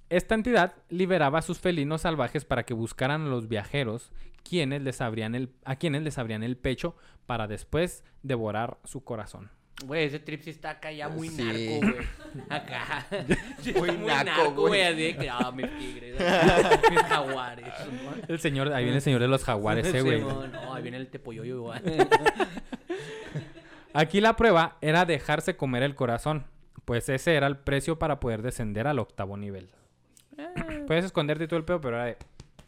Esta 0.08 0.34
entidad 0.34 0.74
liberaba 0.90 1.38
a 1.38 1.42
sus 1.42 1.58
felinos 1.58 2.02
salvajes 2.02 2.44
para 2.44 2.64
que 2.64 2.74
buscaran 2.74 3.22
a 3.22 3.28
los 3.28 3.48
viajeros, 3.48 4.10
quienes 4.42 4.82
les 4.82 5.00
abrían 5.00 5.34
el, 5.34 5.50
a 5.64 5.76
quienes 5.76 6.02
les 6.02 6.18
abrían 6.18 6.42
el 6.42 6.56
pecho 6.56 6.96
para 7.26 7.46
después 7.46 8.04
devorar 8.22 8.78
su 8.84 9.04
corazón. 9.04 9.50
Güey, 9.86 10.04
ese 10.04 10.18
trip 10.20 10.42
sí 10.42 10.50
está 10.50 10.70
acá 10.70 10.92
ya 10.92 11.08
muy 11.08 11.28
Sí. 11.30 11.42
narco, 11.42 11.86
güey. 11.92 12.06
Acá. 12.50 13.06
Sí 13.62 13.72
Muy 13.72 13.90
muy 13.92 14.06
narco, 14.06 14.50
güey. 14.52 14.68
güey. 14.68 14.82
Así 14.82 15.18
que, 15.18 15.30
ah, 15.30 15.50
mis 15.50 15.78
tigres, 15.78 16.20
mis 16.90 17.00
jaguares. 17.00 17.72
El 18.28 18.38
señor, 18.38 18.72
ahí 18.72 18.84
viene 18.84 18.98
el 18.98 19.02
señor 19.02 19.20
de 19.20 19.28
los 19.28 19.42
jaguares, 19.42 19.92
eh, 19.92 20.02
güey. 20.02 20.18
Simón, 20.18 20.52
No, 20.52 20.74
ahí 20.74 20.82
viene 20.82 20.98
el 20.98 21.08
tepoyoyo 21.08 21.56
igual. 21.56 21.82
Aquí 23.94 24.20
la 24.20 24.36
prueba 24.36 24.76
era 24.80 25.04
dejarse 25.04 25.56
comer 25.56 25.82
el 25.82 25.94
corazón, 25.94 26.44
pues 26.84 27.08
ese 27.08 27.34
era 27.34 27.46
el 27.46 27.56
precio 27.58 27.98
para 27.98 28.20
poder 28.20 28.42
descender 28.42 28.86
al 28.86 28.98
octavo 28.98 29.36
nivel. 29.36 29.70
Puedes 30.86 31.04
esconderte 31.04 31.44
y 31.44 31.46
todo 31.46 31.58
el 31.58 31.64
pedo, 31.64 31.80
pero 31.80 31.96
era 31.96 32.06
de... 32.06 32.16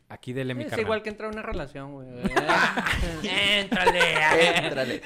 Aquí 0.09 0.33
dele 0.35 0.55
mi 0.55 0.65
Es 0.65 0.71
carnal. 0.71 0.85
igual 0.85 1.03
que 1.03 1.09
entrar 1.09 1.31
a 1.31 1.33
una 1.33 1.43
relación, 1.43 1.93
güey. 1.93 2.09
Éntrale. 3.25 4.01
Éntrale. 4.65 5.03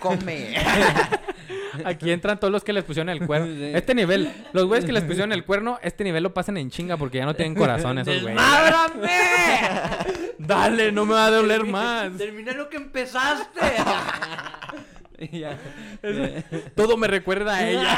Come. 0.00 0.54
Aquí 1.86 2.10
entran 2.10 2.38
todos 2.38 2.52
los 2.52 2.64
que 2.64 2.72
les 2.72 2.84
pusieron 2.84 3.08
el 3.08 3.24
cuerno. 3.24 3.46
Sí. 3.46 3.70
Este 3.74 3.94
nivel, 3.94 4.30
los 4.52 4.66
güeyes 4.66 4.84
que 4.84 4.92
les 4.92 5.04
pusieron 5.04 5.32
el 5.32 5.44
cuerno, 5.44 5.78
este 5.82 6.04
nivel 6.04 6.22
lo 6.24 6.34
pasan 6.34 6.56
en 6.58 6.70
chinga 6.70 6.96
porque 6.98 7.18
ya 7.18 7.24
no 7.24 7.34
tienen 7.34 7.54
corazón 7.54 7.98
esos 7.98 8.20
güeyes. 8.20 8.38
Dale, 10.38 10.92
no 10.92 11.06
me 11.06 11.14
va 11.14 11.26
a 11.26 11.30
doler 11.30 11.64
más. 11.64 12.14
Termina 12.18 12.52
lo 12.52 12.68
que 12.68 12.76
empezaste. 12.76 13.60
Todo 16.76 16.96
me 16.96 17.06
recuerda 17.06 17.54
a 17.56 17.68
ella. 17.68 17.96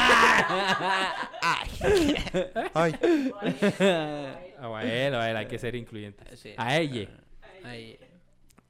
Ay. 2.73 2.95
Ah, 4.59 4.77
a 4.77 4.83
él, 4.85 5.15
a 5.15 5.29
él, 5.29 5.37
hay 5.37 5.45
que 5.47 5.57
ser 5.59 5.75
incluyente. 5.75 6.35
Sí. 6.35 6.53
A 6.57 6.77
ella. 6.77 7.09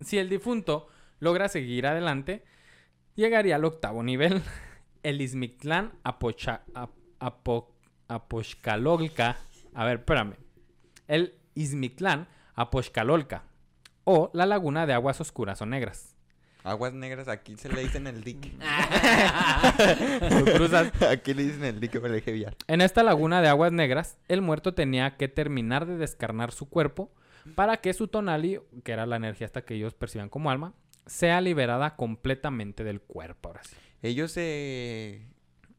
Si 0.02 0.18
el 0.18 0.30
difunto 0.30 0.88
logra 1.20 1.48
seguir 1.48 1.88
adelante, 1.88 2.44
llegaría 3.16 3.56
al 3.56 3.66
octavo 3.66 4.04
nivel. 4.04 4.42
El 5.04 5.22
Izmictlán 5.22 5.94
Apocha, 6.04 6.64
Ap- 6.74 6.92
Apo- 7.20 7.76
Apoxcalolca. 8.08 9.38
A 9.74 9.86
ver, 9.86 10.00
espérame. 10.00 10.36
El 11.08 11.36
Izmictlán 11.54 12.28
Apoxcalolca. 12.56 13.44
O 14.04 14.30
la 14.34 14.46
laguna 14.46 14.86
de 14.86 14.94
aguas 14.94 15.22
oscuras 15.22 15.62
o 15.62 15.66
negras. 15.66 16.15
Aguas 16.66 16.94
negras, 16.94 17.28
aquí 17.28 17.56
se 17.58 17.70
le 17.70 17.82
dicen 17.82 18.08
el 18.08 18.24
dique. 18.24 18.52
Cruzas. 20.56 20.92
Aquí 21.04 21.36
le 21.36 21.44
dicen 21.44 21.64
el 21.64 21.80
dique, 21.80 22.00
me 22.00 22.08
lo 22.10 22.16
dejé 22.16 22.32
viar. 22.32 22.58
En 22.68 22.82
esta 22.82 23.04
laguna 23.04 23.40
de 23.40 23.50
aguas 23.50 23.72
negras, 23.72 24.18
el 24.28 24.42
muerto 24.42 24.74
tenía 24.74 25.16
que 25.16 25.28
terminar 25.28 25.86
de 25.86 25.98
descarnar 25.98 26.52
su 26.52 26.68
cuerpo 26.68 27.12
para 27.54 27.78
que 27.78 27.94
su 27.94 28.08
tonali, 28.08 28.60
que 28.84 28.94
era 28.94 29.06
la 29.06 29.18
energía 29.18 29.46
hasta 29.46 29.62
que 29.62 29.76
ellos 29.76 29.94
percibían 29.94 30.30
como 30.30 30.50
alma, 30.50 30.74
sea 31.06 31.40
liberada 31.40 31.96
completamente 31.96 32.84
del 32.84 33.00
cuerpo. 33.00 33.50
Ahora 33.50 33.64
sí. 33.64 33.76
Ellos 34.02 34.32
se... 34.32 35.22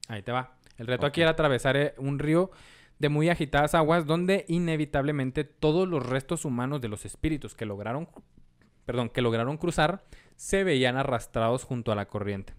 Ahí 0.07 0.23
te 0.23 0.31
va. 0.31 0.57
El 0.79 0.87
reto 0.87 1.07
aquí 1.07 1.21
era 1.21 1.31
atravesar 1.31 1.77
eh, 1.77 1.95
un 1.99 2.21
río 2.21 2.53
de 3.01 3.09
muy 3.09 3.29
agitadas 3.29 3.75
aguas 3.75 4.07
donde 4.07 4.45
inevitablemente 4.47 5.43
todos 5.43 5.89
los 5.89 6.07
restos 6.07 6.45
humanos 6.45 6.81
de 6.81 6.89
los 6.89 7.05
espíritus 7.05 7.57
que 7.57 7.67
lograron, 7.67 8.09
perdón, 8.85 9.11
que 9.11 9.21
lograron 9.21 9.57
cruzar 9.57 10.05
se 10.37 10.65
veían 10.65 10.97
arrastrados 10.97 11.65
junto 11.65 11.93
a 11.93 11.95
la 11.95 12.07
corriente. 12.07 12.55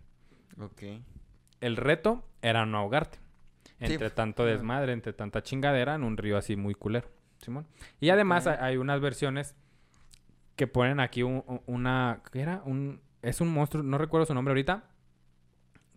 Ok. 0.59 0.84
El 1.61 1.78
reto 1.78 2.28
era 2.41 2.65
no 2.65 2.78
ahogarte. 2.78 3.19
Sí. 3.80 3.93
Entre 3.93 4.09
tanto 4.09 4.43
desmadre, 4.45 4.93
entre 4.93 5.13
tanta 5.13 5.43
chingadera 5.43 5.95
en 5.95 6.03
un 6.03 6.17
río 6.17 6.38
así 6.38 6.55
muy 6.55 6.73
culero. 6.73 7.09
Simón. 7.39 7.67
Y 7.99 8.09
además 8.09 8.47
hay, 8.47 8.78
unas 8.78 8.99
versiones 8.99 9.55
que 10.55 10.65
ponen 10.67 10.99
aquí 10.99 11.21
un- 11.21 11.61
una... 11.67 12.21
¿Qué 12.32 12.41
era? 12.41 12.63
Un, 12.65 12.99
es 13.21 13.41
un 13.41 13.49
monstruo, 13.49 13.84
no 13.84 13.97
recuerdo 13.99 14.25
su 14.25 14.34
nombre 14.34 14.51
ahorita. 14.53 14.86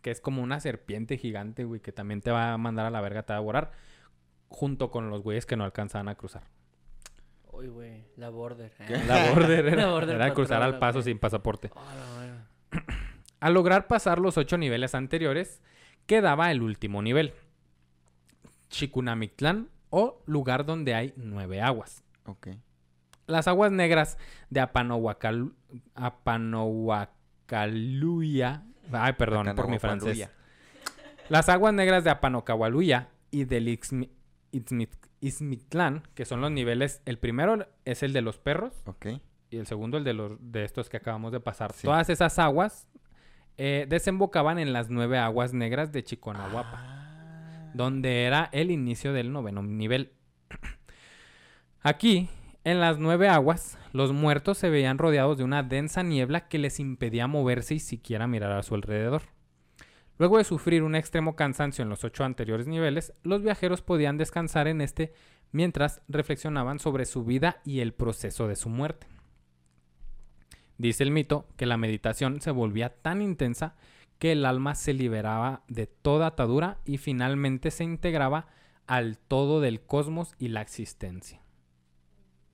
Que 0.03 0.11
es 0.11 0.20
como 0.20 0.43
una 0.43 0.61
serpiente 0.61 1.16
gigante, 1.16 1.64
güey, 1.64 1.81
que 1.81 1.93
también 1.93 2.20
te 2.20 2.31
va 2.31 2.53
a 2.53 2.59
mandar 2.59 2.87
a 2.87 2.91
la 2.91 3.01
verga, 3.01 3.22
te 3.22 3.33
va 3.33 3.39
a 3.39 3.41
devorar. 3.41 3.72
Junto 4.49 4.91
con 4.91 5.09
los 5.11 5.22
güeyes 5.22 5.47
que 5.47 5.57
no 5.57 5.64
alcanzaban 5.64 6.09
a 6.09 6.14
cruzar. 6.14 6.43
Uy, 7.61 7.69
güey. 7.69 8.05
La 8.17 8.31
border. 8.31 8.73
La 9.07 9.33
border 9.33 9.67
era, 9.67 9.77
La 9.87 9.93
border 9.93 10.17
era 10.17 10.33
cruzar 10.33 10.63
al 10.63 10.79
paso 10.79 11.03
sin 11.03 11.19
pasaporte. 11.19 11.71
Oh. 11.75 11.81
Al 13.41 13.53
lograr 13.55 13.87
pasar 13.87 14.19
los 14.19 14.37
ocho 14.39 14.59
niveles 14.59 14.95
anteriores, 14.95 15.63
quedaba 16.07 16.51
el 16.51 16.63
último 16.63 17.01
nivel. 17.03 17.33
Chikunamictlán 18.69 19.69
o 19.91 20.23
lugar 20.27 20.67
donde 20.67 20.95
hay 20.95 21.13
nueve 21.17 21.61
aguas. 21.63 22.03
Ok. 22.27 22.49
Las 23.27 23.49
aguas 23.49 23.73
negras 23.73 24.19
de 24.51 24.61
Apanohuacal... 24.61 25.53
Apanohuacaluya... 25.95 28.63
Ay, 28.93 29.13
perdón 29.15 29.55
por 29.55 29.69
mi 29.69 29.79
francés. 29.79 30.29
Las 31.29 31.49
aguas 31.49 31.73
negras 31.73 32.03
de 32.05 32.11
Apanocahualuya 32.11 33.09
y 33.31 33.45
del 33.45 33.69
Itzmit- 33.69 34.11
Izmitlán, 35.21 36.03
que 36.14 36.25
son 36.25 36.41
los 36.41 36.51
niveles... 36.51 37.03
El 37.05 37.18
primero 37.18 37.66
es 37.85 38.03
el 38.03 38.12
de 38.12 38.23
los 38.23 38.39
perros 38.39 38.73
Ok. 38.87 39.07
y 39.51 39.57
el 39.59 39.66
segundo 39.66 39.99
el 39.99 40.05
de 40.05 40.14
los 40.14 40.33
de 40.41 40.64
estos 40.64 40.89
que 40.89 40.97
acabamos 40.97 41.33
de 41.33 41.41
pasar. 41.41 41.73
Sí. 41.73 41.83
Todas 41.87 42.09
esas 42.11 42.39
aguas 42.39 42.89
eh, 43.59 43.87
desembocaban 43.89 44.59
en 44.59 44.73
las 44.73 44.89
nueve 44.91 45.18
aguas 45.18 45.53
negras 45.53 45.93
de 45.93 46.03
Chiconahuapa, 46.03 46.79
Ah. 46.83 47.71
donde 47.75 48.25
era 48.25 48.49
el 48.53 48.71
inicio 48.71 49.12
del 49.12 49.33
noveno 49.33 49.62
nivel. 49.62 50.12
Aquí, 51.83 52.29
en 52.64 52.81
las 52.81 52.99
nueve 52.99 53.29
aguas, 53.29 53.79
los 53.93 54.12
muertos 54.12 54.59
se 54.59 54.71
veían 54.71 54.99
rodeados 54.99 55.39
de 55.39 55.45
una 55.45 55.62
densa 55.62 56.03
niebla 56.03 56.49
que 56.49 56.59
les 56.59 56.79
impedía 56.81 57.27
moverse 57.27 57.75
y 57.75 57.79
siquiera 57.81 58.27
mirar 58.27 58.53
a 58.53 58.62
su 58.62 58.75
alrededor. 58.75 59.23
Luego 60.21 60.37
de 60.37 60.45
sufrir 60.45 60.83
un 60.83 60.97
extremo 60.97 61.35
cansancio 61.35 61.83
en 61.83 61.89
los 61.89 62.05
ocho 62.05 62.25
anteriores 62.25 62.66
niveles, 62.66 63.14
los 63.23 63.41
viajeros 63.41 63.81
podían 63.81 64.18
descansar 64.18 64.68
en 64.68 64.83
este 64.83 65.14
mientras 65.51 66.03
reflexionaban 66.09 66.79
sobre 66.79 67.07
su 67.07 67.25
vida 67.25 67.62
y 67.64 67.81
el 67.81 67.95
proceso 67.95 68.47
de 68.47 68.55
su 68.55 68.68
muerte. 68.68 69.07
Dice 70.77 71.05
el 71.05 71.11
mito 71.11 71.49
que 71.57 71.64
la 71.64 71.79
meditación 71.79 72.43
se 72.43 72.51
volvía 72.51 72.91
tan 73.01 73.23
intensa 73.23 73.77
que 74.18 74.33
el 74.33 74.45
alma 74.45 74.75
se 74.75 74.93
liberaba 74.93 75.62
de 75.68 75.87
toda 75.87 76.27
atadura 76.27 76.81
y 76.85 76.99
finalmente 76.99 77.71
se 77.71 77.85
integraba 77.85 78.49
al 78.87 79.16
todo 79.16 79.62
del 79.62 79.81
cosmos 79.81 80.35
y 80.39 80.49
la 80.49 80.61
existencia. 80.61 81.41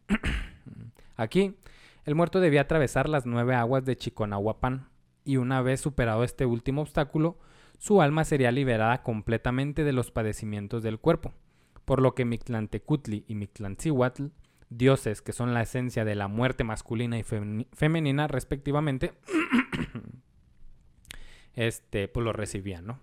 Aquí, 1.16 1.56
el 2.04 2.14
muerto 2.14 2.38
debía 2.38 2.60
atravesar 2.60 3.08
las 3.08 3.26
nueve 3.26 3.56
aguas 3.56 3.84
de 3.84 3.96
Chiconahuapan 3.96 4.88
y 5.24 5.38
una 5.38 5.62
vez 5.62 5.80
superado 5.80 6.22
este 6.22 6.46
último 6.46 6.82
obstáculo, 6.82 7.40
su 7.78 8.00
alma 8.02 8.24
sería 8.24 8.52
liberada 8.52 9.02
completamente 9.02 9.84
de 9.84 9.92
los 9.92 10.10
padecimientos 10.10 10.82
del 10.82 10.98
cuerpo, 10.98 11.34
por 11.84 12.00
lo 12.00 12.14
que 12.14 12.24
Mictlantecutli 12.24 13.24
y 13.28 13.34
Mictlancihuatl, 13.34 14.26
dioses 14.68 15.22
que 15.22 15.32
son 15.32 15.54
la 15.54 15.62
esencia 15.62 16.04
de 16.04 16.14
la 16.14 16.26
muerte 16.28 16.64
masculina 16.64 17.18
y 17.18 17.22
femeni- 17.22 17.68
femenina 17.72 18.26
respectivamente, 18.26 19.12
este, 21.54 22.08
pues 22.08 22.24
lo 22.24 22.32
recibían, 22.32 22.86
¿no? 22.86 23.00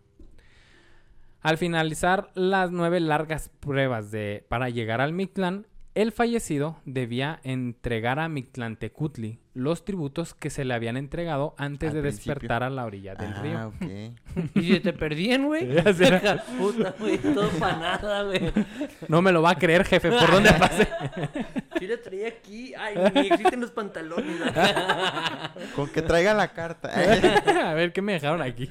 Al 1.41 1.57
finalizar 1.57 2.31
las 2.35 2.71
nueve 2.71 2.99
largas 2.99 3.49
pruebas 3.49 4.11
de, 4.11 4.45
para 4.47 4.69
llegar 4.69 5.01
al 5.01 5.11
Mictlán, 5.13 5.67
el 5.95 6.11
fallecido 6.11 6.77
debía 6.85 7.39
entregar 7.43 8.19
a 8.19 8.27
Mictlantecutli 8.27 9.39
los 9.53 9.85
tributos 9.85 10.33
que 10.33 10.49
se 10.49 10.65
le 10.65 10.73
habían 10.73 10.97
entregado 10.97 11.53
antes 11.59 11.89
Al 11.89 11.95
de 11.97 12.01
principio. 12.01 12.33
despertar 12.33 12.63
a 12.63 12.71
la 12.71 12.85
orilla 12.85 13.13
del 13.13 13.33
ah, 13.33 13.41
río. 13.41 13.67
ok. 13.67 14.55
¿Y 14.55 14.73
si 14.73 14.79
te 14.79 14.93
perdían, 14.93 15.45
güey? 15.45 15.71
Ya 15.71 15.93
sé. 15.93 16.05
Hija 16.05 16.43
puta, 16.57 16.95
güey. 16.99 17.17
Todo 17.19 17.49
para 17.59 17.77
nada, 17.77 18.23
güey. 18.23 18.41
No 19.07 19.21
me 19.21 19.31
lo 19.31 19.43
va 19.43 19.51
a 19.51 19.55
creer, 19.55 19.85
jefe, 19.85 20.09
¿por 20.09 20.31
dónde 20.31 20.51
pasé? 20.59 20.87
Sí 21.77 21.85
le 21.85 21.97
traía 21.97 22.27
aquí. 22.29 22.73
Ay, 22.73 22.95
ni 23.13 23.27
existen 23.27 23.61
los 23.61 23.69
pantalones. 23.71 24.35
Con 25.75 25.89
que 25.89 26.01
traiga 26.01 26.33
la 26.33 26.47
carta. 26.47 26.89
a 27.69 27.73
ver, 27.75 27.93
¿qué 27.93 28.01
me 28.01 28.13
dejaron 28.13 28.41
aquí? 28.41 28.67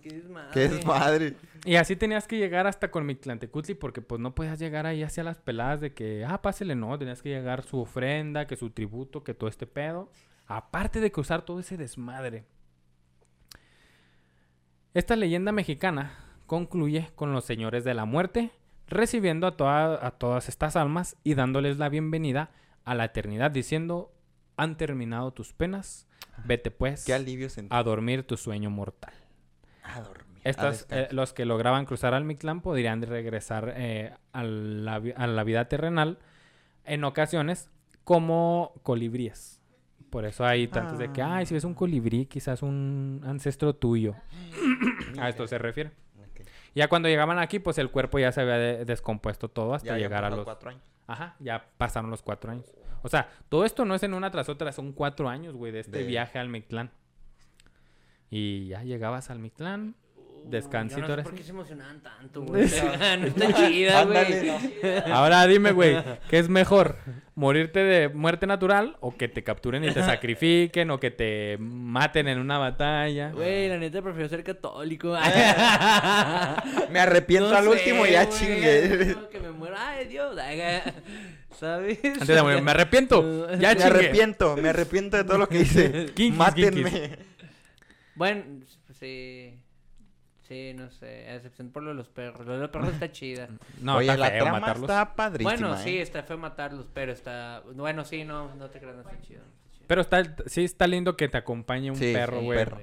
Qué 0.00 0.10
desmadre. 0.10 0.50
que 0.52 0.64
es 0.64 0.84
madre. 0.84 1.36
Y 1.64 1.76
así 1.76 1.94
tenías 1.96 2.26
que 2.26 2.38
llegar 2.38 2.66
hasta 2.66 2.90
con 2.90 3.04
Mictlantecutli 3.06 3.74
porque 3.74 4.00
pues 4.02 4.20
no 4.20 4.34
podías 4.34 4.58
llegar 4.58 4.86
ahí 4.86 5.02
hacia 5.02 5.22
las 5.24 5.38
peladas 5.38 5.80
de 5.80 5.92
que, 5.92 6.24
ah, 6.24 6.40
pásele, 6.42 6.74
no, 6.74 6.98
tenías 6.98 7.22
que 7.22 7.28
llegar 7.28 7.62
su 7.62 7.78
ofrenda, 7.80 8.46
que 8.46 8.56
su 8.56 8.70
tributo, 8.70 9.22
que 9.24 9.34
todo 9.34 9.48
este 9.50 9.66
pedo. 9.66 10.10
Aparte 10.46 11.00
de 11.00 11.12
cruzar 11.12 11.42
todo 11.42 11.60
ese 11.60 11.76
desmadre. 11.76 12.44
Esta 14.94 15.14
leyenda 15.16 15.52
mexicana 15.52 16.12
concluye 16.46 17.10
con 17.14 17.32
los 17.32 17.44
señores 17.44 17.84
de 17.84 17.94
la 17.94 18.04
muerte 18.04 18.50
recibiendo 18.88 19.46
a, 19.46 19.56
toda- 19.56 20.04
a 20.04 20.10
todas 20.12 20.48
estas 20.48 20.74
almas 20.74 21.16
y 21.22 21.34
dándoles 21.34 21.78
la 21.78 21.88
bienvenida 21.88 22.50
a 22.84 22.94
la 22.96 23.04
eternidad 23.04 23.52
diciendo, 23.52 24.12
han 24.56 24.76
terminado 24.76 25.32
tus 25.32 25.52
penas, 25.52 26.08
vete 26.44 26.72
pues 26.72 27.04
Qué 27.04 27.14
alivio 27.14 27.46
a 27.68 27.82
dormir 27.84 28.24
tu 28.24 28.36
sueño 28.36 28.68
mortal. 28.70 29.12
A 29.94 30.00
dormir. 30.00 30.26
a 30.44 30.48
Estos, 30.48 30.86
eh, 30.90 31.08
los 31.10 31.32
que 31.32 31.44
lograban 31.44 31.84
cruzar 31.86 32.14
al 32.14 32.24
Mictlán 32.24 32.60
podrían 32.60 33.02
regresar 33.02 33.72
eh, 33.76 34.14
a, 34.32 34.42
la, 34.42 34.98
vi- 34.98 35.12
a 35.16 35.26
la 35.26 35.44
vida 35.44 35.66
terrenal 35.68 36.18
en 36.84 37.04
ocasiones 37.04 37.70
como 38.04 38.72
colibríes. 38.82 39.60
Por 40.10 40.24
eso 40.24 40.44
hay 40.44 40.66
tantos 40.66 40.98
de 40.98 41.12
que, 41.12 41.22
ay, 41.22 41.46
si 41.46 41.54
ves 41.54 41.62
un 41.64 41.74
colibrí, 41.74 42.26
quizás 42.26 42.62
un 42.62 43.22
ancestro 43.24 43.74
tuyo. 43.74 44.14
A 45.18 45.28
esto 45.28 45.46
se 45.46 45.58
refiere. 45.58 45.92
Ya 46.74 46.88
cuando 46.88 47.08
llegaban 47.08 47.38
aquí, 47.38 47.58
pues 47.58 47.78
el 47.78 47.90
cuerpo 47.90 48.18
ya 48.18 48.32
se 48.32 48.40
había 48.40 48.54
de- 48.56 48.84
descompuesto 48.84 49.48
todo 49.48 49.74
hasta 49.74 49.88
Ya 49.88 49.98
llegar 49.98 50.24
a 50.24 50.30
los... 50.30 50.44
cuatro 50.44 50.70
años. 50.70 50.82
Ajá, 51.06 51.34
ya 51.40 51.66
pasaron 51.78 52.10
los 52.10 52.22
cuatro 52.22 52.52
años. 52.52 52.66
O 53.02 53.08
sea, 53.08 53.28
todo 53.48 53.64
esto 53.64 53.84
no 53.84 53.94
es 53.94 54.02
en 54.04 54.14
una 54.14 54.30
tras 54.30 54.48
otra, 54.48 54.70
son 54.72 54.92
cuatro 54.92 55.28
años, 55.28 55.54
güey, 55.56 55.72
de 55.72 55.80
este 55.80 55.98
De- 55.98 56.04
viaje 56.04 56.38
al 56.38 56.48
Mictlán. 56.48 56.90
Y 58.30 58.68
ya 58.68 58.84
llegabas 58.84 59.28
al 59.30 59.40
Mictlán, 59.40 59.96
descansito 60.44 61.08
no 61.08 61.16
sé 61.16 61.22
por 61.22 61.34
qué 61.34 61.42
se 61.42 61.50
emocionaban 61.50 62.00
tanto, 62.00 62.42
güey. 62.42 62.62
no 63.20 63.26
está 63.26 63.52
chida, 63.68 64.04
güey. 64.04 64.46
no. 64.46 65.14
Ahora 65.14 65.46
dime, 65.46 65.72
güey, 65.72 65.96
¿qué 66.28 66.38
es 66.38 66.48
mejor? 66.48 66.96
¿Morirte 67.34 67.80
de 67.80 68.08
muerte 68.08 68.46
natural 68.46 68.96
o 69.00 69.16
que 69.16 69.26
te 69.28 69.42
capturen 69.42 69.84
y 69.84 69.92
te 69.92 70.02
sacrifiquen 70.04 70.90
o 70.90 71.00
que 71.00 71.10
te 71.10 71.56
maten 71.58 72.28
en 72.28 72.38
una 72.38 72.58
batalla? 72.58 73.32
Güey, 73.32 73.68
la 73.68 73.78
neta 73.78 74.02
prefiero 74.02 74.28
ser 74.28 74.44
católico. 74.44 75.16
Me 76.90 77.00
arrepiento 77.00 77.56
al 77.56 77.64
sé, 77.64 77.70
último 77.70 78.06
y 78.06 78.12
ya 78.12 78.26
güey, 78.26 78.38
chingue. 78.38 79.16
Que 79.30 79.40
me 79.40 79.50
muera, 79.50 79.90
ay 79.90 80.06
Dios, 80.06 80.36
¿sabes? 81.58 81.98
Antes 82.04 82.28
de 82.28 82.42
morir, 82.42 82.62
me 82.62 82.70
arrepiento. 82.70 83.50
Ya 83.58 83.74
me 83.74 83.82
arrepiento, 83.82 84.56
me 84.56 84.68
arrepiento 84.68 85.16
de 85.16 85.24
todo 85.24 85.38
lo 85.38 85.48
que 85.48 85.60
hice. 85.60 86.12
Mátenme. 86.32 87.29
Bueno, 88.20 88.44
sí. 88.92 89.58
Sí, 90.42 90.74
no 90.74 90.90
sé. 90.90 91.28
A 91.28 91.36
excepción 91.36 91.70
por 91.70 91.82
lo 91.82 91.90
de 91.90 91.94
los 91.96 92.08
perros. 92.08 92.44
Lo 92.46 92.52
de 92.54 92.58
los 92.60 92.70
perros 92.70 92.90
está 92.92 93.10
chida. 93.10 93.48
No, 93.80 93.96
Oye, 93.96 94.08
está 94.10 94.16
la 94.18 94.30
feo 94.30 94.42
trama 94.44 94.60
matarlos. 94.60 94.90
está 94.90 95.14
padrísima. 95.14 95.50
bueno, 95.52 95.76
sí, 95.78 95.96
¿eh? 95.98 96.02
está 96.02 96.22
feo 96.22 96.36
matarlos, 96.38 96.86
pero 96.92 97.12
está. 97.12 97.62
Bueno, 97.74 98.04
sí, 98.04 98.24
no, 98.24 98.54
no 98.56 98.68
te 98.68 98.78
creas, 98.78 98.96
no 98.96 99.00
está 99.02 99.18
chido. 99.22 99.40
no 99.42 99.46
está 99.48 99.70
chido. 99.70 99.84
Pero 99.86 100.00
está, 100.02 100.22
sí 100.46 100.64
está 100.64 100.86
lindo 100.86 101.16
que 101.16 101.28
te 101.28 101.38
acompañe 101.38 101.90
un 101.90 101.96
Sí, 101.96 102.12
perro, 102.12 102.40
sí, 102.40 102.44
güey. 102.44 102.58
perro. 102.58 102.78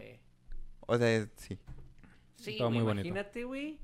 O 0.88 0.98
sea, 0.98 1.28
sí. 1.36 1.60
Sí, 2.36 2.58
Todo 2.58 2.72
muy 2.72 2.82
bonito. 2.82 3.08
imagínate, 3.08 3.44
güey. 3.44 3.78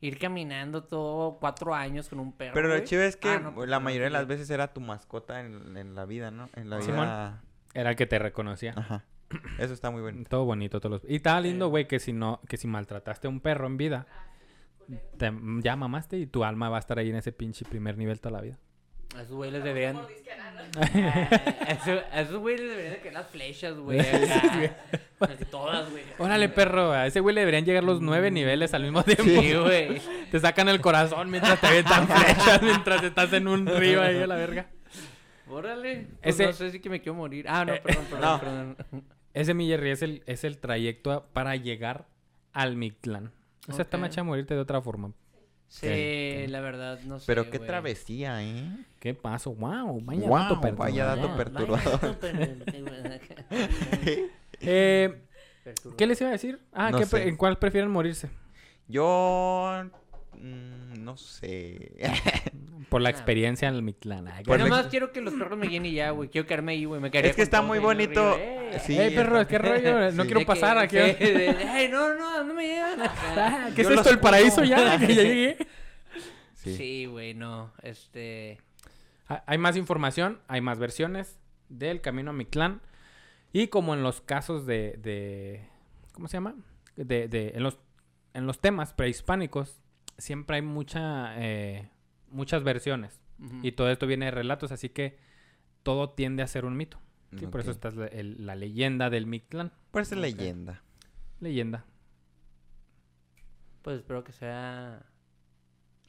Ir 0.00 0.18
caminando 0.18 0.84
todo 0.84 1.38
cuatro 1.40 1.74
años 1.74 2.08
con 2.10 2.20
un 2.20 2.32
perro. 2.32 2.52
Pero 2.54 2.68
lo 2.68 2.78
chido 2.80 3.02
es 3.02 3.16
que 3.16 3.28
Ah, 3.30 3.38
no, 3.40 3.54
pues, 3.54 3.68
la 3.70 3.78
no, 3.78 3.84
mayoría 3.84 4.04
de 4.04 4.10
las 4.10 4.22
sí. 4.24 4.28
veces 4.28 4.50
era 4.50 4.72
tu 4.72 4.80
mascota 4.80 5.40
en, 5.40 5.76
en 5.78 5.94
la 5.94 6.04
vida, 6.04 6.30
¿no? 6.30 6.50
En 6.54 6.68
la 6.68 6.82
Simón. 6.82 7.06
vida. 7.06 7.42
Era 7.72 7.90
el 7.90 7.96
que 7.96 8.06
te 8.06 8.18
reconocía. 8.18 8.74
Ajá. 8.76 9.04
Eso 9.58 9.72
está 9.74 9.90
muy 9.90 10.02
bueno. 10.02 10.22
Todo 10.28 10.44
bonito, 10.44 10.80
todos 10.80 11.02
los... 11.02 11.10
Y 11.10 11.16
estaba 11.16 11.40
lindo, 11.40 11.68
güey, 11.68 11.86
que 11.86 11.98
si 11.98 12.12
no, 12.12 12.40
que 12.48 12.56
si 12.56 12.66
maltrataste 12.66 13.26
a 13.26 13.30
un 13.30 13.40
perro 13.40 13.66
en 13.66 13.76
vida, 13.76 14.06
te, 15.18 15.32
ya 15.62 15.76
mamaste 15.76 16.18
y 16.18 16.26
tu 16.26 16.44
alma 16.44 16.68
va 16.68 16.76
a 16.76 16.80
estar 16.80 16.98
ahí 16.98 17.10
en 17.10 17.16
ese 17.16 17.32
pinche 17.32 17.64
primer 17.64 17.96
nivel 17.96 18.20
toda 18.20 18.32
la 18.36 18.40
vida. 18.42 18.58
A 19.16 19.22
esos 19.22 19.36
güeyes 19.36 19.54
les 19.54 19.62
deberían. 19.64 19.96
A 20.76 22.20
esos- 22.20 22.36
güeyes 22.40 22.60
les 22.60 22.70
deberían 22.70 22.94
de 22.94 23.00
caer 23.00 23.14
las 23.14 23.26
flechas, 23.28 23.76
güey. 23.78 24.00
Así 24.00 25.44
todas, 25.50 25.88
güey. 25.90 26.02
Órale, 26.18 26.48
perro, 26.48 26.90
a 26.90 27.06
ese 27.06 27.20
güey 27.20 27.32
le 27.34 27.42
deberían 27.42 27.64
llegar 27.64 27.84
los 27.84 28.00
nueve 28.00 28.32
niveles 28.32 28.74
al 28.74 28.82
mismo 28.82 29.04
tiempo. 29.04 29.22
Sí, 29.22 29.54
güey. 29.54 30.00
Te 30.32 30.40
sacan 30.40 30.68
el 30.68 30.80
corazón 30.80 31.30
mientras 31.30 31.60
te 31.60 31.66
avientan 31.68 32.08
flechas, 32.08 32.60
mientras 32.62 33.02
estás 33.04 33.32
en 33.34 33.46
un 33.46 33.66
río 33.66 34.02
ahí 34.02 34.20
a 34.20 34.26
la 34.26 34.34
verga. 34.34 34.66
Órale. 35.48 36.08
Pues 36.22 36.34
Ese- 36.34 36.46
No 36.46 36.52
sé 36.52 36.70
si 36.72 36.80
que 36.80 36.90
me 36.90 37.00
quiero 37.00 37.14
morir. 37.14 37.46
Ah, 37.48 37.64
no, 37.64 37.74
perdón, 37.80 38.04
perdón, 38.10 38.20
no. 38.20 38.40
perdón. 38.40 39.04
Ese 39.34 39.52
mi 39.54 39.66
Jerry 39.68 39.90
es 39.90 40.02
el, 40.02 40.22
es 40.26 40.44
el 40.44 40.58
trayecto 40.58 41.12
a- 41.12 41.26
para 41.26 41.56
llegar 41.56 42.06
al 42.52 42.76
Mictlán. 42.76 43.32
O 43.68 43.72
sea, 43.72 43.82
está 43.82 43.96
Ok. 43.96 44.02
macha 44.02 44.22
morirte 44.22 44.54
de 44.54 44.60
otra 44.60 44.80
forma. 44.80 45.12
Sí, 45.68 46.46
la 46.48 46.60
verdad, 46.60 47.00
no 47.00 47.18
sé. 47.18 47.24
Pero 47.26 47.50
qué 47.50 47.58
travesía, 47.58 48.42
¿eh? 48.44 48.76
¿Qué 49.00 49.12
pasó? 49.14 49.52
Wow, 49.54 50.00
vaya 50.02 50.28
Guau, 50.28 50.42
dato 50.44 50.60
perturbador. 50.60 50.92
vaya 50.92 51.04
dato 51.04 51.36
perturbador. 51.36 52.16
Eh, 54.60 55.20
Perturbador. 55.64 55.96
¿Qué 55.96 56.06
les 56.06 56.20
iba 56.20 56.30
a 56.30 56.32
decir? 56.32 56.60
Ah, 56.72 56.90
No 56.90 56.98
¿qué 56.98 57.06
pre- 57.06 57.22
sé. 57.22 57.28
¿en 57.28 57.36
cuál 57.36 57.58
prefieren 57.58 57.90
morirse? 57.90 58.30
Yo. 58.88 59.84
Mm, 60.40 61.02
no 61.04 61.16
sé. 61.16 61.92
Por 62.88 63.00
la 63.02 63.10
experiencia 63.10 63.68
en 63.68 63.74
el 63.74 63.82
Mictlán. 63.82 64.28
Ay, 64.28 64.44
la- 64.46 64.58
nomás 64.58 64.86
quiero 64.86 65.10
que 65.12 65.20
los 65.20 65.34
perros 65.34 65.58
me 65.58 65.66
guíen 65.68 65.86
y 65.86 65.92
ya, 65.94 66.10
güey. 66.10 66.28
Quiero 66.28 66.46
quedarme 66.46 66.72
ahí, 66.72 66.84
güey. 66.84 67.00
Me 67.00 67.10
quedaría 67.10 67.30
Es 67.30 67.36
que 67.36 67.42
con 67.42 67.44
está 67.44 67.56
todos 67.58 67.68
muy 67.68 67.78
ahí 67.78 67.84
en 67.84 67.90
el 67.90 68.06
bonito. 68.06 68.34
río. 68.36 68.44
¡Eh! 68.44 68.80
Sí, 68.84 68.98
Ey, 68.98 69.14
perro, 69.14 69.46
¿qué 69.46 69.58
rollo? 69.58 70.00
No 70.12 70.22
Sí. 70.22 70.26
quiero 70.28 70.40
De 70.40 70.46
pasar 70.46 70.78
aquí. 70.78 70.96
que- 70.96 71.14
de- 71.14 71.32
de- 71.32 71.48
Ay, 71.68 71.88
no, 71.88 72.14
no, 72.14 72.44
no 72.44 72.54
me 72.54 72.66
llegan. 72.66 73.00
Ah, 73.36 73.70
¿Qué 73.74 73.82
Yo 73.82 73.88
es 73.90 73.96
los 73.96 73.98
esto? 74.06 74.10
¿El 74.14 74.20
paraíso 74.20 74.62
ya? 74.64 74.98
Que 74.98 75.14
ya 75.14 75.22
llegué. 75.22 75.56
Sí. 76.54 76.76
Sí, 76.76 77.06
güey, 77.06 77.34
no. 77.34 77.72
Este. 77.82 78.58
Ah, 79.28 79.42
Hay 79.46 79.58
más 79.58 79.76
información, 79.76 80.40
hay 80.48 80.60
más 80.60 80.78
versiones 80.78 81.38
del 81.68 82.00
camino 82.00 82.30
a 82.30 82.34
Mictlán. 82.34 82.80
Y 83.52 83.68
como 83.68 83.94
en 83.94 84.02
los 84.02 84.20
casos 84.20 84.66
de. 84.66 84.96
de- 84.98 85.66
¿Cómo 86.12 86.28
se 86.28 86.36
llama? 86.36 86.54
De, 86.96 87.28
de- 87.28 87.52
en, 87.54 87.62
los, 87.62 87.78
en 88.34 88.46
los 88.46 88.60
temas 88.60 88.92
prehispánicos, 88.92 89.80
siempre 90.18 90.56
hay 90.56 90.62
mucha, 90.62 91.34
eh, 91.42 91.90
muchas 92.28 92.62
versiones. 92.62 93.20
Y 93.62 93.72
todo 93.72 93.90
esto 93.90 94.06
viene 94.06 94.26
de 94.26 94.30
relatos, 94.30 94.72
así 94.72 94.88
que 94.88 95.18
todo 95.82 96.10
tiende 96.10 96.42
a 96.42 96.46
ser 96.46 96.64
un 96.64 96.76
mito. 96.76 97.00
Sí, 97.38 97.46
Por 97.48 97.60
eso 97.60 97.72
está 97.72 97.90
la, 97.90 98.06
el- 98.06 98.46
la 98.46 98.54
leyenda 98.54 99.10
del 99.10 99.26
Mictlán. 99.26 99.72
Por 99.90 100.02
eso 100.02 100.14
es 100.14 100.20
leyenda. 100.20 100.82
Leyenda. 101.40 101.84
Pues 103.82 103.98
espero 103.98 104.24
que 104.24 104.32
sea. 104.32 105.02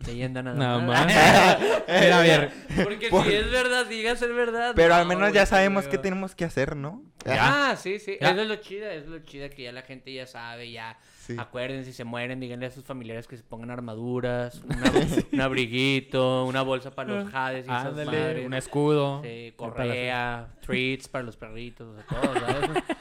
Leyenda 0.06 0.44
nada, 0.44 0.56
Nada 0.58 0.80
más. 0.80 1.06
más. 1.06 1.60
Mira, 1.88 2.20
a 2.20 2.22
ver. 2.22 2.52
Porque 2.84 3.10
Por- 3.10 3.26
si 3.26 3.34
es 3.34 3.50
verdad, 3.50 3.86
diga 3.88 4.16
ser 4.16 4.34
verdad. 4.34 4.74
Pero 4.76 4.94
al 4.94 5.04
no, 5.08 5.16
menos 5.16 5.34
ya 5.34 5.46
sabemos 5.46 5.88
qué 5.88 5.98
tenemos 5.98 6.36
que 6.36 6.46
hacer, 6.46 6.76
¿no? 6.76 7.04
Ah, 7.26 7.76
sí, 7.78 8.00
sí. 8.00 8.18
Ya. 8.22 8.32
Eso 8.32 8.42
es 8.42 8.48
lo 8.48 8.56
chida, 8.58 8.94
es 8.94 9.08
lo 9.08 9.20
chida 9.20 9.50
que 9.50 9.64
ya 9.64 9.72
la 9.72 9.82
gente 9.82 10.14
ya 10.14 10.28
sabe, 10.28 10.72
ya. 10.72 10.98
Sí. 11.26 11.36
Acuérdense, 11.40 11.86
si 11.92 11.94
se 11.98 12.04
mueren, 12.04 12.40
díganle 12.40 12.68
a 12.68 12.72
sus 12.72 12.84
familiares 12.84 13.28
que 13.28 13.36
se 13.36 13.42
pongan 13.44 13.72
armaduras, 13.72 14.62
una- 14.64 14.92
un 15.32 15.42
abriguito, 15.42 16.46
una 16.46 16.62
bolsa 16.62 16.92
para 16.92 17.14
los 17.16 17.30
jades 17.32 17.66
y 17.66 17.70
esas 17.70 17.86
Ándale, 17.88 18.12
madres. 18.20 18.46
un 18.46 18.54
escudo. 18.54 19.22
Sí, 19.24 19.54
correa, 19.56 20.50
treats 20.62 21.08
para 21.08 21.24
los 21.24 21.36
perritos, 21.36 21.88
o 21.88 21.96
sea, 21.96 22.06
todo, 22.06 22.40
¿sabes? 22.40 22.84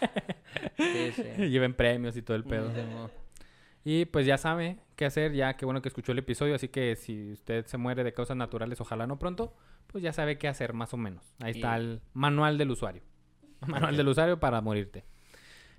Sí, 0.76 1.12
sí. 1.36 1.48
Lleven 1.48 1.74
premios 1.74 2.16
y 2.16 2.22
todo 2.22 2.36
el 2.36 2.44
pedo. 2.44 2.70
Y 3.84 4.06
pues 4.06 4.24
ya 4.26 4.38
sabe 4.38 4.78
qué 4.96 5.04
hacer, 5.04 5.32
ya 5.34 5.54
qué 5.56 5.64
bueno 5.66 5.82
que 5.82 5.88
escuchó 5.88 6.12
el 6.12 6.18
episodio, 6.18 6.54
así 6.54 6.68
que 6.68 6.96
si 6.96 7.32
usted 7.32 7.66
se 7.66 7.76
muere 7.76 8.02
de 8.04 8.12
causas 8.14 8.36
naturales, 8.36 8.80
ojalá 8.80 9.06
no 9.06 9.18
pronto, 9.18 9.54
pues 9.88 10.02
ya 10.02 10.12
sabe 10.14 10.38
qué 10.38 10.48
hacer 10.48 10.72
más 10.72 10.94
o 10.94 10.96
menos. 10.96 11.34
Ahí 11.40 11.52
está 11.52 11.76
el 11.76 12.00
manual 12.14 12.56
del 12.56 12.70
usuario. 12.70 13.02
Manual 13.66 13.96
del 13.96 14.08
usuario 14.08 14.40
para 14.40 14.60
morirte. 14.62 15.04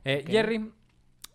Eh. 0.03 0.23
Jerry, 0.27 0.71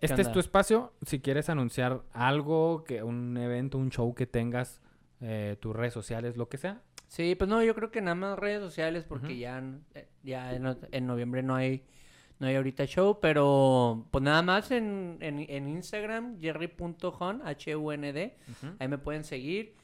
este 0.01 0.23
es 0.23 0.33
tu 0.33 0.41
espacio. 0.41 0.93
Si 1.07 1.21
quieres 1.21 1.49
anunciar 1.49 2.03
algo, 2.13 2.85
que 2.85 3.03
un 3.03 3.37
evento, 3.37 3.79
un 3.79 3.91
show 3.91 4.15
que 4.15 4.27
tengas, 4.27 4.81
eh, 5.21 5.57
tus 5.61 5.75
redes 5.75 5.93
sociales, 5.93 6.37
lo 6.37 6.49
que 6.49 6.59
sea. 6.59 6.81
Sí, 7.09 7.35
pues 7.35 7.51
no, 7.51 7.63
yo 7.63 7.75
creo 7.75 7.91
que 7.91 8.01
nada 8.01 8.15
más 8.15 8.39
redes 8.39 8.61
sociales 8.61 9.05
porque 9.05 9.37
ya, 9.37 9.63
eh, 9.95 10.09
ya 10.23 10.53
en, 10.55 11.07
noviembre 11.07 11.43
no 11.43 11.57
hay 11.57 11.85
no 12.39 12.47
hay 12.47 12.57
ahorita 12.57 12.87
show, 12.87 13.19
pero 13.21 14.07
pues 14.11 14.23
nada 14.25 14.41
más 14.43 14.71
en, 14.71 15.19
en, 15.21 15.41
en 15.41 15.69
Instagram, 15.69 16.41
jerry.hund, 16.41 17.43
H-U-N-D, 17.45 18.37
ahí 18.79 18.89
me 18.89 18.97
pueden 18.97 19.25
seguir. 19.25 19.75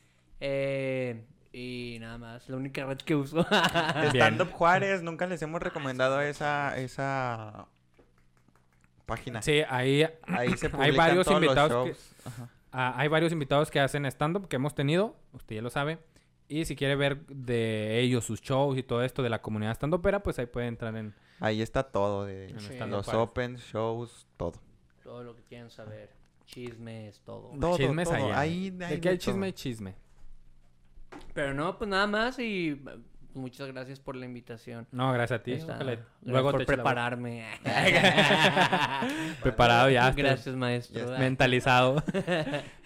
eh, 0.40 1.26
y 1.52 1.96
nada 2.00 2.18
más, 2.18 2.50
la 2.50 2.58
única 2.58 2.84
red 2.84 2.98
que 2.98 3.14
uso. 3.14 3.46
Stand 4.14 4.42
Up 4.42 4.50
Juárez, 4.52 5.02
nunca 5.02 5.26
les 5.26 5.40
hemos 5.40 5.62
recomendado 5.62 6.20
esa, 6.20 6.78
esa 6.78 7.66
página. 9.07 9.40
Sí, 9.42 9.62
ahí 9.68 10.07
Ahí 10.24 10.57
se 10.57 10.66
Hay 10.66 10.70
publican 10.72 10.96
varios 10.96 11.26
todos 11.26 11.40
los 11.40 11.44
invitados 11.50 11.84
que- 11.84 11.90
shows. 11.92 12.14
Ajá. 12.26 12.48
Ah, 12.72 12.92
hay 12.98 13.09
varios 13.09 13.32
invitados 13.32 13.70
que 13.70 13.80
hacen 13.80 14.04
stand-up 14.07 14.48
que 14.48 14.57
hemos 14.57 14.74
tenido, 14.74 15.16
usted 15.32 15.57
ya 15.57 15.62
lo 15.62 15.70
sabe. 15.70 15.98
Y 16.48 16.64
si 16.66 16.76
quiere 16.76 16.94
ver 16.94 17.24
de 17.26 18.00
ellos 18.00 18.24
sus 18.24 18.40
shows 18.42 18.76
y 18.76 18.82
todo 18.82 19.02
esto 19.02 19.22
de 19.22 19.30
la 19.30 19.40
comunidad 19.40 19.72
stand-upera, 19.72 20.22
pues 20.22 20.38
ahí 20.38 20.46
puede 20.46 20.66
entrar 20.66 20.94
en... 20.96 21.14
Ahí 21.40 21.62
está 21.62 21.84
todo 21.84 22.24
de 22.24 22.54
Sí. 22.59 22.78
los 22.86 23.09
open 23.09 23.57
shows, 23.57 24.26
todo. 24.36 24.52
Todo 25.02 25.22
lo 25.24 25.34
que 25.34 25.42
quieran 25.42 25.70
saber, 25.70 26.11
chismes, 26.44 27.20
todo. 27.20 27.50
Todo, 27.59 27.76
chismes 27.76 28.09
todo. 28.09 28.16
ahí. 28.16 28.32
Ahí- 28.34 28.70
de 28.70 28.78
que 28.78 28.84
hay 28.84 28.98
de 28.98 29.00
todo. 29.00 29.16
chisme 29.18 29.48
y 29.48 29.52
chisme. 29.52 29.94
Pero 31.34 31.54
no, 31.54 31.78
pues 31.78 31.88
nada 31.88 32.07
más 32.07 32.38
y 32.38 32.80
muchas 33.37 33.68
gracias 33.68 34.01
por 34.01 34.16
la 34.16 34.26
invitación. 34.26 34.87
No, 34.93 35.12
gracias 35.12 35.41
a 35.41 35.43
ti. 35.43 35.59
Luego 36.22 36.51
por 36.51 36.61
te 36.61 36.66
prepararme. 36.66 37.47
Preparado 39.43 39.91
ya, 39.91 40.09
estás 40.09 40.16
Gracias, 40.16 40.57
maestro. 40.57 41.12
Ya 41.12 41.18
mentalizado. 41.18 42.03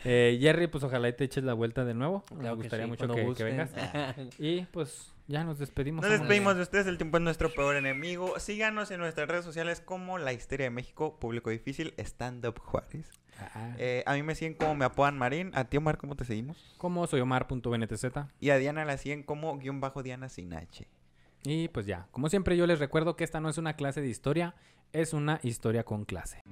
Eh, 0.03 0.39
Jerry, 0.41 0.67
pues 0.67 0.83
ojalá 0.83 1.13
te 1.13 1.25
eches 1.25 1.45
la 1.45 1.53
vuelta 1.53 1.85
de 1.85 1.93
nuevo. 1.93 2.25
Me 2.31 2.41
Claro 2.41 2.57
gustaría 2.57 2.87
sí, 2.87 2.91
mucho 2.91 3.07
que, 3.35 3.45
vengas. 3.45 3.71
Y 4.39 4.63
pues 4.63 5.13
ya 5.31 5.45
nos 5.45 5.59
despedimos. 5.59 6.03
Nos 6.03 6.11
despedimos 6.11 6.57
de 6.57 6.63
ustedes, 6.63 6.87
el 6.87 6.99
tiempo 6.99 7.17
es 7.17 7.23
nuestro 7.23 7.51
peor 7.55 7.77
enemigo. 7.77 8.39
Síganos 8.41 8.91
en 8.91 8.99
nuestras 8.99 9.29
redes 9.29 9.45
sociales 9.45 9.81
como 9.81 10.19
La 10.19 10.33
Histeria 10.33 10.65
de 10.65 10.71
México, 10.71 11.19
Público 11.21 11.51
Difícil, 11.51 11.95
Stand 11.99 12.45
Up 12.47 12.59
Juárez. 12.59 13.09
Ah, 13.39 13.75
Eh, 13.79 14.03
a 14.07 14.15
mí 14.15 14.23
me 14.23 14.35
siguen 14.35 14.55
como 14.55 14.75
me 14.75 14.85
apodan 14.85 15.17
Marín. 15.17 15.53
A 15.55 15.65
ti, 15.65 15.77
Omar, 15.77 15.99
¿cómo 15.99 16.17
te 16.17 16.25
seguimos? 16.25 16.75
Como 16.79 17.07
soy 17.07 17.21
Omar.bntz. 17.21 18.07
Y 18.41 18.51
a 18.51 18.57
Diana 18.59 18.85
la 18.85 18.99
siguen 18.99 19.23
como 19.23 19.57
guion 19.59 19.81
bajo 19.81 20.03
Diana 20.03 20.29
sin 20.29 20.53
H. 20.53 20.89
Y 21.45 21.69
pues 21.69 21.87
ya, 21.87 22.09
como 22.11 22.29
siempre 22.29 22.57
yo 22.57 22.67
les 22.67 22.81
recuerdo 22.81 23.17
que 23.17 23.25
esta 23.25 23.41
no 23.41 23.49
es 23.49 23.57
una 23.57 23.75
clase 23.75 24.03
de 24.03 24.09
historia, 24.09 24.55
es 24.93 25.15
una 25.15 25.39
historia 25.43 25.85
con 25.85 26.05
clase. 26.05 26.43